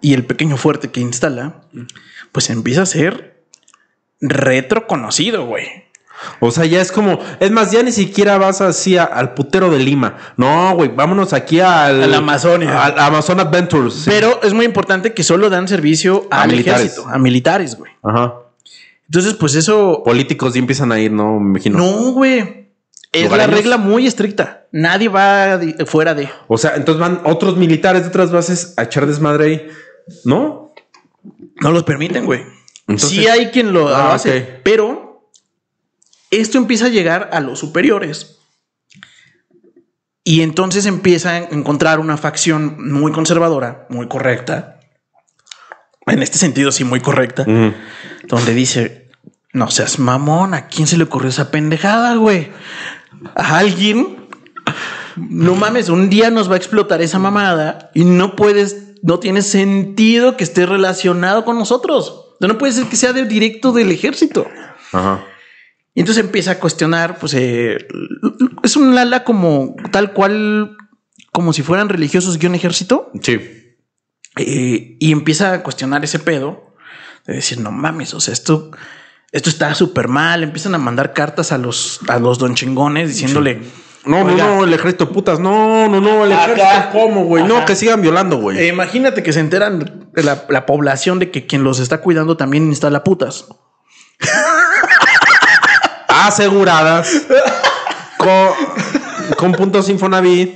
[0.00, 1.62] y el pequeño fuerte que instala,
[2.32, 3.44] pues empieza a ser
[4.20, 5.89] retro conocido, güey.
[6.40, 7.18] O sea, ya es como...
[7.40, 10.16] Es más, ya ni siquiera vas así a- al putero de Lima.
[10.36, 12.02] No, güey, vámonos aquí al...
[12.02, 12.84] A la Amazonia.
[12.84, 13.94] Al Amazon Adventures.
[13.94, 14.10] sí.
[14.10, 16.82] Pero es muy importante que solo dan servicio A al militares.
[16.92, 17.92] ejército, a militares, güey.
[18.02, 18.34] Ajá.
[19.06, 21.40] Entonces, pues eso Políticos ya empiezan a ir, ¿no?
[21.40, 21.78] Me imagino.
[21.78, 22.68] No, güey.
[23.12, 24.66] Es la regla muy estricta.
[24.70, 26.28] Nadie va di- fuera de.
[26.46, 29.68] O sea, entonces van otros militares de otras bases a echar desmadre ahí.
[30.24, 30.72] ¿No?
[31.60, 32.42] No los permiten, güey.
[32.86, 35.09] Entonces- sí hay quien lo Ah, hace, pero
[36.30, 38.38] esto empieza a llegar a los superiores.
[40.22, 44.80] Y entonces empieza a encontrar una facción muy conservadora, muy correcta.
[46.06, 47.44] En este sentido, sí, muy correcta.
[48.28, 49.10] Donde dice,
[49.52, 52.52] no seas mamón, ¿a quién se le ocurrió esa pendejada, güey?
[53.34, 54.28] A alguien,
[55.16, 59.42] no mames, un día nos va a explotar esa mamada y no puedes, no tiene
[59.42, 62.36] sentido que esté relacionado con nosotros.
[62.40, 64.46] No puede ser que sea de directo del ejército.
[64.92, 65.24] Ajá.
[65.94, 67.86] Y entonces empieza a cuestionar, pues eh,
[68.62, 70.76] es un ala como tal cual,
[71.32, 73.10] como si fueran religiosos guion ejército.
[73.22, 73.40] Sí.
[74.36, 76.74] Eh, y empieza a cuestionar ese pedo
[77.26, 78.70] de decir, no mames, o sea, esto,
[79.32, 80.42] esto está súper mal.
[80.44, 83.60] Empiezan a mandar cartas a los, a los don chingones diciéndole,
[84.04, 84.46] No, Oiga.
[84.46, 85.40] no, no, el ejército putas.
[85.40, 86.44] No, no, no, el Acá.
[86.52, 86.88] ejército.
[86.92, 87.44] ¿Cómo, güey?
[87.44, 88.58] No, que sigan violando, güey.
[88.58, 92.66] "Eh, imagínate que se enteran la, la población de que quien los está cuidando también
[92.68, 93.46] instala putas.
[96.26, 97.26] Aseguradas.
[98.18, 100.50] con, con puntos Infonavit.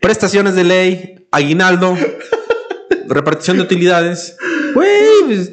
[0.00, 1.26] Prestaciones de ley.
[1.30, 1.96] Aguinaldo.
[3.08, 4.36] Repartición de utilidades.
[4.74, 5.24] Güey.
[5.26, 5.52] pues,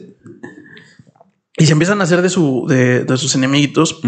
[1.58, 4.00] Y se empiezan a hacer de, su, de, de sus enemiguitos.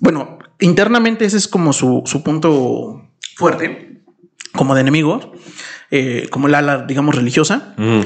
[0.00, 4.02] Bueno, internamente ese es como su, su punto fuerte,
[4.52, 5.28] como de enemigos,
[5.90, 7.74] eh, como el ala, digamos, religiosa.
[7.76, 8.00] mm,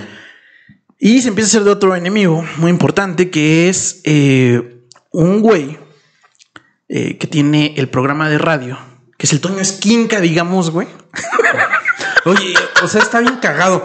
[0.98, 4.80] Y se empieza a hacer de otro enemigo muy importante que es eh,
[5.12, 5.78] un güey
[6.88, 8.78] eh, que tiene el programa de radio,
[9.18, 10.88] que es el Toño Esquinca, digamos, güey.
[12.24, 13.84] Oye, o sea, está bien cagado.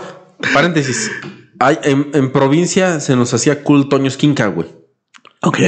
[0.54, 1.12] Paréntesis.
[1.60, 4.68] Ay, en, en provincia se nos hacía cool Toño Esquinca, güey.
[5.41, 5.60] Ok.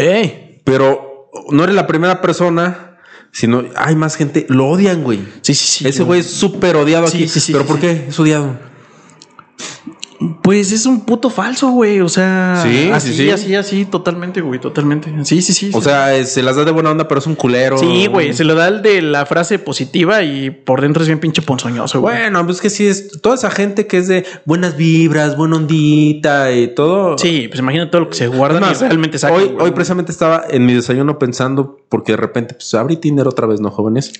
[0.64, 2.98] Pero no eres la primera persona,
[3.32, 4.46] sino hay más gente.
[4.50, 5.20] Lo odian, güey.
[5.42, 5.88] Sí, sí, sí.
[5.88, 7.28] Ese güey es súper odiado Sí, aquí.
[7.28, 8.58] sí, sí, ¿Pero por qué es odiado?
[10.42, 12.00] Pues es un puto falso, güey.
[12.02, 13.30] O sea, Sí, así, sí, sí.
[13.30, 15.12] así, así, totalmente, güey, totalmente.
[15.26, 15.72] Sí, sí, sí.
[15.74, 15.86] O sí.
[15.86, 17.78] sea, eh, se las da de buena onda, pero es un culero.
[17.78, 21.20] sí, güey, se lo da el de la frase positiva y por dentro es bien
[21.20, 22.16] pinche ponzoñoso, güey.
[22.16, 26.52] Bueno, pues que sí es toda esa gente que es de buenas vibras, buena ondita
[26.52, 27.18] y todo.
[27.18, 29.34] Sí, pues imagina todo lo que se guarda y realmente saca.
[29.34, 33.48] hoy, hoy precisamente estaba en mi desayuno pensando, porque de repente, pues abrí Tinder otra
[33.48, 34.14] vez, ¿no, jóvenes?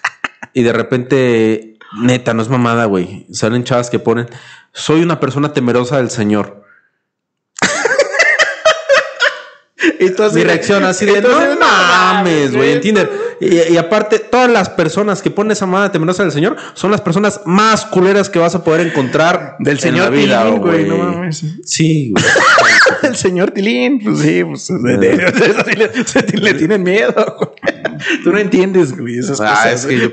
[0.52, 3.26] y de repente, neta, no es mamada, güey.
[3.30, 4.26] Salen chavas que ponen,
[4.76, 6.62] soy una persona temerosa del Señor.
[9.98, 13.10] y tú así Mi reacción así de, no mames, güey, en Tinder.
[13.40, 17.00] Y, y aparte, todas las personas que ponen esa mamada temerosa del Señor son las
[17.00, 20.96] personas más culeras que vas a poder encontrar Del en señor la vida, güey, no
[20.98, 21.44] mames.
[21.64, 22.24] Sí, güey.
[23.02, 27.12] El señor Tilín, pues sí, pues le, tienen miedo.
[27.38, 27.50] güey.
[28.24, 29.80] Tú no entiendes, güey, esas Ah, cosas.
[29.80, 30.08] es que yo.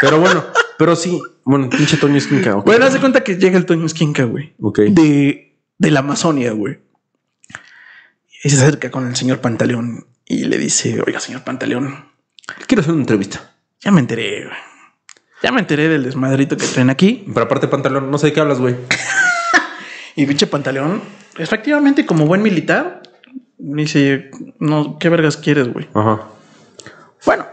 [0.00, 0.44] Pero bueno,
[0.78, 1.20] pero sí.
[1.44, 2.56] Bueno, pinche Toño Esquinca.
[2.56, 2.66] ok.
[2.66, 4.52] Bueno, haz de cuenta que llega el Toño Esquinca, güey.
[4.60, 4.78] Ok.
[4.80, 6.78] De, de la Amazonia, güey.
[8.44, 12.10] Y se acerca con el señor Pantaleón y le dice, oiga, señor Pantaleón,
[12.66, 13.52] Quiero hacer una entrevista.
[13.80, 14.56] ya me enteré, güey.
[15.42, 17.24] Ya me enteré del desmadrito que traen aquí.
[17.32, 18.76] Pero aparte, pantalón, no sé de qué hablas, güey.
[20.14, 21.00] Y pinche Pantaleón,
[21.38, 23.00] efectivamente, como buen militar,
[23.58, 25.88] me dice, no, ¿qué vergas quieres, güey?
[25.94, 26.28] Ajá.
[27.24, 27.46] Bueno,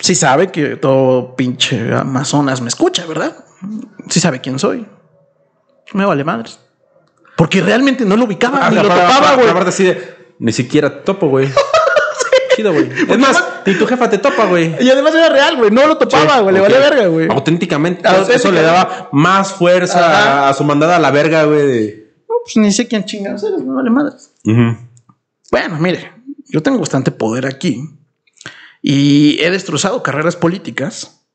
[0.00, 3.36] sí sabe que todo pinche Amazonas me escucha, ¿verdad?
[4.08, 4.86] Sí sabe quién soy.
[5.92, 6.58] Me vale madres.
[7.36, 9.96] Porque realmente no lo ubicaba, ni lo aparte- topaba, güey.
[10.38, 11.48] Ni siquiera topo, güey.
[12.56, 12.90] Chido, güey.
[13.08, 14.74] Es más, ni tu jefa te topa, güey.
[14.80, 15.70] Y además era real, güey.
[15.70, 16.54] No lo topaba, Sí, güey.
[16.54, 17.28] Le valía verga, güey.
[17.30, 18.06] Auténticamente.
[18.06, 18.34] Auténticamente.
[18.36, 22.04] Eso le daba más fuerza a su mandada a la verga, güey.
[22.28, 24.32] No, pues ni sé quién chingados eres, me vale madres.
[25.50, 26.12] Bueno, mire,
[26.48, 27.82] yo tengo bastante poder aquí
[28.82, 31.26] y he destrozado carreras políticas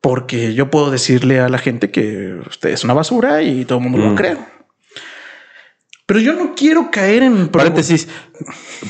[0.00, 3.84] porque yo puedo decirle a la gente que usted es una basura y todo el
[3.84, 4.14] mundo lo Mm.
[4.14, 4.36] cree.
[6.06, 8.08] Pero yo no quiero caer en Paréntesis.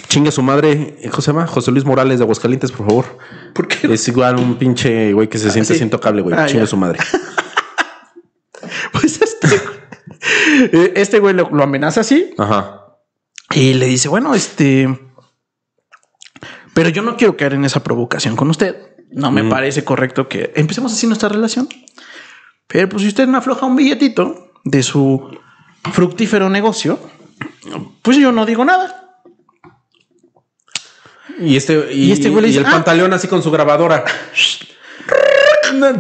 [0.07, 0.97] Chinga su madre.
[1.11, 1.49] ¿Cómo se llama?
[1.49, 3.19] José Luis Morales de Aguascalientes, por favor.
[3.55, 3.93] ¿Por qué?
[3.93, 5.81] Es igual un pinche güey que se siente sí.
[5.81, 6.37] sin tocable, güey.
[6.39, 6.99] Ah, Chinga su madre.
[8.93, 9.49] Pues este,
[10.73, 12.97] eh, este güey lo, lo amenaza así Ajá.
[13.55, 14.89] y le dice, bueno, este,
[16.79, 18.76] pero yo no quiero caer en esa provocación con usted.
[19.11, 19.49] No me Mm.
[19.51, 21.68] parece correcto que empecemos así nuestra relación.
[22.68, 25.29] Pero pues si usted me afloja un billetito de su
[25.93, 27.01] fructífero negocio,
[28.03, 29.11] pues yo no digo nada.
[31.41, 32.70] Y este, y, Y este güey y dice, el "Ah".
[32.70, 34.05] pantaleón así con su grabadora.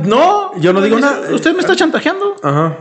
[0.04, 1.28] No, Yo no digo nada.
[1.32, 2.36] Usted me está chantajeando.
[2.42, 2.78] Ajá.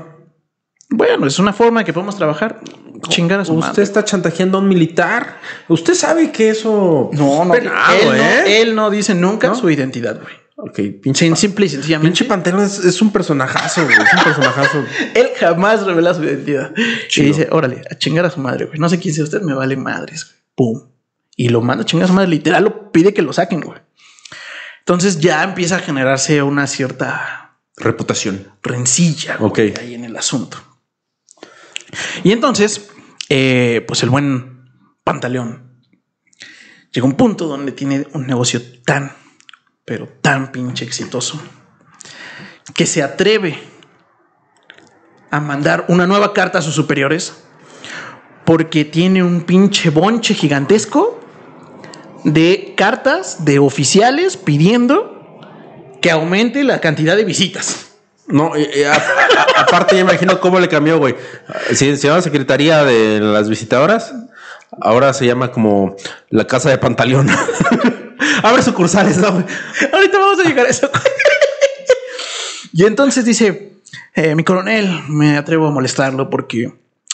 [0.90, 2.62] Bueno, es una forma de que podemos trabajar.
[3.10, 3.84] Chingar a su Usted madre.
[3.84, 5.40] está chantajeando a un militar.
[5.68, 7.10] Usted sabe que eso.
[7.14, 8.62] No, no, es penado, él, no ¿eh?
[8.62, 9.56] él no dice nunca ¿No?
[9.56, 10.34] su identidad, güey.
[10.56, 11.26] Ok, pinche.
[11.26, 12.08] Sin, simple y sencillamente.
[12.08, 13.96] Pinche pantaleón es, es un personajazo, güey.
[13.96, 14.84] Es un personajazo.
[15.14, 16.74] Él jamás revela su identidad.
[17.10, 17.26] Chido.
[17.28, 18.80] Y dice, órale, a chingar a su madre, güey.
[18.80, 20.38] No sé quién sea usted, me vale madres, güey.
[20.56, 20.90] Pum.
[21.36, 22.30] Y lo manda a chingar a su madre.
[22.30, 23.80] Literal, lo pide que lo saquen, güey.
[24.80, 28.48] Entonces ya empieza a generarse una cierta Reputación.
[28.64, 29.80] rencilla güey, Ok.
[29.80, 30.58] ahí en el asunto.
[32.24, 32.90] Y entonces,
[33.30, 34.70] eh, pues el buen
[35.04, 35.82] pantaleón
[36.92, 39.12] llega a un punto donde tiene un negocio tan,
[39.86, 41.42] pero tan pinche exitoso
[42.74, 43.58] que se atreve
[45.30, 47.44] a mandar una nueva carta a sus superiores
[48.46, 51.20] porque tiene un pinche bonche gigantesco
[52.24, 55.42] de cartas de oficiales pidiendo
[56.02, 57.87] que aumente la cantidad de visitas.
[58.28, 61.16] No, a- a- aparte ya imagino cómo le cambió, güey.
[61.74, 64.14] Si se llama Secretaría de las Visitadoras,
[64.82, 65.96] ahora se llama como
[66.30, 67.30] la Casa de Pantaleón.
[68.44, 69.46] Abre sucursales, ¿no, güey?
[69.94, 70.90] Ahorita vamos a llegar a eso.
[72.74, 73.74] y entonces dice,
[74.16, 76.74] eh, mi coronel, me atrevo a molestarlo porque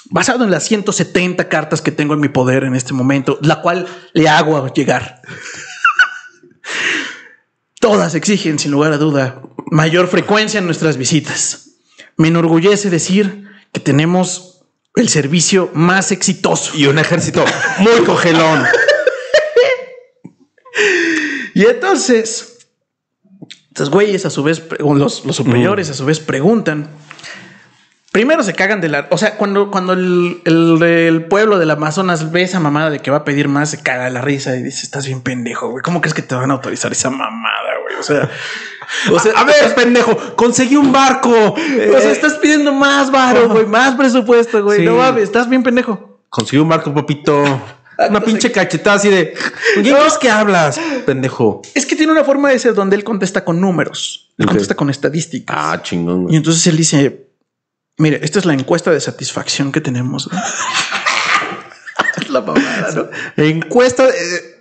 [0.09, 3.87] basado en las 170 cartas que tengo en mi poder en este momento, la cual
[4.13, 5.21] le hago llegar.
[7.83, 11.71] Todas exigen, sin lugar a duda, mayor frecuencia en nuestras visitas.
[12.15, 14.61] Me enorgullece decir que tenemos
[14.95, 16.77] el servicio más exitoso.
[16.77, 17.43] Y un ejército
[17.79, 18.63] muy cogelón.
[21.55, 22.67] Y entonces,
[23.67, 26.89] estos güeyes a su vez, los, los superiores a su vez preguntan.
[28.11, 29.07] Primero se cagan de la.
[29.11, 33.11] O sea, cuando, cuando el, el- el pueblo del Amazonas ve esa mamada de que
[33.11, 35.83] va a pedir más, se caga de la risa y dice: Estás bien pendejo, güey.
[35.83, 37.95] ¿Cómo crees que te van a autorizar esa mamada, güey?
[37.99, 38.29] O sea,
[39.11, 41.29] o sea, a ver, pendejo, conseguí un barco.
[41.53, 44.79] o sea, estás pidiendo más varo, güey, más presupuesto, güey.
[44.79, 44.85] Sí.
[44.85, 46.21] No mames, estás bien pendejo.
[46.29, 47.61] Conseguí un barco, papito.
[48.09, 49.33] Una pinche cachetada así de.
[49.75, 49.99] ¿Con quién No.
[50.01, 51.61] crees que hablas, pendejo?
[51.75, 54.89] Es que tiene una forma de ser donde él contesta con números, él contesta con
[54.89, 55.55] estadísticas.
[55.57, 56.35] Ah, chingón, Y güey.
[56.37, 57.27] entonces él dice,
[57.99, 60.27] Mire, esta es la encuesta de satisfacción que tenemos.
[62.19, 63.07] es la mamada, ¿no?
[63.37, 64.07] Encuesta.
[64.09, 64.52] eh,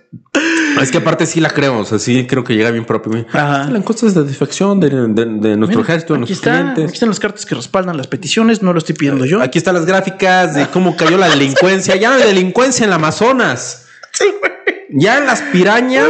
[0.81, 3.25] es que aparte sí la creo, o sea, sí creo que llega bien propio.
[3.31, 3.69] Ajá.
[3.69, 6.83] La encuesta es de satisfacción de, de- de nuestro Mira, ejército, de nuestros está, clientes.
[6.85, 9.41] aquí están las cartas que respaldan las peticiones, no lo estoy pidiendo yo.
[9.41, 11.95] Aquí están las gráficas de cómo cayó la delincuencia.
[11.95, 13.87] Ya no hay delincuencia en el Amazonas.
[14.89, 16.09] Ya las pirañas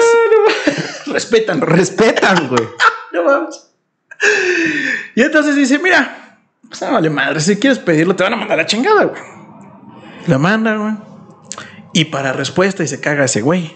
[1.08, 2.64] Respetan, respetan, güey.
[3.14, 3.70] No mames.
[5.16, 8.60] Y entonces dice, mira, pues no vale madre, si quieres pedirlo te van a mandar
[8.60, 9.22] a chingada, güey.
[10.28, 10.94] La manda, güey.
[11.94, 13.76] Y para respuesta y se caga ese güey.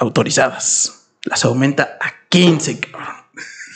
[0.00, 1.08] Autorizadas.
[1.24, 3.14] Las aumenta a 15, cabrón.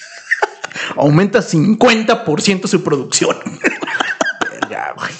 [0.96, 3.36] aumenta 50% su producción.
[4.50, 5.10] Verga, güey.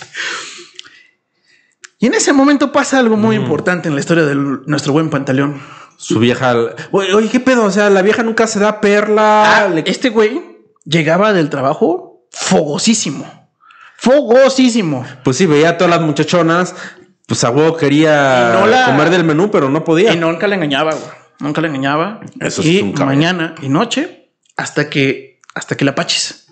[1.99, 5.61] Y en ese momento pasa algo muy importante en la historia de nuestro buen pantaleón.
[5.97, 6.53] Su vieja.
[6.91, 7.65] Oye, oye, ¿qué pedo?
[7.65, 9.65] O sea, la vieja nunca se da perla.
[9.65, 10.43] Ah, le- Este güey
[10.85, 13.49] llegaba del trabajo fogosísimo.
[13.97, 15.07] Fogosísimo.
[15.23, 16.75] Pues sí, veía a todas las muchachonas.
[17.27, 20.13] Pues a huevo quería no la- comer del menú, pero no podía.
[20.13, 21.05] Y nunca le engañaba, güey.
[21.41, 22.21] Nunca le engañaba.
[22.41, 26.47] Eso y es un mañana y noche hasta que hasta que la pachis.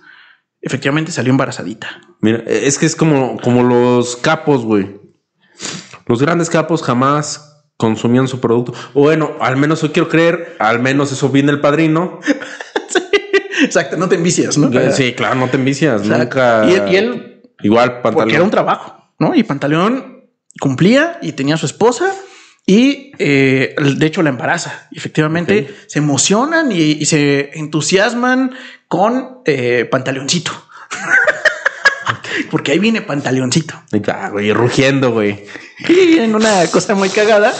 [0.63, 1.89] Efectivamente salió embarazadita.
[2.21, 5.01] Mira, es que es como, como los capos, güey.
[6.07, 8.75] Los grandes capos jamás consumían su producto.
[8.93, 12.21] Bueno, al menos hoy quiero creer, al menos eso viene el padrino.
[13.63, 14.71] Exacto, no te envicias, ¿no?
[14.93, 16.03] Sí, claro, no te envicias.
[16.03, 16.19] Exacto.
[16.25, 16.65] Nunca.
[16.67, 18.15] Y él- y él- Igual, pantalón.
[18.15, 19.35] Porque era un trabajo, ¿no?
[19.35, 20.10] Y Pantaleón
[20.59, 22.15] cumplía y tenía a su esposa
[22.67, 24.89] y eh, de hecho la embaraza.
[24.93, 28.55] Efectivamente se emocionan y, y se entusiasman
[28.89, 30.53] con eh, Pantaleoncito.
[32.51, 33.75] Porque ahí viene Pantaleoncito.
[34.09, 35.45] Ah, güey, rugiendo, güey.
[35.89, 37.55] Y en una cosa muy cagada,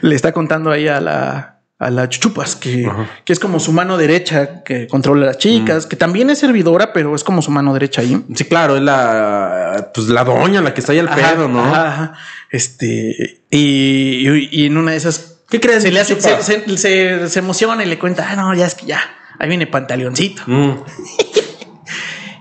[0.00, 2.88] le está contando ahí a la, a la chuchupas que,
[3.24, 5.40] que es como su mano derecha que controla a las Mm.
[5.40, 8.24] chicas, que también es servidora, pero es como su mano derecha ahí.
[8.34, 9.90] Sí, claro, es la.
[9.92, 11.64] Pues la doña la que está ahí al Ajá, pedo, ¿no?
[11.64, 12.12] ajá, ajá.
[12.50, 15.82] Este, y, y- y en una de esas, ¿Qué crees?
[15.82, 16.46] se le hace, se, Chupas?
[16.46, 19.00] se- se- se emociona y le cuenta, ah, no, ya es que ya,
[19.40, 20.42] ahí viene pantaleoncito.
[20.46, 20.70] Mm.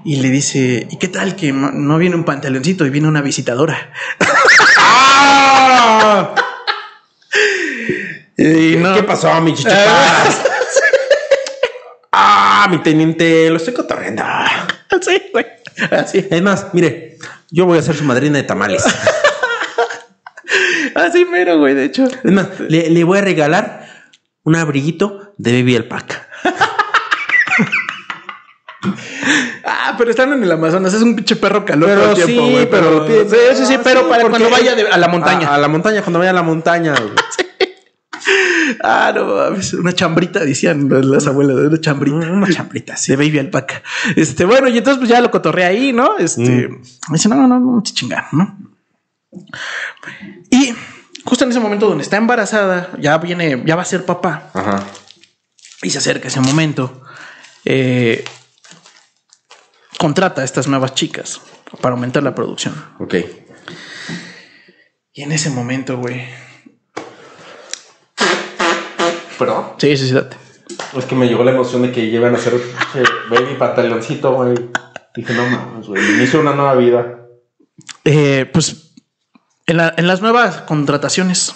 [0.05, 3.21] Y le dice, ¿y qué tal que no- no viene un pantaleoncito y viene una
[3.21, 3.89] visitadora?
[4.77, 6.35] ¡Ah!
[8.37, 9.77] Y no- ¿Qué pasó, mi chichipas?
[12.11, 14.23] ah, mi teniente, lo estoy cotorreando.
[15.01, 15.45] Sí, güey.
[15.91, 17.17] Así, Es más, mire,
[17.49, 18.83] yo voy a ser su madrina de tamales.
[20.95, 22.05] así mero, güey, de hecho.
[22.23, 23.87] Es más, le, le voy a regalar
[24.43, 26.27] un abriguito de Baby Alpaca.
[29.65, 32.23] Ah, pero están en el Amazonas, es un pinche perro calor Pero todo el sí,
[32.25, 32.69] tiempo, güey.
[32.69, 35.47] pero- sí, sí, sí, pero para cuando vaya de- a la montaña.
[35.49, 36.93] A, a la montaña, cuando vaya a la montaña.
[36.93, 37.13] güey.
[38.83, 42.15] Ah, no mames, una chambrita, decían las abuelas, una chambrita.
[42.17, 43.11] Una chambrita, sí.
[43.11, 43.81] De baby alpaca.
[44.15, 46.17] Este, bueno, y entonces pues ya lo cotorré ahí, ¿no?
[46.17, 46.81] Este, Mm.
[47.09, 47.91] me dice, no, no, no, no te
[48.31, 48.57] ¿no?
[50.49, 50.73] Y
[51.25, 54.83] justo en ese momento donde está embarazada, ya viene, ya va a ser papá Ajá.
[55.81, 57.01] y se acerca ese momento,
[57.65, 58.23] eh,
[59.97, 61.41] contrata a estas nuevas chicas
[61.81, 62.75] para aumentar la producción.
[62.99, 63.15] Ok.
[65.13, 66.23] Y en ese momento, güey.
[69.37, 69.65] ¿Perdón?
[69.77, 70.37] Sí, sí, sí, date.
[70.97, 72.53] Es que me llegó la emoción de que llevan a hacer
[72.93, 74.55] che, baby pantaloncito, güey.
[75.15, 76.03] Dije, no mames, güey.
[76.15, 77.19] Inicio una nueva vida.
[78.05, 78.93] Eh, pues
[79.65, 81.53] en, la- en las nuevas contrataciones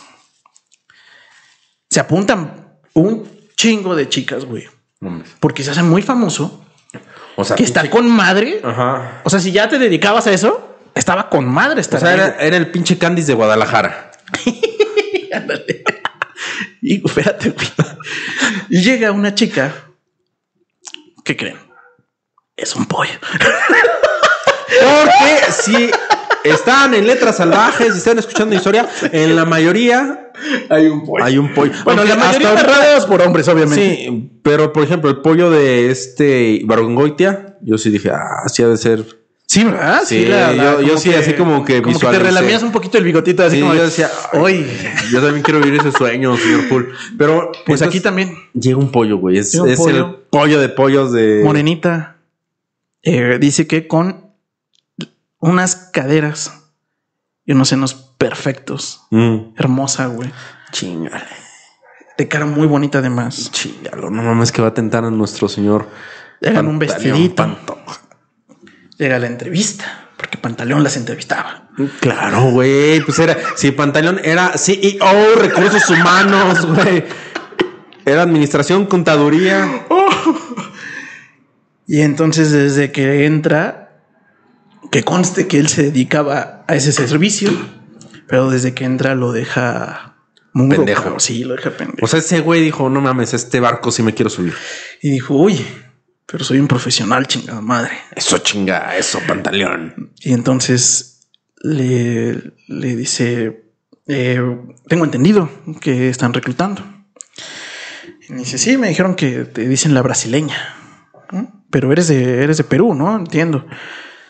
[1.89, 4.67] se apuntan un chingo de chicas, güey.
[5.39, 6.65] Porque se hace muy famoso
[7.35, 8.61] O sea, que está pinche- con madre.
[8.63, 9.21] Ajá.
[9.23, 11.81] O sea, si ya te dedicabas a eso, estaba con madre.
[11.81, 14.11] O sea, era, era el pinche Candice de Guadalajara.
[15.33, 15.83] Ándale.
[16.87, 17.53] Y espérate.
[18.69, 19.73] Y llega una chica.
[21.23, 21.57] ¿Qué creen?
[22.55, 23.11] Es un pollo.
[24.79, 25.91] Porque si
[26.43, 30.31] están en letras salvajes y están escuchando historia, en la mayoría
[30.69, 31.23] Hay un pollo.
[31.23, 31.73] hay un pollo.
[31.83, 33.95] Bueno, Aunque la mayoría por hombres, obviamente.
[33.95, 38.67] Sí, pero por ejemplo, el pollo de este Barongoitia, yo sí dije, ah, sí ha
[38.67, 39.05] de ser.
[39.49, 40.01] Sí, ¿verdad?
[40.05, 43.05] Sí, yo- yo como sí, así como que Como que te relamías un poquito el
[43.05, 43.73] bigotito, así Sí, como.
[43.75, 44.67] yo decía, Hoy.
[45.09, 46.93] Yo también quiero vivir ese sueño, señor Pool.
[47.17, 49.37] Pero Pues aquí también, llega un pollo, güey.
[49.37, 49.95] Es, pollo.
[50.07, 51.41] el pollo de pollos de.
[51.45, 52.17] Morenita,
[53.03, 54.31] eh, dice que con
[55.39, 56.63] unas caderas
[57.45, 59.03] y unos senos perfectos.
[59.11, 59.53] Mm.
[59.55, 60.29] Hermosa, güey.
[60.73, 61.23] Chingale.
[62.17, 63.49] De cara muy bonita, además.
[63.51, 64.09] Chingalo.
[64.09, 65.87] No mames que va a tentar a nuestro señor.
[66.41, 67.35] Llegan un vestidito.
[67.35, 68.01] Pantoja.
[68.97, 71.69] Llega la entrevista, porque Pantaleón las entrevistaba.
[71.99, 73.01] Claro, güey.
[73.01, 73.37] Pues era.
[73.55, 77.03] Si Pantaleón era CEO, recursos humanos, güey.
[78.05, 79.85] Era administración, contaduría.
[81.89, 84.01] Y entonces desde que entra,
[84.91, 87.49] que conste que él se dedicaba a ese servicio,
[88.27, 90.17] pero desde que entra lo deja
[90.51, 91.17] mudo, Pendejo.
[91.19, 92.03] Sí, lo deja pendejo.
[92.03, 94.53] O sea, ese güey dijo, no mames, este barco sí me quiero subir.
[95.01, 95.65] y dijo, oye,
[96.27, 97.97] pero soy un profesional, chingada madre.
[98.15, 100.11] Eso chinga, eso, pantaleón.
[100.19, 101.29] Y entonces
[101.61, 102.33] le,
[102.67, 103.71] le dice,
[104.07, 104.41] eh,
[104.87, 105.49] tengo entendido
[105.79, 106.83] que están reclutando.
[108.27, 110.75] Y me dice, sí, me dijeron que te dicen la brasileña,
[111.31, 111.65] ¿no?
[111.71, 113.17] pero eres de, eres de Perú, ¿no?
[113.17, 113.65] Entiendo.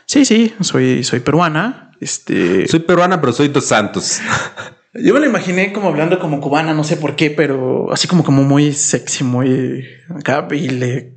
[0.06, 1.92] Sí, sí, soy, soy peruana.
[2.00, 4.20] Este, Soy peruana, pero soy dos santos.
[4.94, 8.24] yo me la imaginé como hablando como cubana, no sé por qué, pero así como,
[8.24, 9.84] como muy sexy, muy
[10.16, 10.48] acá.
[10.52, 11.17] Y le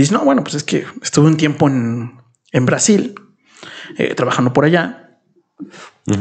[0.00, 2.20] dice, no, bueno, pues es que estuve un tiempo en,
[2.52, 3.14] en Brasil,
[3.98, 5.18] eh, trabajando por allá.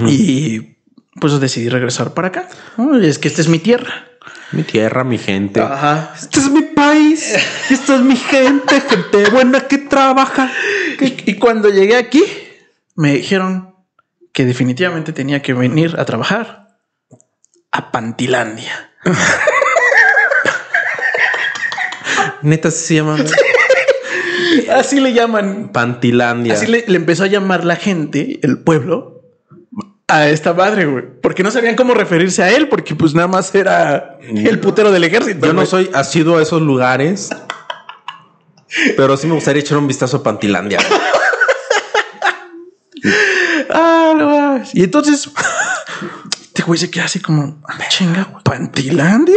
[0.07, 0.77] Y
[1.19, 2.49] pues decidí regresar para acá.
[2.77, 4.05] Y es que esta es mi tierra.
[4.51, 5.61] Mi tierra, mi gente.
[5.61, 6.13] Ajá.
[6.15, 7.35] Este es mi país.
[7.69, 10.51] Esta es mi gente, gente buena que trabaja.
[10.99, 12.23] Y, y cuando llegué aquí,
[12.95, 13.75] me dijeron
[14.33, 16.77] que definitivamente tenía que venir a trabajar
[17.71, 18.91] a Pantilandia.
[22.41, 23.17] Neta se llama
[24.75, 25.69] Así le llaman.
[25.71, 26.53] Pantilandia.
[26.53, 29.21] Así le, le empezó a llamar la gente, el pueblo,
[30.07, 31.03] a esta madre, güey.
[31.21, 35.03] Porque no sabían cómo referirse a él, porque pues nada más era el putero del
[35.03, 35.45] ejército.
[35.47, 37.29] Yo no soy asiduo a esos lugares.
[38.97, 40.79] Pero sí me gustaría echar un vistazo a Pantilandia.
[43.69, 44.63] Ah, no.
[44.73, 45.29] Y entonces,
[46.41, 49.35] este güey se queda así como, "Ah, chinga, Pantilandia.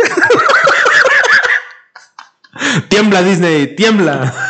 [2.89, 4.48] tiembla Disney, tiembla.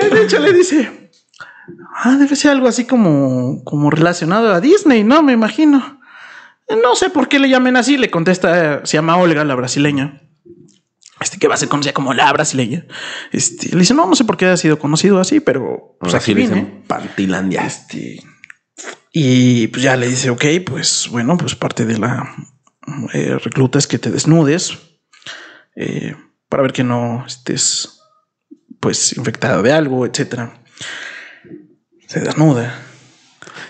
[0.00, 1.10] De hecho le dice,
[1.96, 5.22] ah, debe ser algo así como, como relacionado a Disney, ¿no?
[5.22, 6.00] Me imagino.
[6.82, 10.22] No sé por qué le llamen así, le contesta, se llama Olga, la brasileña.
[11.20, 12.86] Este que va a ser conocida como la brasileña.
[13.32, 16.34] Este, le dice, no, no sé por qué ha sido conocido así, pero pues aquí
[16.34, 17.64] dicen Pantilandia.
[17.64, 18.22] Este,
[19.12, 22.34] y pues ya le dice, ok, pues bueno, pues parte de la
[23.14, 24.76] eh, recluta es que te desnudes
[25.74, 26.14] eh,
[26.48, 27.95] para ver que no estés
[28.86, 30.60] pues infectada de algo, etcétera.
[32.06, 32.72] Se desnuda.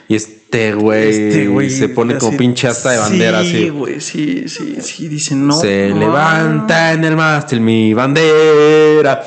[0.08, 3.68] Y este güey, Este güey se pone como pinche asta de bandera sí, así.
[3.70, 5.58] güey, sí, sí, sí, dice no.
[5.58, 9.24] se levanta en el mástil mi bandera.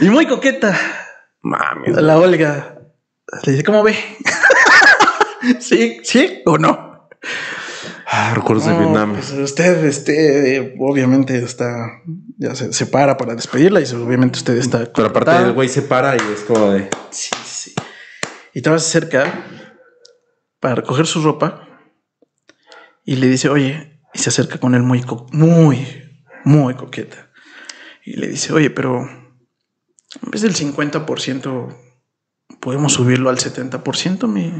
[0.00, 0.74] Y muy coqueta.
[1.42, 2.00] Mames.
[2.00, 2.78] La Olga
[3.44, 3.94] le dice, ¿cómo ve?
[5.60, 7.10] sí, sí o no.
[8.14, 9.12] Ah, recuerdos de No, Vietnam.
[9.14, 11.74] pues usted, este, eh, obviamente está,
[12.36, 14.92] ya se, se para para despedirla y obviamente usted está.
[14.92, 16.90] Pero aparte el güey se para y es como de.
[17.08, 17.74] Sí, sí.
[18.52, 19.46] Y te vas acerca
[20.60, 21.66] para recoger su ropa
[23.02, 25.02] y le dice, oye, y se acerca con él muy,
[25.32, 25.86] muy,
[26.44, 27.30] muy coqueta.
[28.04, 31.76] Y le dice, oye, pero en vez del 50%,
[32.60, 34.52] podemos subirlo al 70%, mi.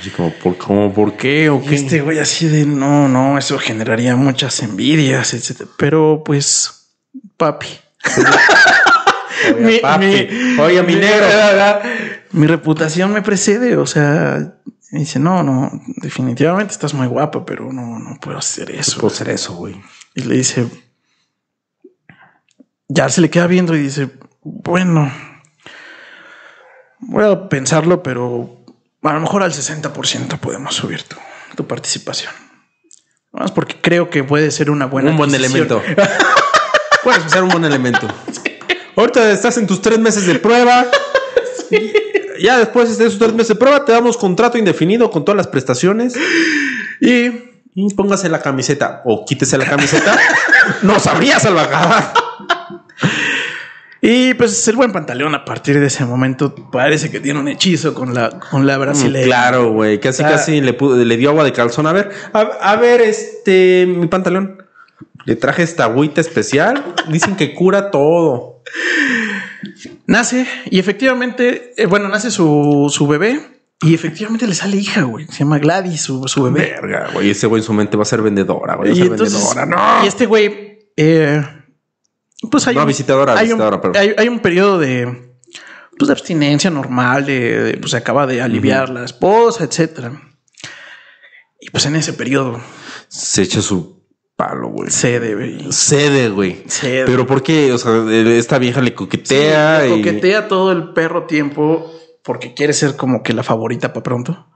[0.00, 1.74] Así como, ¿por, como, ¿por qué o Y qué?
[1.74, 5.70] este güey así de no, no, eso generaría muchas envidias, etcétera.
[5.76, 6.90] Pero pues,
[7.36, 7.68] papi.
[9.82, 10.28] Papi.
[10.60, 11.26] Oiga, mi negro.
[12.32, 13.76] Mi reputación me precede.
[13.76, 14.54] O sea,
[14.92, 19.00] me dice, no, no, definitivamente estás muy guapa, pero no, no puedo hacer eso.
[19.00, 19.80] Puedo hacer eso, güey.
[20.14, 20.66] Y le dice,
[22.88, 24.10] ya se le queda viendo y dice,
[24.42, 25.12] bueno,
[27.00, 28.57] voy a pensarlo, pero
[29.02, 31.16] a lo mejor al 60% podemos subir tu,
[31.56, 32.32] tu participación.
[33.32, 35.82] Más porque creo que puede ser una buena un buen elemento.
[37.04, 38.08] Puedes ser un buen elemento.
[38.96, 40.86] Ahorita estás en tus tres meses de prueba.
[42.40, 45.46] Ya después de esos tres meses de prueba, te damos contrato indefinido con todas las
[45.46, 46.14] prestaciones.
[47.00, 50.18] Y Y póngase la camiseta o quítese la camiseta.
[50.82, 52.12] no sabría salvajar.
[54.00, 57.94] Y pues el buen pantaleón a partir de ese momento parece que tiene un hechizo
[57.94, 59.26] con la, con la brasileña.
[59.26, 59.98] Claro, güey.
[59.98, 61.86] Casi, sea- casi le, le dio agua de calzón.
[61.88, 64.62] A ver, a, a ver, este, mi pantalón.
[65.24, 66.94] Le traje esta agüita especial.
[67.08, 68.62] Dicen que cura todo.
[70.06, 73.40] Nace y efectivamente, eh, bueno, nace su, su bebé
[73.82, 75.26] y efectivamente le sale hija, güey.
[75.26, 76.76] Se llama Gladys, su, su bebé.
[76.80, 77.30] Verga, güey.
[77.30, 78.90] Ese güey en su mente va a ser vendedora, güey.
[78.90, 79.66] Va a ser entonces, vendedora.
[79.66, 80.04] No.
[80.04, 81.44] y este güey, eh,
[82.50, 83.96] pues hay No, un, visitadora, hay, visitadora, un, perdón.
[84.02, 85.32] hay, hay un periodo de,
[85.98, 90.12] pues, de abstinencia normal, de, de, pues se acaba de aliviar la esposa, etcétera.
[91.60, 92.60] Y pues en ese periodo
[93.08, 93.98] Se echa su
[94.36, 94.90] palo, güey.
[94.90, 95.72] cede, güey.
[95.72, 96.62] Cede, güey.
[96.68, 97.04] Cede.
[97.06, 97.72] Pero ¿por qué?
[97.72, 98.04] O sea,
[98.36, 99.90] esta vieja le coquetea Sí, y...
[99.90, 104.46] le coquetea todo el perro tiempo porque quiere ser como que la favorita para pronto.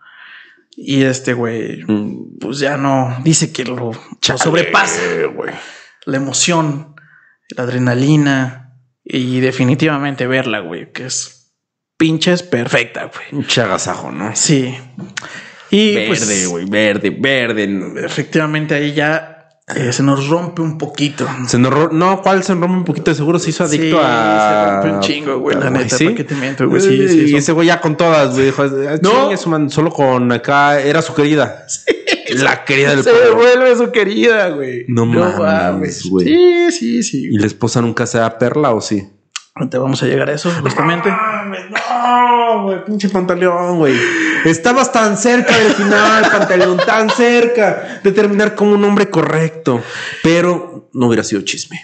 [0.77, 5.01] Y este güey, Mm, pues ya no dice que lo, lo sobrepasa.
[5.35, 5.51] güey.
[6.07, 6.95] la emoción,
[7.57, 8.75] la adrenalina
[9.05, 11.53] y definitivamente verla, güey, que es
[11.97, 13.27] pinches perfecta, güey.
[13.41, 14.35] Un chagasajo, ¿no?
[14.35, 14.77] Sí.
[15.71, 18.05] Y Verde, pues, güey, verde, verde.
[18.05, 21.27] efectivamente ahí ya eh, se nos rompe un poquito.
[21.47, 23.15] Se nos no, ¿cuál se rompe un poquito?
[23.15, 24.59] Seguro se hizo adicto Sí, a.
[24.59, 26.05] se rompe un chingo, güey, la neta, ¿sí?
[26.05, 26.81] ¿para qué te miento, güey?
[26.83, 28.53] Sí, sí, y ese güey ya con todas, güey.
[28.87, 29.31] "Ah, No.
[29.47, 31.65] man, solo con acá era su querida.
[32.35, 33.37] la querida del Se pueblo.
[33.37, 34.85] vuelve su querida, güey.
[34.89, 36.27] No mames, güey.
[36.27, 37.27] Sí, sí, sí.
[37.33, 39.09] ¿Y la esposa nunca se da perla o sí?
[39.71, 41.11] Te vamos a llegar a eso, justamente.
[41.11, 43.95] No, güey, pinche pantaleón, güey.
[44.45, 49.83] Estabas tan cerca del final, pantaleón, tan cerca de terminar como un hombre correcto.
[50.23, 51.81] Pero no hubiera sido chisme.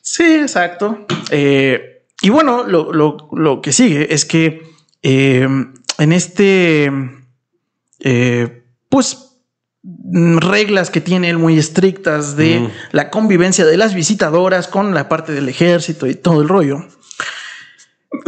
[0.00, 1.06] Sí, exacto.
[1.30, 4.62] Eh, y bueno, lo, lo- lo que sigue es que
[5.02, 5.46] eh,
[5.98, 6.90] en este,
[8.00, 9.33] eh, pues,
[9.84, 15.32] reglas que tiene él muy estrictas de la convivencia de las visitadoras con la parte
[15.32, 16.86] del ejército y todo el rollo.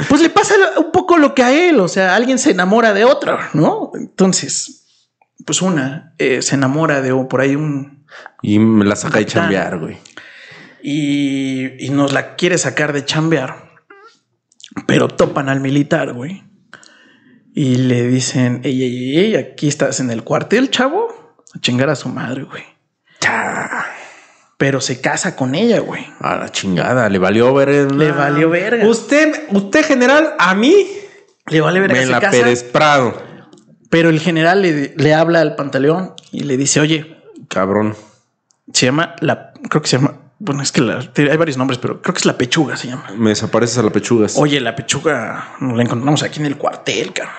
[0.08, 3.04] Pues le pasa un poco lo que a él, o sea, alguien se enamora de
[3.04, 3.92] otro, ¿no?
[3.94, 4.84] Entonces,
[5.46, 8.04] pues una eh, se enamora de por ahí un,
[8.42, 9.96] Y me la saca de chambear, güey.
[10.82, 13.66] y, y nos la quiere sacar de chambear.
[14.86, 16.44] Pero topan al militar, güey.
[17.54, 21.15] Y le dicen, ey, ey, ey, aquí estás en el cuartel, chavo.
[21.56, 22.62] A chingar a su madre, güey.
[24.58, 26.06] Pero se casa con ella, güey.
[26.20, 27.92] A la chingada, le valió ver.
[27.92, 28.86] Le valió verga.
[28.86, 30.86] Usted, usted, general, a mí
[31.48, 32.30] Le vale ver me se la casa.
[32.38, 33.22] Pérez Prado.
[33.90, 37.94] Pero el general le, le habla al pantaleón y le dice, oye, Cabrón.
[38.72, 42.00] se llama la, creo que se llama, bueno, es que la- hay varios nombres, pero
[42.02, 43.04] creo que es la pechuga, se llama.
[43.16, 44.26] Me desapareces a la pechuga.
[44.36, 47.34] Oye, la pechuga nos la encontramos aquí en el cuartel, cabrón.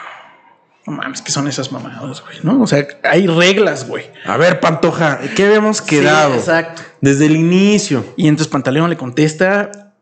[0.87, 2.61] No mames, que son esas mamadas, güey, ¿no?
[2.61, 4.05] O sea, hay reglas, güey.
[4.25, 6.31] A ver, Pantoja, ¿qué habíamos quedado?
[6.33, 6.81] Sí, exacto.
[7.01, 8.05] Desde el inicio.
[8.15, 9.93] Y entonces Pantaleón le contesta,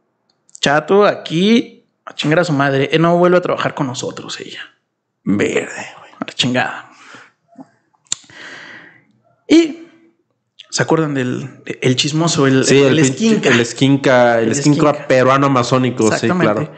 [0.61, 2.89] chato, aquí a chingar a su madre.
[2.91, 4.59] Él no vuelve a trabajar con nosotros, ella.
[5.23, 6.11] Verde, güey.
[6.19, 6.91] A la chingada.
[9.47, 9.88] Y
[10.69, 13.49] se acuerdan del el chismoso, el, Sí, el, el esquinca.
[13.49, 15.07] El esquinca, el El esquinca esquinca.
[15.07, 16.15] peruano amazónico.
[16.15, 16.71] Sí, claro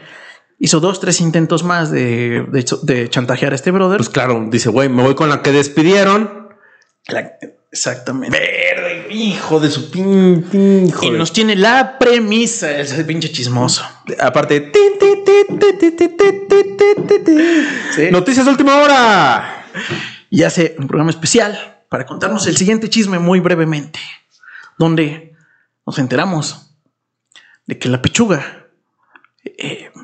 [0.58, 2.44] hizo dos, tres intentos más de,
[2.82, 3.98] de, chantajear a este brother.
[3.98, 6.48] Pues claro, dice, güey, me voy con la que despidieron.
[7.70, 8.38] Exactamente.
[8.38, 13.84] Verde, hijo de su pin, hijo Y nos tiene la premisa, ese pinche chismoso.
[14.20, 14.92] Aparte, tin,
[18.10, 19.64] noticias de última hora.
[20.30, 24.00] Y hace un programa especial para contarnos el siguiente chisme muy brevemente,
[24.78, 25.34] donde
[25.86, 26.74] nos enteramos
[27.66, 28.68] de que la pechuga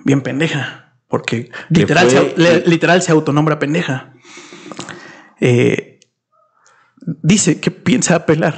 [0.04, 4.12] bien pendeja, porque literal, fue- se, le- literal se autonombra pendeja,
[5.40, 6.00] eh,
[7.00, 8.54] dice que piensa apelar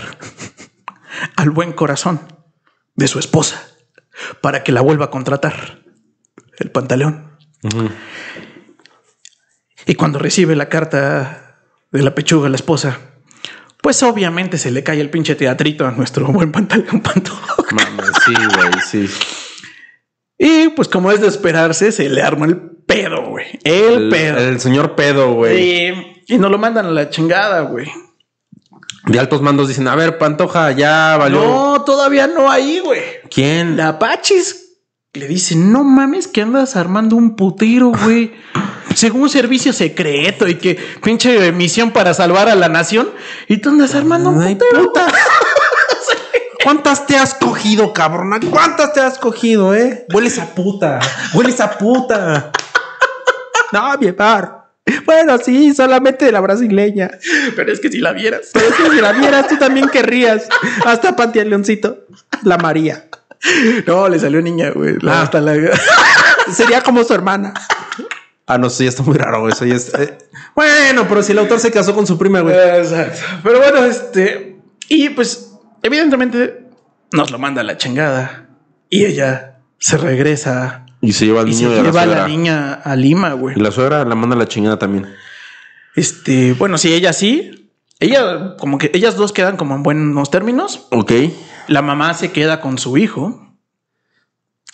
[1.37, 2.21] al buen corazón
[2.95, 3.63] de su esposa
[4.41, 5.81] para que la vuelva a contratar
[6.59, 7.33] el pantaleón.
[9.87, 11.59] Y cuando recibe la carta
[11.93, 12.99] de la pechuga, la esposa,
[13.83, 17.55] pues obviamente se le cae el pinche teatrito a nuestro buen pantaleón Pantoja.
[17.73, 19.09] Mames, sí, güey, sí.
[20.39, 23.47] Y pues como es de esperarse, se le arma el pedo, güey.
[23.65, 24.39] El, El, pedo.
[24.39, 25.89] el señor pedo, güey.
[25.89, 27.87] Y, y nos lo mandan a la chingada, güey.
[29.07, 31.41] De altos mandos dicen, a ver, Pantoja, ya valió.
[31.41, 33.01] No, todavía no ahí, güey.
[33.31, 33.77] ¿Quién?
[33.77, 34.65] La Pachis
[35.15, 38.35] le dice, no mames que andas armando un putero, güey.
[38.95, 43.09] Según un servicio secreto y que pinche misión para salvar a la nación.
[43.47, 44.85] Y tú andas armando un putero.
[44.87, 45.07] puta.
[46.67, 48.41] ¿Cuántas te has cogido, cabrona?
[48.51, 50.05] ¿Cuántas te has cogido, eh?
[50.13, 50.99] Hueles a puta.
[51.33, 52.51] Hueles a puta.
[53.71, 54.67] No, mi par.
[55.05, 57.13] Bueno, sí, solamente de la brasileña.
[57.55, 58.51] Pero es que si la vieras.
[58.53, 60.49] Pero es que si la vieras, tú también querrías.
[60.85, 61.15] Hasta
[61.51, 62.07] Leoncito.
[62.43, 63.05] La María.
[63.87, 64.97] No, le salió niña, güey.
[65.03, 65.23] La- Ah.
[65.23, 65.55] Hasta la...
[66.53, 67.55] Sería como su hermana.
[68.49, 69.49] Ah, no, eso ya está muy raro.
[69.49, 70.19] Eso ya eh.
[70.57, 72.57] Bueno, pero si el autor se casó con su prima, güey.
[72.57, 73.21] Exacto.
[73.45, 74.57] Pero bueno, este.
[74.89, 75.46] Y pues,
[75.87, 76.67] evidentemente,
[77.13, 78.49] nos lo manda a la chingada.
[78.91, 82.29] Y ella se regresa Y se lleva al y se niño y a la a
[82.29, 83.57] niña a Lima, güey.
[83.57, 85.07] Y la suegra la manda a la chingada también.
[85.95, 87.73] Este, bueno, sí, ella sí.
[87.99, 90.87] Ella, como que ellas dos quedan como en buenos términos.
[90.91, 91.13] Ok.
[91.69, 93.43] La mamá se queda con su hijo.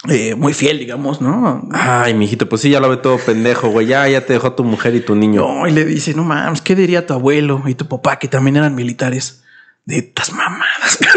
[0.09, 1.69] Eh, muy fiel, digamos, ¿no?
[1.71, 3.87] Ay, mijito, pues sí, ya lo ve todo pendejo, güey.
[3.87, 5.47] Ya, ya te dejó tu mujer y tu niño.
[5.47, 8.57] No, y le dice, no mames, ¿qué diría tu abuelo y tu papá que también
[8.57, 9.45] eran militares?
[9.85, 10.99] De estas mamadas.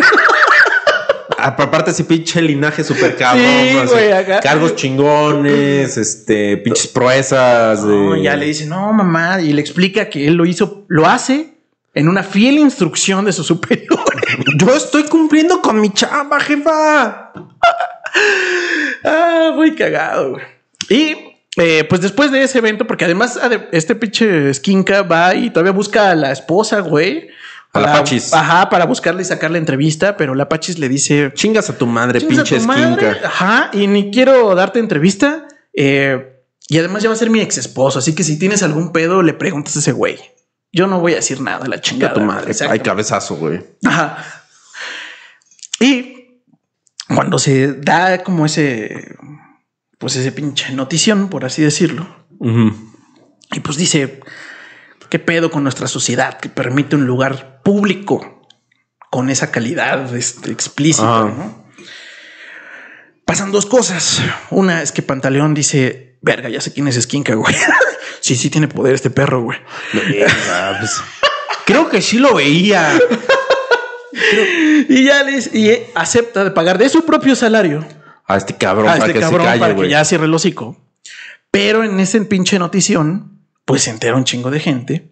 [1.37, 3.45] Ah, Aparte, ese pinche linaje súper cabrón.
[3.45, 3.81] Sí, ¿no?
[3.81, 4.39] Así, güey, acá.
[4.39, 7.83] Cargos chingones, este, pinches proezas.
[7.83, 11.05] No, de- ya le dice, no, mamá, y le explica que él lo hizo, lo
[11.07, 11.53] hace
[11.93, 13.99] en una fiel instrucción de su superior.
[14.57, 17.31] Yo estoy cumpliendo con mi chamba, jefa.
[19.03, 20.31] ah, muy cagado.
[20.31, 20.43] güey.
[20.89, 21.15] Y
[21.57, 25.73] eh, pues después de ese evento, porque además ade- este pinche Skinka va y todavía
[25.73, 27.27] busca a la esposa, güey.
[27.75, 28.33] A la Para- Pachis.
[28.33, 31.31] Ajá, para buscarle y sacarle entrevista, pero la Pachis le dice...
[31.35, 33.09] Chingas a tu madre, "Chingas a pinche tu madre".
[33.09, 33.27] esquinca.
[33.27, 35.47] Ajá, y ni quiero darte entrevista.
[35.73, 36.31] eh,
[36.67, 39.21] y además ya va a ser mi ex esposo, así que si tienes algún pedo,
[39.21, 40.17] le preguntas a ese güey.
[40.71, 42.11] Yo no voy a decir nada, la Chinga chingada.
[42.11, 42.53] a tu madre.
[42.69, 43.61] Hay cabezazo, güey.
[43.85, 44.17] Ajá.
[45.79, 46.41] Y
[47.13, 49.15] cuando se da como ese,
[49.99, 52.07] pues ese pinche notición, por así decirlo,
[53.51, 54.21] y pues dice,
[55.15, 58.45] ¿qué pedo con nuestra sociedad que permite un lugar público
[59.09, 61.21] con esa calidad este, explícita?
[61.21, 61.65] ¿no?
[63.23, 64.21] Pasan dos cosas.
[64.49, 67.55] Una es que Pantaleón dice, verga, ya sé quién es Skinka, güey.
[68.19, 69.57] sí, sí tiene poder este perro, güey.
[69.93, 71.01] Verga, pues,
[71.65, 72.99] Creo que sí lo veía.
[74.89, 77.87] Y ya les y acepta de pagar de su propio salario
[78.27, 80.33] A este cabrón a para este que cabrón se calle, para que ya cierre el
[80.33, 80.75] hocico.
[81.51, 83.34] Pero en ese pinche notición,
[83.65, 85.11] pues se entera un chingo de gente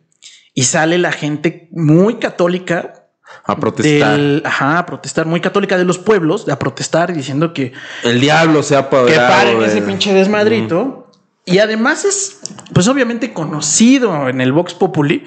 [0.54, 3.08] y sale la gente muy católica
[3.46, 4.18] A protestar.
[4.18, 7.74] del, ajá, a protestar, muy católica de los pueblos, a protestar diciendo que,
[8.04, 11.12] El diablo se ha que paren ese pinche desmadrito.
[11.46, 12.40] Y además es,
[12.74, 15.26] pues obviamente conocido en el Vox Populi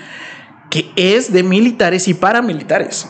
[0.71, 3.09] que es de militares y paramilitares.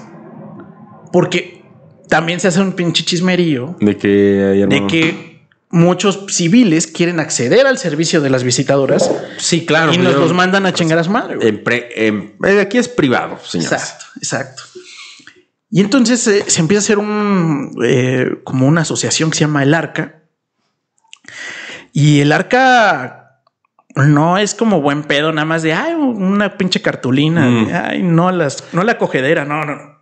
[1.13, 1.63] Porque
[2.09, 5.26] también se hace un pinche chismerío De que de que
[5.71, 9.93] muchos civiles quieren acceder al servicio de las visitadoras Sí, claro.
[9.93, 11.37] y pues nos yo- los mandan a chingar a madre.
[11.37, 11.49] güey.
[11.49, 13.73] en pre- en- eh, aquí es privado, señores.
[13.73, 14.63] Exacto, exacto.
[15.71, 19.63] Y entonces eh, se empieza a hacer un eh, como una asociación que se llama
[19.65, 20.23] el Arca.
[21.93, 23.41] Y el Arca
[23.97, 27.67] no es como buen pedo, nada más de ay, una pinche cartulina, Mm.
[27.67, 29.97] de, ay, no las, no la cogedera, no, no.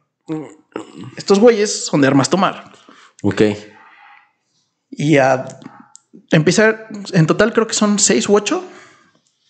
[1.16, 2.72] Estos güeyes son de armas tomar.
[3.22, 3.42] Ok.
[4.96, 5.46] Y a
[6.30, 8.64] empezar, en total creo que son seis u ocho.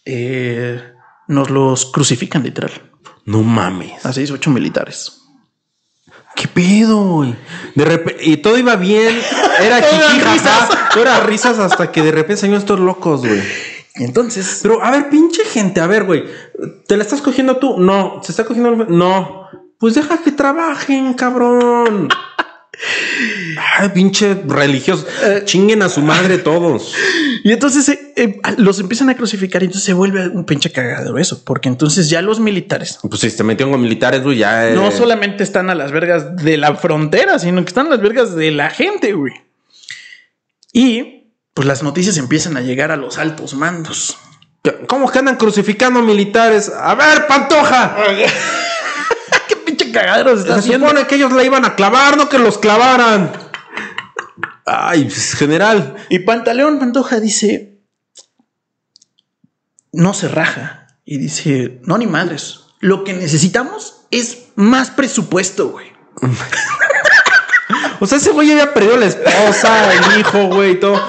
[0.05, 0.83] eh,
[1.27, 2.71] nos los crucifican literal
[3.25, 4.05] No mames.
[4.05, 5.21] a seis u ocho militares.
[6.37, 7.25] ¿Qué pedo?
[7.75, 9.16] De repente, y todo iba bien.
[9.62, 10.69] Era jiji, risas.
[10.97, 13.41] era risas hasta que de repente salieron estos locos, güey.
[13.97, 16.25] Entonces, Pero, a ver, pinche gente, a ver, güey.
[16.89, 17.79] ¿Te la estás cogiendo tú?
[17.79, 18.21] No.
[18.25, 18.75] ¿Se está cogiendo?
[18.87, 19.47] No.
[19.79, 22.09] Pues deja que trabajen, cabrón.
[23.79, 25.07] Ay, pinche religiosos.
[25.45, 26.95] Chinguen a su madre todos.
[27.45, 31.19] y entonces eh, eh, los empiezan a crucificar y entonces se vuelve un pinche cagadero
[31.19, 34.69] eso, porque entonces ya los militares Pues si se metieron con militares, güey, ya.
[34.69, 38.01] eh, no solamente están a las vergas de la frontera, sino que están a las
[38.01, 39.33] vergas de la gente, güey.
[40.73, 44.17] Y pues las noticias empiezan a llegar a los altos mandos.
[44.89, 46.73] ¿Cómo que andan crucificando militares?
[46.75, 47.97] A ver, Pantoja.
[49.95, 50.89] ¿Qué pinche cagadero se está Se haciendo?
[50.89, 53.33] supone que ellos la iban a clavar, no que los clavaran.
[54.66, 55.95] Ay, pues, general.
[56.09, 57.81] Y Pantaleón Pantoja dice,
[59.93, 60.87] no se raja.
[61.05, 62.61] Y dice, no, ni madres.
[62.81, 65.93] Lo que necesitamos es más presupuesto, güey.
[68.01, 71.01] O sea, ese güey había perdido la esposa, el hijo, güey, y todo.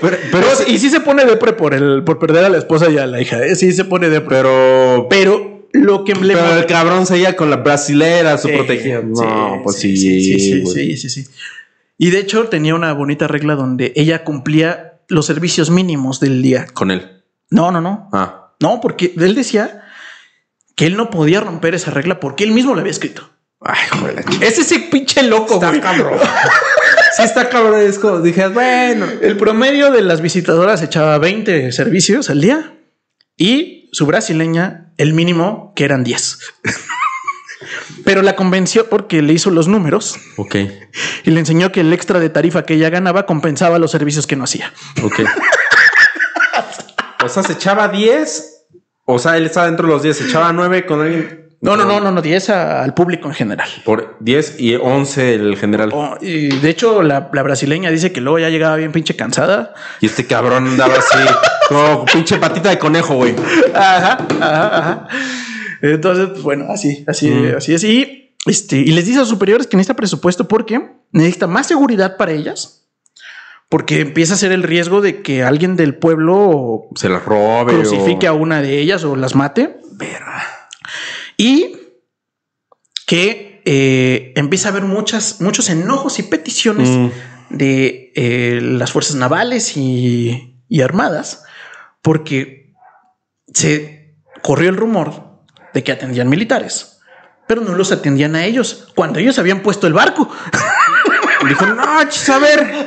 [0.00, 3.06] Pero, y sí se pone depre por el, por perder a la esposa y a
[3.06, 3.42] la hija.
[3.42, 3.54] ¿eh?
[3.54, 4.36] Sí se pone depre.
[4.36, 9.02] pero, Pero lo que le pero el cabrón seguía con la brasilera, su Sí, protegida.
[9.02, 10.22] No, sí, pues sí, sí.
[10.22, 11.26] sí, sí, sí, sí, sí.
[11.98, 16.66] Y de hecho tenía una bonita regla donde ella cumplía los servicios mínimos del día.
[16.72, 17.22] Con él.
[17.50, 18.08] No, no, no.
[18.12, 18.52] Ah.
[18.60, 19.82] No, porque él decía
[20.76, 23.30] que él no podía romper esa regla porque él mismo la había escrito.
[23.60, 24.24] Ay, joder.
[24.40, 25.80] Es ese pinche loco, Está güey.
[25.80, 26.18] cabrón.
[27.16, 27.80] sí, está cabrón.
[27.80, 29.06] Es como dije, bueno.
[29.22, 32.74] El promedio de las visitadoras echaba 20 servicios al día
[33.36, 36.38] y su brasileña, el mínimo, que eran 10.
[38.04, 40.56] Pero la convenció porque le hizo los números Ok,
[41.24, 44.36] y le enseñó que el extra de tarifa que ella ganaba compensaba los servicios que
[44.36, 44.72] no hacía.
[45.02, 45.20] ok.
[47.24, 48.50] o sea, se echaba 10.
[49.06, 50.16] O sea, él estaba dentro de los 10.
[50.16, 51.43] Se echaba 9 con alguien.
[51.64, 53.68] No, no, no, no, no, 10 a- al público en general.
[53.84, 55.90] Por 10 y 11 el general.
[55.92, 59.72] Oh, y de hecho, la, la brasileña dice que luego ya llegaba bien pinche cansada.
[60.00, 61.18] Y este cabrón andaba así,
[61.68, 63.34] como pinche patita de conejo, güey.
[63.74, 65.08] Ajá, ajá, ajá.
[65.82, 67.56] Entonces, pues, bueno, así, así, Mm.
[67.56, 67.84] así es.
[67.84, 70.80] Y, este, y les dice a los superiores que necesita presupuesto porque
[71.12, 72.82] necesita más seguridad para ellas.
[73.70, 77.72] Porque empieza a ser el riesgo de que alguien del pueblo Se las robe.
[77.72, 79.78] crucifique o- a una de ellas o las mate.
[81.44, 81.76] Y
[83.06, 87.10] que eh, empieza a haber muchas, muchos enojos y peticiones Mm.
[87.50, 91.44] de eh, las fuerzas navales y, y armadas,
[92.00, 92.72] porque
[93.52, 95.42] se corrió el rumor
[95.74, 97.00] de que atendían militares,
[97.46, 100.30] pero no los atendían a ellos cuando ellos habían puesto el barco.
[101.48, 102.86] Dijo, no, a ver,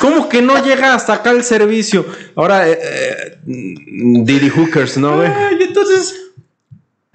[0.00, 2.04] ¿cómo que no llega hasta acá el servicio?
[2.36, 5.30] Ahora, eh, eh, Diddy Hookers, ¿no, güey?
[5.58, 6.29] y entonces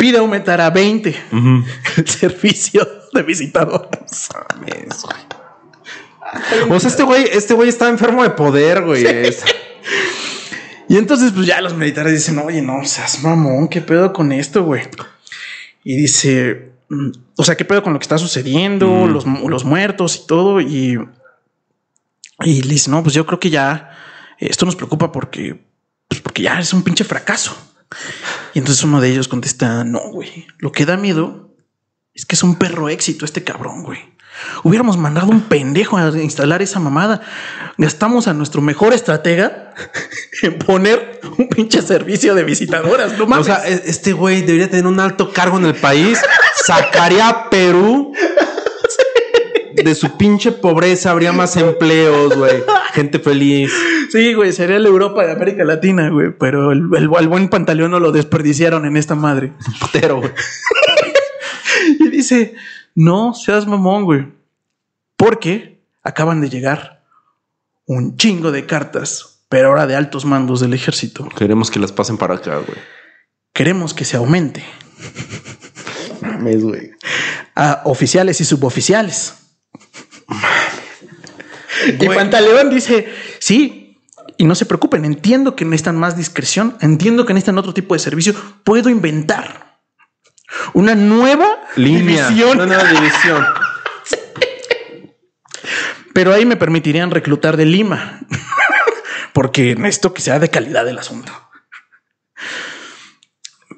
[0.05, 1.15] pide aumentar a 20
[1.97, 4.29] el servicio de visitadores.
[6.69, 9.03] O sea, este güey, este güey está enfermo de poder, güey.
[10.87, 14.63] Y entonces, pues ya los militares dicen, oye, no seas mamón, ¿qué pedo con esto,
[14.63, 14.83] güey?
[15.83, 19.07] Y dice, mm, o sea, ¿qué pedo con lo que está sucediendo?
[19.07, 20.61] Los, mu- los muertos y todo.
[20.61, 20.99] Y,
[22.43, 23.97] y le dice, no, pues yo creo que ya
[24.37, 25.59] esto nos preocupa porque,
[26.07, 27.57] pues porque ya es un pinche fracaso.
[28.53, 31.53] Y entonces uno de ellos contesta, no, güey, lo que da miedo
[32.13, 33.99] es que es un perro éxito este cabrón, güey.
[34.63, 37.21] Hubiéramos mandado un pendejo a instalar esa mamada.
[37.77, 39.73] Gastamos a nuestro mejor estratega
[40.41, 43.17] en poner un pinche servicio de visitadoras.
[43.17, 43.45] No O mames.
[43.45, 46.19] sea, e- este güey debería tener un alto cargo en el país.
[46.65, 48.11] Sacaría a Perú
[49.83, 51.11] de su pinche pobreza.
[51.11, 52.63] Habría más empleos, güey.
[52.93, 53.71] Gente feliz.
[54.11, 56.31] sí, güey, sería la Europa de América Latina, güey.
[56.37, 59.53] Pero el, el- el buen pantaleón no lo desperdiciaron en esta madre.
[59.79, 60.31] Potero, güey.
[61.99, 62.55] Y dice,
[62.95, 64.27] no seas mamón, güey.
[65.17, 67.03] Porque acaban de llegar
[67.85, 71.27] un chingo de cartas, pero ahora de altos mandos del ejército.
[71.37, 72.77] Queremos que las pasen para acá, güey.
[73.53, 74.63] Queremos que se aumente
[76.21, 76.91] Mames, güey.
[77.55, 79.35] a oficiales y suboficiales.
[81.99, 82.07] Y.
[82.07, 83.99] Pantaleón dice, sí,
[84.37, 87.99] y no se preocupen, entiendo que necesitan más discreción, entiendo que necesitan otro tipo de
[87.99, 88.33] servicio,
[88.63, 89.79] puedo inventar
[90.73, 92.27] una nueva Línea.
[92.29, 93.45] división, Una nueva división.
[96.13, 98.21] pero ahí me permitirían reclutar de Lima,
[99.33, 101.31] porque necesito que sea de calidad el asunto.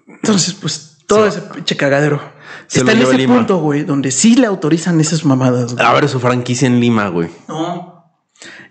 [0.07, 2.36] Entonces, pues todo ese pinche cagadero
[2.67, 3.35] Se está en ese Lima.
[3.35, 5.73] punto, güey, donde sí le autorizan esas mamadas.
[5.75, 5.85] güey.
[5.85, 7.29] Abre su franquicia en Lima, güey.
[7.47, 8.11] No.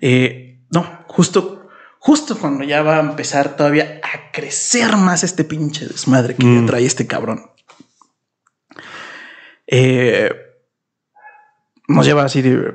[0.01, 1.69] Eh, no, justo,
[1.99, 6.67] justo cuando ya va a empezar todavía a crecer más este pinche desmadre que Mm.
[6.67, 7.51] trae este cabrón.
[9.67, 10.31] Eh,
[11.89, 12.75] nos lleva así de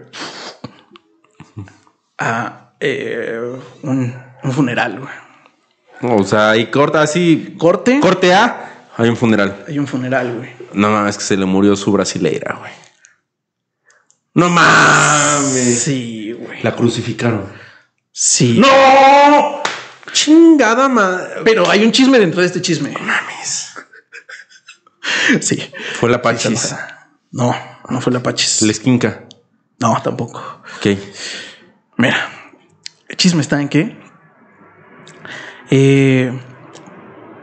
[2.18, 3.40] a eh,
[3.84, 4.14] un,
[4.44, 5.00] un funeral.
[5.00, 6.14] güey.
[6.20, 7.56] O sea, y corta así.
[7.58, 8.00] Corte.
[8.00, 8.88] Corte A.
[8.98, 9.64] Hay un funeral.
[9.68, 10.50] Hay un funeral, güey.
[10.74, 12.72] No mames, que se le murió su brasileira, güey.
[14.34, 15.84] No mames.
[15.84, 16.64] Sí, güey.
[16.64, 17.52] La crucificaron.
[18.12, 18.60] Sí.
[18.60, 19.62] ¡No!
[20.12, 21.42] Chingada madre.
[21.44, 22.94] Pero hay un chisme dentro de este chisme.
[22.94, 23.70] Mames.
[25.42, 25.62] Sí.
[26.00, 26.76] Fue la Pachis.
[27.32, 27.56] No,
[27.90, 28.62] no fue la Pachis.
[28.64, 29.28] La esquinca.
[29.80, 30.62] No, tampoco.
[30.78, 30.98] Ok.
[31.98, 32.30] Mira,
[33.08, 33.98] el chisme está en que
[35.70, 36.38] eh,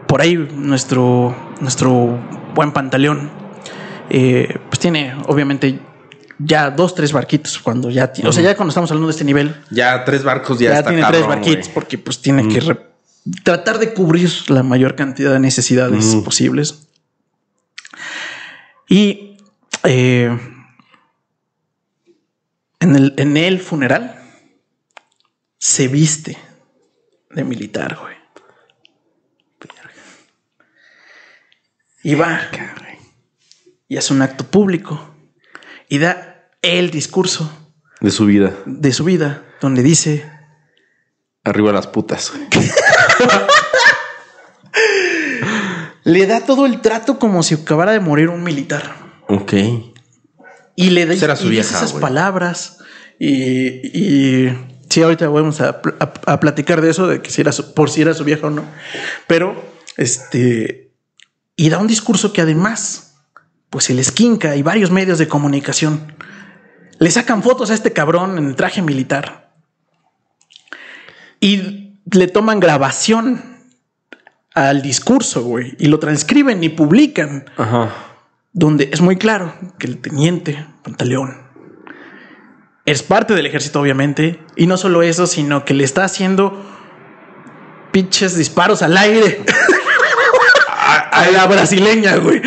[0.07, 3.31] por ahí nuestro, nuestro buen pantaleón.
[4.11, 5.79] Eh, pues tiene obviamente
[6.41, 9.25] ya dos, tres barquitos cuando ya tiene, o sea, ya cuando estamos hablando de este
[9.25, 12.59] nivel, Ya tres barcos ya, ya, está tiene cabrón, tres barquitos porque pues tiene que
[12.61, 12.81] re-
[13.45, 16.89] tratar de cubrir la mayor cantidad de necesidades posibles.
[18.89, 19.37] Y
[19.85, 20.37] eh,
[22.81, 24.21] en, el, en el funeral
[25.59, 26.37] se viste
[27.31, 28.17] de militar, güey.
[32.03, 32.41] Y va.
[33.89, 35.15] Y hace un acto público.
[35.89, 37.51] Y da el discurso
[38.01, 38.53] De su vida.
[38.67, 40.31] de su vida donde dice
[41.45, 42.33] Arriba las putas.
[46.05, 48.95] le da todo el trato como si acabara de morir un militar.
[49.29, 49.53] Ok.
[50.75, 52.79] y le da su y dice esas palabras.
[53.19, 53.29] Y,
[53.99, 54.57] y
[54.89, 55.81] sí ahorita vamos a-
[56.27, 58.51] a platicar de eso de que si era su- por si era su vieja o
[58.51, 58.65] no.
[59.27, 59.61] Pero
[59.97, 60.88] este
[61.59, 63.17] y da un discurso que además
[63.69, 66.15] pues el esquinca y varios medios de comunicación
[67.01, 69.51] le sacan fotos a este cabrón en el traje militar
[71.41, 73.43] y le toman grabación
[74.55, 77.93] al discurso, güey, y lo transcriben y publican, Ajá.
[78.53, 81.37] donde es muy claro que el teniente Pantaleón
[82.87, 86.65] es parte del ejército, obviamente, y no solo eso, sino que le está haciendo
[87.93, 89.45] pinches disparos al aire
[91.19, 92.41] a la brasileña, güey.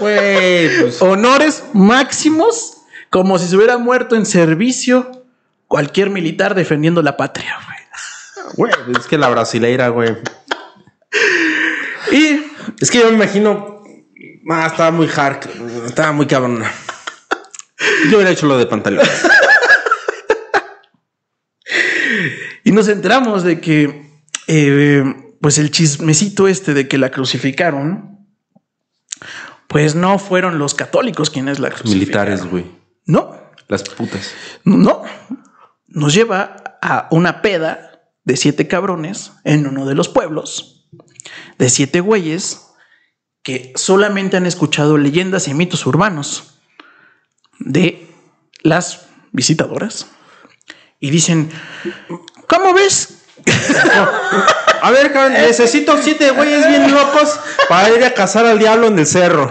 [0.00, 1.02] Güey, pues.
[1.02, 2.78] Honores máximos,
[3.10, 5.24] como si se hubiera muerto en servicio
[5.68, 7.74] cualquier militar defendiendo la patria, güey.
[8.56, 10.16] Güey, es que la brasileira, güey.
[12.12, 12.44] Y
[12.80, 13.82] Es que yo me imagino.
[14.48, 15.48] Ah, estaba muy hard.
[15.86, 16.70] Estaba muy cabrona.
[18.10, 19.06] Yo hubiera hecho lo de pantalón.
[22.66, 24.08] Y nos enteramos de que,
[24.46, 25.04] eh,
[25.44, 28.26] pues el chismecito este de que la crucificaron,
[29.68, 32.32] Pues no fueron los católicos quienes la crucificaron.
[32.32, 32.64] Militares, güey.
[33.04, 33.36] No,
[33.68, 34.32] Las putas.
[34.64, 35.02] no.
[35.86, 40.88] Nos lleva a una peda de siete cabrones en uno de los pueblos,
[41.58, 42.62] de siete güeyes
[43.42, 46.58] que solamente han escuchado leyendas y mitos urbanos
[47.58, 48.08] de
[48.62, 50.06] las visitadoras
[51.00, 51.50] y dicen,
[52.48, 53.23] ¿cómo ves?
[54.82, 58.98] A ver, cabrón, necesito siete güeyes bien locos para ir a cazar al diablo en
[58.98, 59.50] el cerro.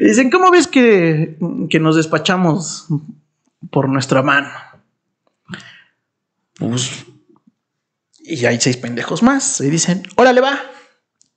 [0.00, 1.38] Dicen, ¿cómo ves que,
[1.70, 2.86] que nos despachamos
[3.70, 4.50] por nuestra mano?
[6.58, 7.04] Pues,
[8.20, 9.60] y hay seis pendejos más.
[9.60, 10.60] Y dicen, órale va,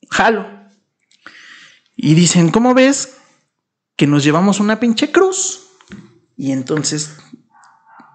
[0.10, 0.46] jalo.
[1.96, 3.18] Y dicen, ¿cómo ves
[3.96, 5.70] que nos llevamos una pinche cruz?
[6.36, 7.18] Y entonces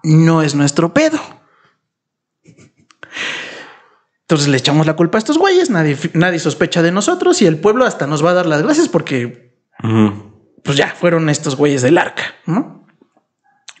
[0.03, 1.19] no es nuestro pedo.
[4.23, 7.57] Entonces le echamos la culpa a estos güeyes, nadie, nadie sospecha de nosotros y el
[7.57, 9.53] pueblo hasta nos va a dar las gracias porque
[10.63, 12.85] pues ya fueron estos güeyes del arca, ¿no?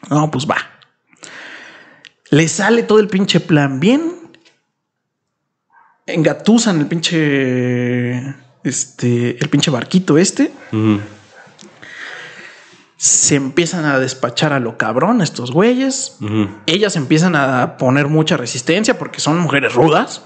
[0.09, 0.57] No, pues va.
[2.29, 4.31] Le sale todo el pinche plan bien.
[6.05, 8.35] Engatusan el pinche.
[8.63, 9.37] Este.
[9.41, 10.51] El pinche barquito este.
[12.97, 16.17] Se empiezan a despachar a lo cabrón estos güeyes.
[16.65, 20.23] Ellas empiezan a poner mucha resistencia porque son mujeres rudas.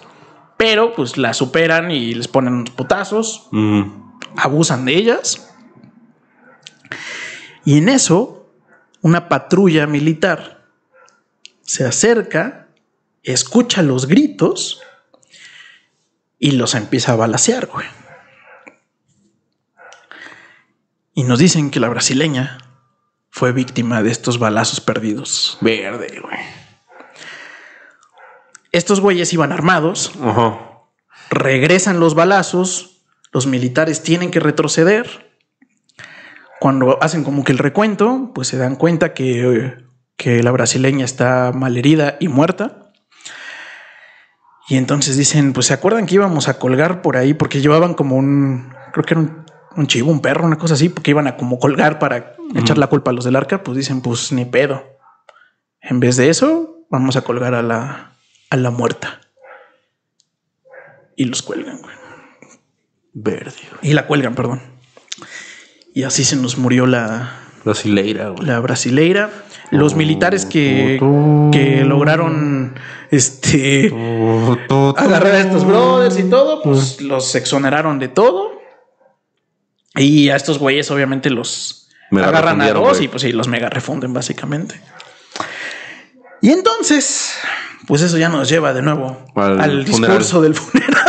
[0.57, 3.47] Pero pues las superan y les ponen unos putazos.
[4.35, 5.53] Abusan de ellas.
[7.63, 8.49] Y en eso,
[9.01, 10.65] una patrulla militar
[11.61, 12.69] se acerca,
[13.23, 14.81] escucha los gritos
[16.39, 17.85] y los empieza a balasear, güey.
[21.13, 22.57] Y nos dicen que la brasileña
[23.29, 25.57] fue víctima de estos balazos perdidos.
[25.61, 26.66] Verde, güey.
[28.77, 30.59] Estos güeyes iban armados, Ajá.
[31.31, 33.01] regresan los balazos,
[33.31, 35.33] los militares tienen que retroceder.
[36.59, 39.77] Cuando hacen como que el recuento, pues se dan cuenta que,
[40.15, 42.91] que la brasileña está malherida y muerta.
[44.69, 48.15] Y entonces dicen, pues se acuerdan que íbamos a colgar por ahí porque llevaban como
[48.15, 49.43] un, creo que era un,
[49.75, 52.87] un chivo, un perro, una cosa así, porque iban a como colgar para echar la
[52.87, 53.63] culpa a los del arca.
[53.63, 54.83] Pues dicen, pues ni pedo.
[55.81, 58.16] En vez de eso, vamos a colgar a la,
[58.49, 59.21] a la muerta.
[61.15, 61.95] Y los cuelgan, güey.
[63.13, 63.53] Verde.
[63.81, 64.61] Y la cuelgan, perdón.
[65.93, 68.45] Y así se nos murió la, Brasileira, güey.
[68.45, 69.31] la brasileira.
[69.71, 70.97] Los militares que,
[71.51, 72.75] que lograron
[73.11, 73.91] este
[74.69, 78.61] agarrar a estos brothers y todo, pues los exoneraron de todo.
[79.95, 83.69] Y a estos güeyes, obviamente, los Mega agarran a dos y pues sí, los mega
[83.69, 84.79] refunden, básicamente.
[86.41, 87.34] Y entonces,
[87.88, 91.03] pues eso ya nos lleva de nuevo Al discurso del funeral.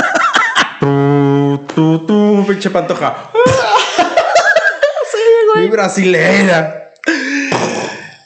[0.81, 3.31] Tú, tú, tú, pinche pantoja.
[5.57, 6.93] Mi brasileira.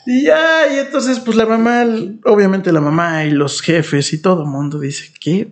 [0.05, 1.85] Y ya, y entonces, pues la mamá,
[2.25, 5.51] obviamente la mamá y los jefes y todo el mundo dice, qué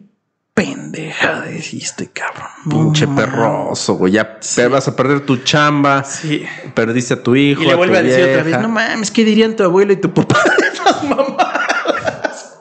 [0.53, 2.47] pendeja hiciste, cabrón.
[2.69, 3.25] Pinche mames".
[3.25, 4.13] perroso, güey.
[4.13, 6.03] Ya te vas a perder tu chamba.
[6.03, 6.45] Sí.
[6.73, 7.61] Perdiste a tu hijo.
[7.63, 10.13] Y le vuelve a decir otra vez, no mames, ¿qué dirían tu abuelo y tu
[10.13, 12.59] papá de mamadas?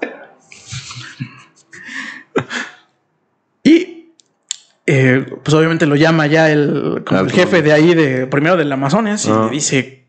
[3.63, 4.13] y
[4.87, 8.73] eh, pues obviamente lo llama ya el, como el jefe de ahí, de primero del
[8.73, 9.45] Amazonas, y Ah.
[9.47, 10.07] le dice,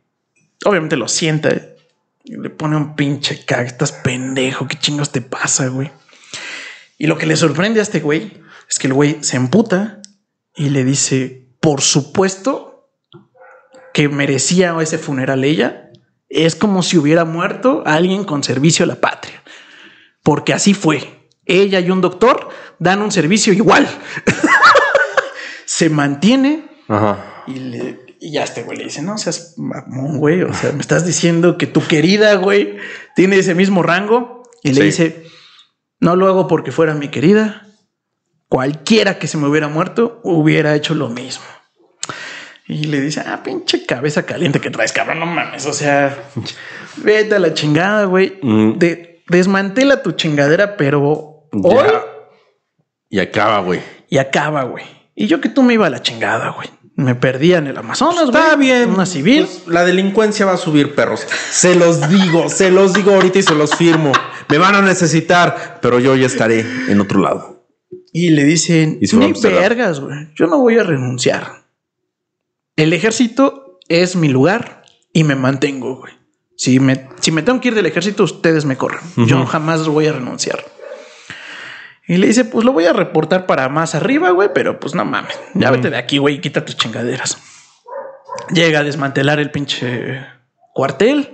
[0.66, 1.50] obviamente lo sienta,
[2.24, 5.92] y le pone un pinche cag, estás pendejo, ¿qué chingos te pasa, güey?
[7.02, 8.32] Y lo que le sorprende a este güey
[8.70, 10.04] es que el güey se emputa
[10.56, 12.92] y le dice, por supuesto
[13.92, 15.90] que merecía ese funeral ella.
[16.30, 19.42] Es como si hubiera muerto alguien con servicio a la patria.
[20.22, 21.28] Porque así fue.
[21.48, 23.88] Ella y un doctor dan un servicio igual.
[25.66, 27.44] se mantiene Ajá.
[27.48, 30.44] y, le- y ya este güey le dice, no seas mamón, güey.
[30.44, 32.78] O sea, me estás diciendo que tu querida, güey,
[33.16, 34.44] tiene ese mismo rango.
[34.62, 35.26] Y le dice,
[36.02, 37.66] no lo hago porque fuera mi querida.
[38.50, 41.46] Cualquiera que se me hubiera muerto hubiera hecho lo mismo.
[42.68, 45.66] Y le dice, ah, pinche cabeza caliente que traes, cabrón, no mames.
[45.66, 46.18] O sea,
[46.98, 48.38] vete a la chingada, güey.
[48.42, 48.74] Mm.
[48.78, 51.70] De- desmantela tu chingadera, pero Ya.
[51.70, 51.88] hoy
[53.10, 53.82] Y acaba, güey.
[54.10, 54.86] y acaba, güey.
[55.16, 56.70] Y yo que tú me iba a la chingada, güey.
[56.96, 58.44] Me perdía en el Amazonas, güey.
[58.44, 58.90] Está bien.
[58.90, 59.46] Una civil.
[59.46, 61.26] Pues, la delincuencia va a subir, perros.
[61.52, 64.12] Se los digo, se los digo ahorita y se los firmo.
[64.50, 67.66] Me van a necesitar, pero yo ya estaré en otro lado.
[68.14, 70.30] Y le dicen, Y ni vergas, güey.
[70.36, 71.64] Yo no voy a renunciar.
[72.76, 76.14] El ejército es mi lugar y me mantengo, güey.
[76.58, 79.02] Si me, si me tengo que ir del ejército, ustedes me corren.
[79.16, 80.64] Yo jamás voy a renunciar.
[82.12, 85.06] Y le dice, pues lo voy a reportar para más arriba, güey, pero pues no
[85.06, 85.40] mames.
[85.54, 87.38] Ya vete de aquí, güey, quita tus chingaderas.
[88.52, 90.20] llega a desmantelar el pinche
[90.74, 91.34] cuartel.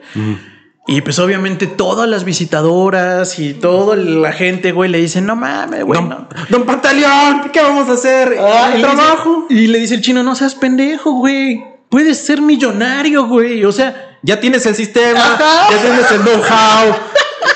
[0.85, 5.83] Y pues obviamente todas las visitadoras y toda la gente, güey, le dicen, no mames,
[5.83, 5.99] güey.
[5.99, 6.29] Don, no".
[6.49, 8.37] Don Pantaleón, ¿qué vamos a hacer?
[8.39, 9.45] Ah, el y le dice- trabajo.
[9.49, 11.63] y le dice el chino, no seas pendejo, güey.
[11.89, 13.65] Puedes ser millonario, güey.
[13.65, 15.71] O sea, Ya tienes el sistema, Ajá.
[15.71, 16.95] ya tienes el know-how.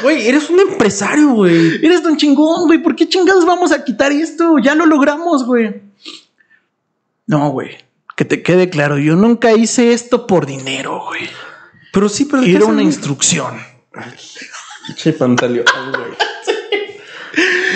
[0.01, 1.83] Güey, eres un empresario, güey.
[1.85, 2.79] eres don chingón, güey.
[2.81, 4.57] ¿Por qué chingados vamos a quitar esto?
[4.59, 5.81] Ya lo logramos, güey.
[7.27, 7.77] No, güey.
[8.15, 11.29] Que te quede claro, yo nunca hice esto por dinero, güey.
[11.93, 13.57] Pero sí, pero Era una instrucción.
[14.95, 16.11] Che, Pantaleón, güey.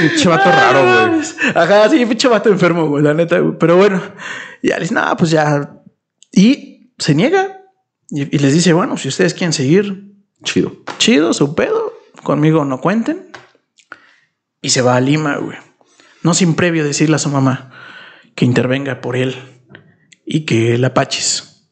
[0.03, 1.21] Un chivato raro, güey.
[1.55, 3.57] Ajá, sí, pinche vato enfermo, güey, la neta, güey.
[3.57, 4.01] Pero bueno,
[4.61, 5.81] ya les, no, pues ya.
[6.31, 7.61] Y se niega
[8.09, 10.73] y, y les dice, bueno, si ustedes quieren seguir, Chido.
[10.99, 11.84] chido, su pedo,
[12.25, 13.27] conmigo no cuenten.
[14.61, 15.57] Y se va a Lima, güey.
[16.23, 17.71] No sin previo decirle a su mamá
[18.35, 19.35] que intervenga por él
[20.25, 21.69] y que el Apaches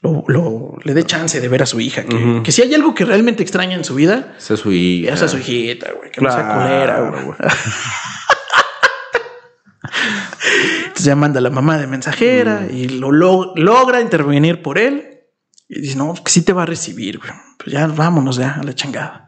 [0.00, 2.02] lo, lo- le dé chance de ver a su hija.
[2.42, 5.12] Que, si hay algo que realmente extraña en su vida, Esa es su hija.
[5.14, 6.10] es su hijita, güey.
[6.10, 7.36] Que no sea Claro, culera, güey.
[10.86, 15.10] Entonces ya manda a la mamá de mensajera y lo, lo- logra intervenir por él.
[15.68, 17.30] Y dice, no, que sí te va a recibir, güey.
[17.58, 19.23] Pues ya vámonos ya a la chingada.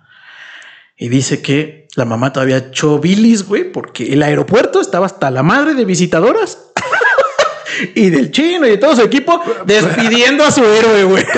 [0.96, 5.42] Y dice que la mamá todavía echó bilis, güey, porque el aeropuerto estaba hasta la
[5.42, 6.58] madre de visitadoras.
[7.94, 11.24] y del chino y de todo su equipo despidiendo a su héroe, güey.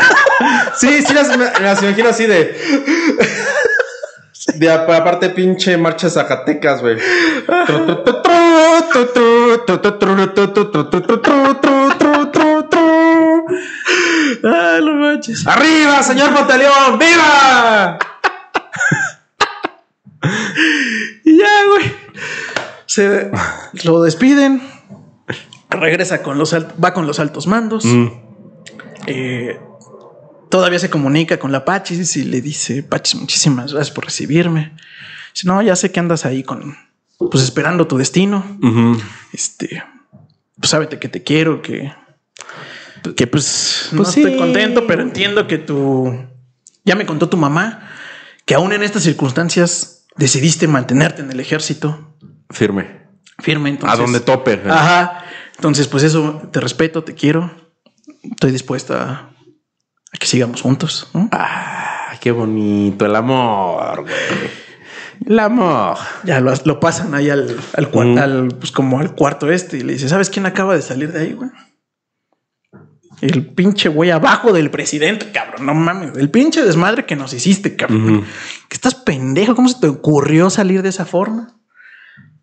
[0.78, 2.56] Sí, sí, las, imagino así de.
[4.54, 6.96] De apa- aparte, pinche marcha Zacatecas, güey.
[14.44, 15.44] Ah, no manches.
[15.46, 16.98] ¡Arriba, señor Pantaleón!
[16.98, 17.98] ¡Viva!
[21.24, 21.92] Y ya, güey.
[22.86, 23.30] Se
[23.84, 24.62] lo despiden.
[25.70, 27.84] Regresa con los alt- va con los altos mandos.
[29.06, 29.58] Eh,
[30.50, 34.72] todavía se comunica con la Pachis y le dice, Pachis, muchísimas gracias por recibirme.
[35.34, 36.76] Dice, no, ya sé que andas ahí con,
[37.18, 38.44] pues esperando tu destino.
[39.32, 39.82] Este,
[40.58, 41.92] pues sábete que te quiero, que,
[43.14, 44.22] que pues, no Pues sí.
[44.22, 46.18] estoy contento, pero entiendo que tú,
[46.84, 47.90] ya me contó tu mamá,
[48.46, 52.14] que aún en estas circunstancias decidiste mantenerte en el ejército
[52.50, 53.06] Firme.
[53.38, 53.70] firme.
[53.70, 54.60] Entonces, a donde tope.
[54.68, 55.24] Ajá.
[55.56, 57.50] Entonces, pues eso, te respeto, te quiero.
[58.22, 59.02] Estoy dispuesta
[60.12, 61.08] a, que sigamos juntos.
[61.14, 61.28] ¿no?
[61.32, 64.68] Ah, qué bonito el amor, güey.
[65.26, 65.96] El amor.
[66.24, 68.18] Ya lo, lo pasan ahí al, al, Mm.
[68.18, 71.20] al, pues como al cuarto este y le dice, ¿sabes quién acaba de salir de
[71.20, 71.50] ahí, güey?
[73.20, 75.66] El pinche güey abajo del presidente, cabrón.
[75.66, 76.16] No mames.
[76.16, 78.18] El pinche desmadre que nos hiciste, cabrón.
[78.18, 78.24] Ujú.
[78.68, 79.54] Que estás pendejo.
[79.54, 81.56] ¿Cómo se te ocurrió salir de esa forma?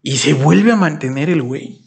[0.02, 1.82] Y se vuelve a mantener el güey.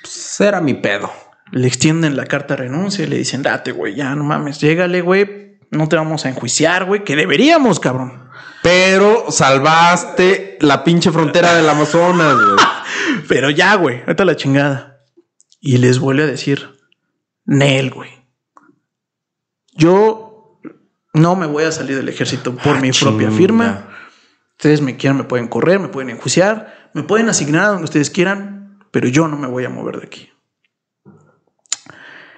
[0.00, 1.12] Pues era mi pedo.
[1.52, 5.02] Le extienden la carta de renuncia y le dicen, date, güey, ya no mames, llégale,
[5.02, 5.58] güey.
[5.70, 8.30] No te vamos a enjuiciar, güey, que deberíamos, cabrón.
[8.62, 12.56] Pero salvaste la pinche frontera del Amazonas, güey.
[13.28, 14.98] Pero ya, güey, ahorita la chingada.
[15.60, 16.70] Y les vuelve a decir,
[17.44, 18.10] Nel, güey.
[19.80, 20.60] Yo
[21.14, 23.88] no me voy a salir del ejército por Ah, mi propia firma.
[24.52, 28.10] Ustedes me quieran, me pueden correr, me pueden enjuiciar, me pueden asignar a donde ustedes
[28.10, 30.30] quieran, pero yo no me voy a mover de aquí.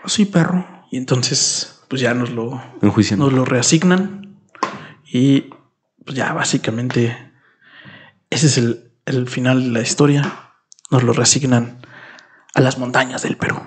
[0.07, 0.67] Sí, perro.
[0.91, 3.19] Y entonces, pues ya nos lo, Enjuician.
[3.19, 4.37] nos lo reasignan
[5.05, 5.51] y
[6.05, 7.33] pues ya básicamente
[8.31, 10.51] ese es el, el final de la historia.
[10.91, 11.85] Nos lo reasignan
[12.55, 13.61] a las montañas del Perú.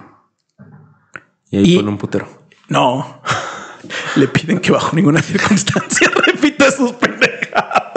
[1.50, 2.28] Y ahí y- un putero.
[2.70, 3.22] No,
[4.16, 7.96] le piden que bajo ninguna circunstancia repita sus pendejadas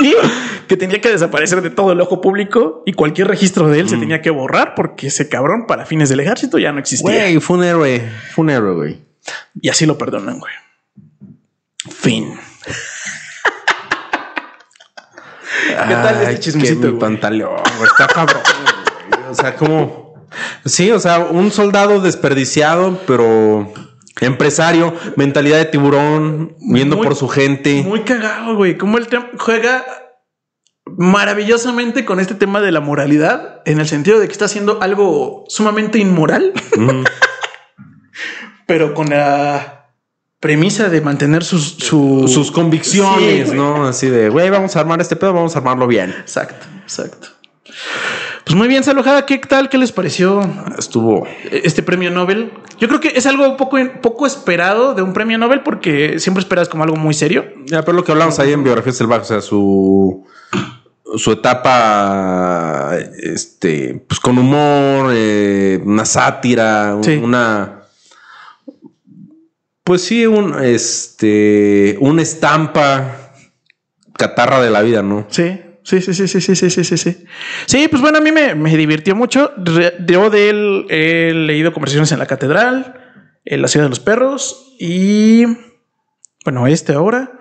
[0.00, 0.14] y
[0.66, 3.96] que tenía que desaparecer de todo el ojo público y cualquier registro de él se
[3.96, 7.10] tenía que borrar porque ese cabrón para fines del ejército ya no existía.
[7.10, 8.12] Güey, fue un héroe.
[8.34, 9.02] Fue un héroe, güey.
[9.60, 10.52] Y así lo perdonan, güey.
[11.90, 12.38] Fin.
[15.68, 18.42] ¿Qué tal este chismecito, mi güey, Está cabrón.
[19.10, 19.30] güey.
[19.30, 20.14] O sea, como.
[20.64, 23.72] Sí, o sea, un soldado desperdiciado, pero
[24.20, 27.82] empresario, mentalidad de tiburón, viendo Muy- por su gente.
[27.82, 28.76] Muy cagado, güey.
[28.78, 29.84] Cómo el tema juega
[30.96, 35.44] maravillosamente con este tema de la moralidad, en el sentido de que está haciendo algo
[35.48, 37.04] sumamente inmoral, Mm.
[38.66, 39.90] pero con la
[40.40, 43.56] premisa de mantener sus, su- Sus convicciones, Sí.
[43.56, 43.86] ¿no?
[43.86, 46.10] Así de, güey, vamos a armar este pedo, vamos a armarlo bien.
[46.20, 47.28] Exacto, exacto.
[48.46, 49.68] Pues muy bien, Salojada, ¿qué tal?
[49.68, 50.40] ¿Qué les pareció
[50.78, 51.26] Estuvo.
[51.50, 52.52] este premio Nobel?
[52.78, 56.68] Yo creo que es algo poco, poco esperado de un premio Nobel porque siempre esperas
[56.68, 57.44] como algo muy serio.
[57.64, 60.24] Ya, pero lo que hablamos ahí en Biografías del Bajo, o sea, su.
[61.16, 67.16] Su etapa, este, pues con humor, eh, una sátira, Sí.
[67.22, 67.80] una,
[69.82, 73.30] Pues sí, un este una estampa
[74.14, 75.26] catarra de la vida, ¿no?
[75.30, 75.60] Sí.
[75.86, 76.96] Sí, sí, sí, sí, sí, sí, sí, sí.
[76.96, 77.26] Sí,
[77.66, 79.52] Sí, pues bueno, a mí me, me divirtió mucho.
[79.56, 84.74] Yo de él he leído conversaciones en la catedral, en la ciudad de los perros
[84.80, 85.44] y,
[86.44, 87.38] bueno, este ahora.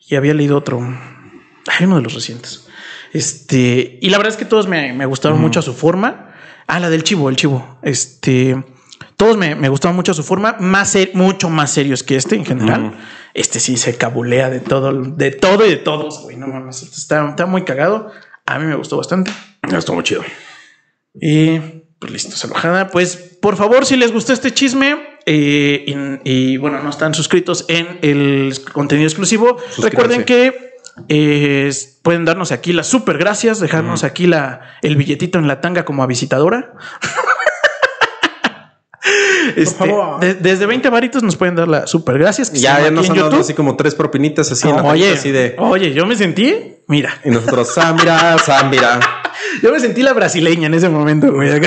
[0.00, 0.80] Y había leído otro.
[0.80, 2.66] Hay uno de los recientes.
[3.12, 6.34] Este, y la verdad es que todos me, me gustaron mucho a su forma.
[6.66, 7.78] Ah, la del chivo, el chivo.
[7.82, 8.64] Este,
[9.16, 12.34] todos me, me gustaron mucho a su forma, más ser mucho más serios que este
[12.34, 12.98] en general.
[13.36, 16.36] Este sí se cabulea de todo, de todo y de todos, güey.
[16.36, 18.10] No mames, está, está muy cagado.
[18.46, 19.30] A mí me gustó bastante.
[19.70, 20.24] Estuvo muy chido.
[21.14, 21.58] Y
[21.98, 22.88] pues listo, salvajada.
[22.88, 25.84] Pues por favor, si les gustó este chisme eh,
[26.24, 30.74] y, y, bueno, no están suscritos en el contenido exclusivo, recuerden que
[31.10, 35.84] eh, pueden darnos aquí las super gracias, dejarnos aquí la, el billetito en la tanga
[35.84, 36.72] como a visitadora.
[39.56, 40.20] Este, favor.
[40.20, 42.50] de- desde 20 varitos nos pueden dar las super gracias.
[42.50, 45.30] que Ya, ya nos han dado así como tres propinitas así en la oye, así
[45.32, 45.54] de.
[45.58, 46.54] oye, yo me sentí,
[46.86, 49.00] mira, Y nosotros, Zambira, Zambira.
[49.62, 51.60] yo me sentí la brasileña en ese momento, güey.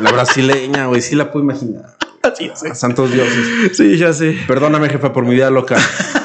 [0.00, 1.96] La brasileña, güey, sí la puedo imaginar.
[2.22, 2.78] Así es.
[2.78, 3.76] Santos dioses.
[3.76, 4.36] Sí, ya sé.
[4.48, 5.76] Perdóname, jefa, por mi vida loca.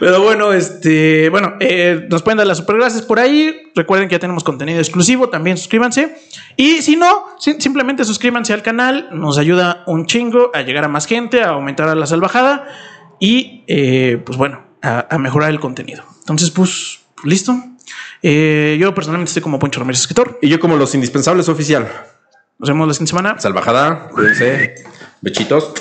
[0.00, 3.70] Pero bueno, este, bueno, eh, nos pueden dar las super gracias por ahí.
[3.74, 6.16] Recuerden que ya tenemos contenido exclusivo, también suscríbanse.
[6.56, 10.88] Y si no, si- simplemente suscríbanse al canal, nos ayuda un chingo a llegar a
[10.88, 12.66] más gente, a aumentar a la salvajada
[13.20, 16.04] y, eh, pues bueno, a, a mejorar el contenido.
[16.20, 17.54] Entonces, pues, listo.
[18.22, 20.38] Eh, yo personalmente estoy como Poncho Ramírez, escritor.
[20.42, 21.88] Y yo, como los indispensables oficial.
[22.58, 23.38] Nos vemos la siguiente semana.
[23.38, 24.74] Salvajada, cuídense.
[25.20, 25.72] Bechitos.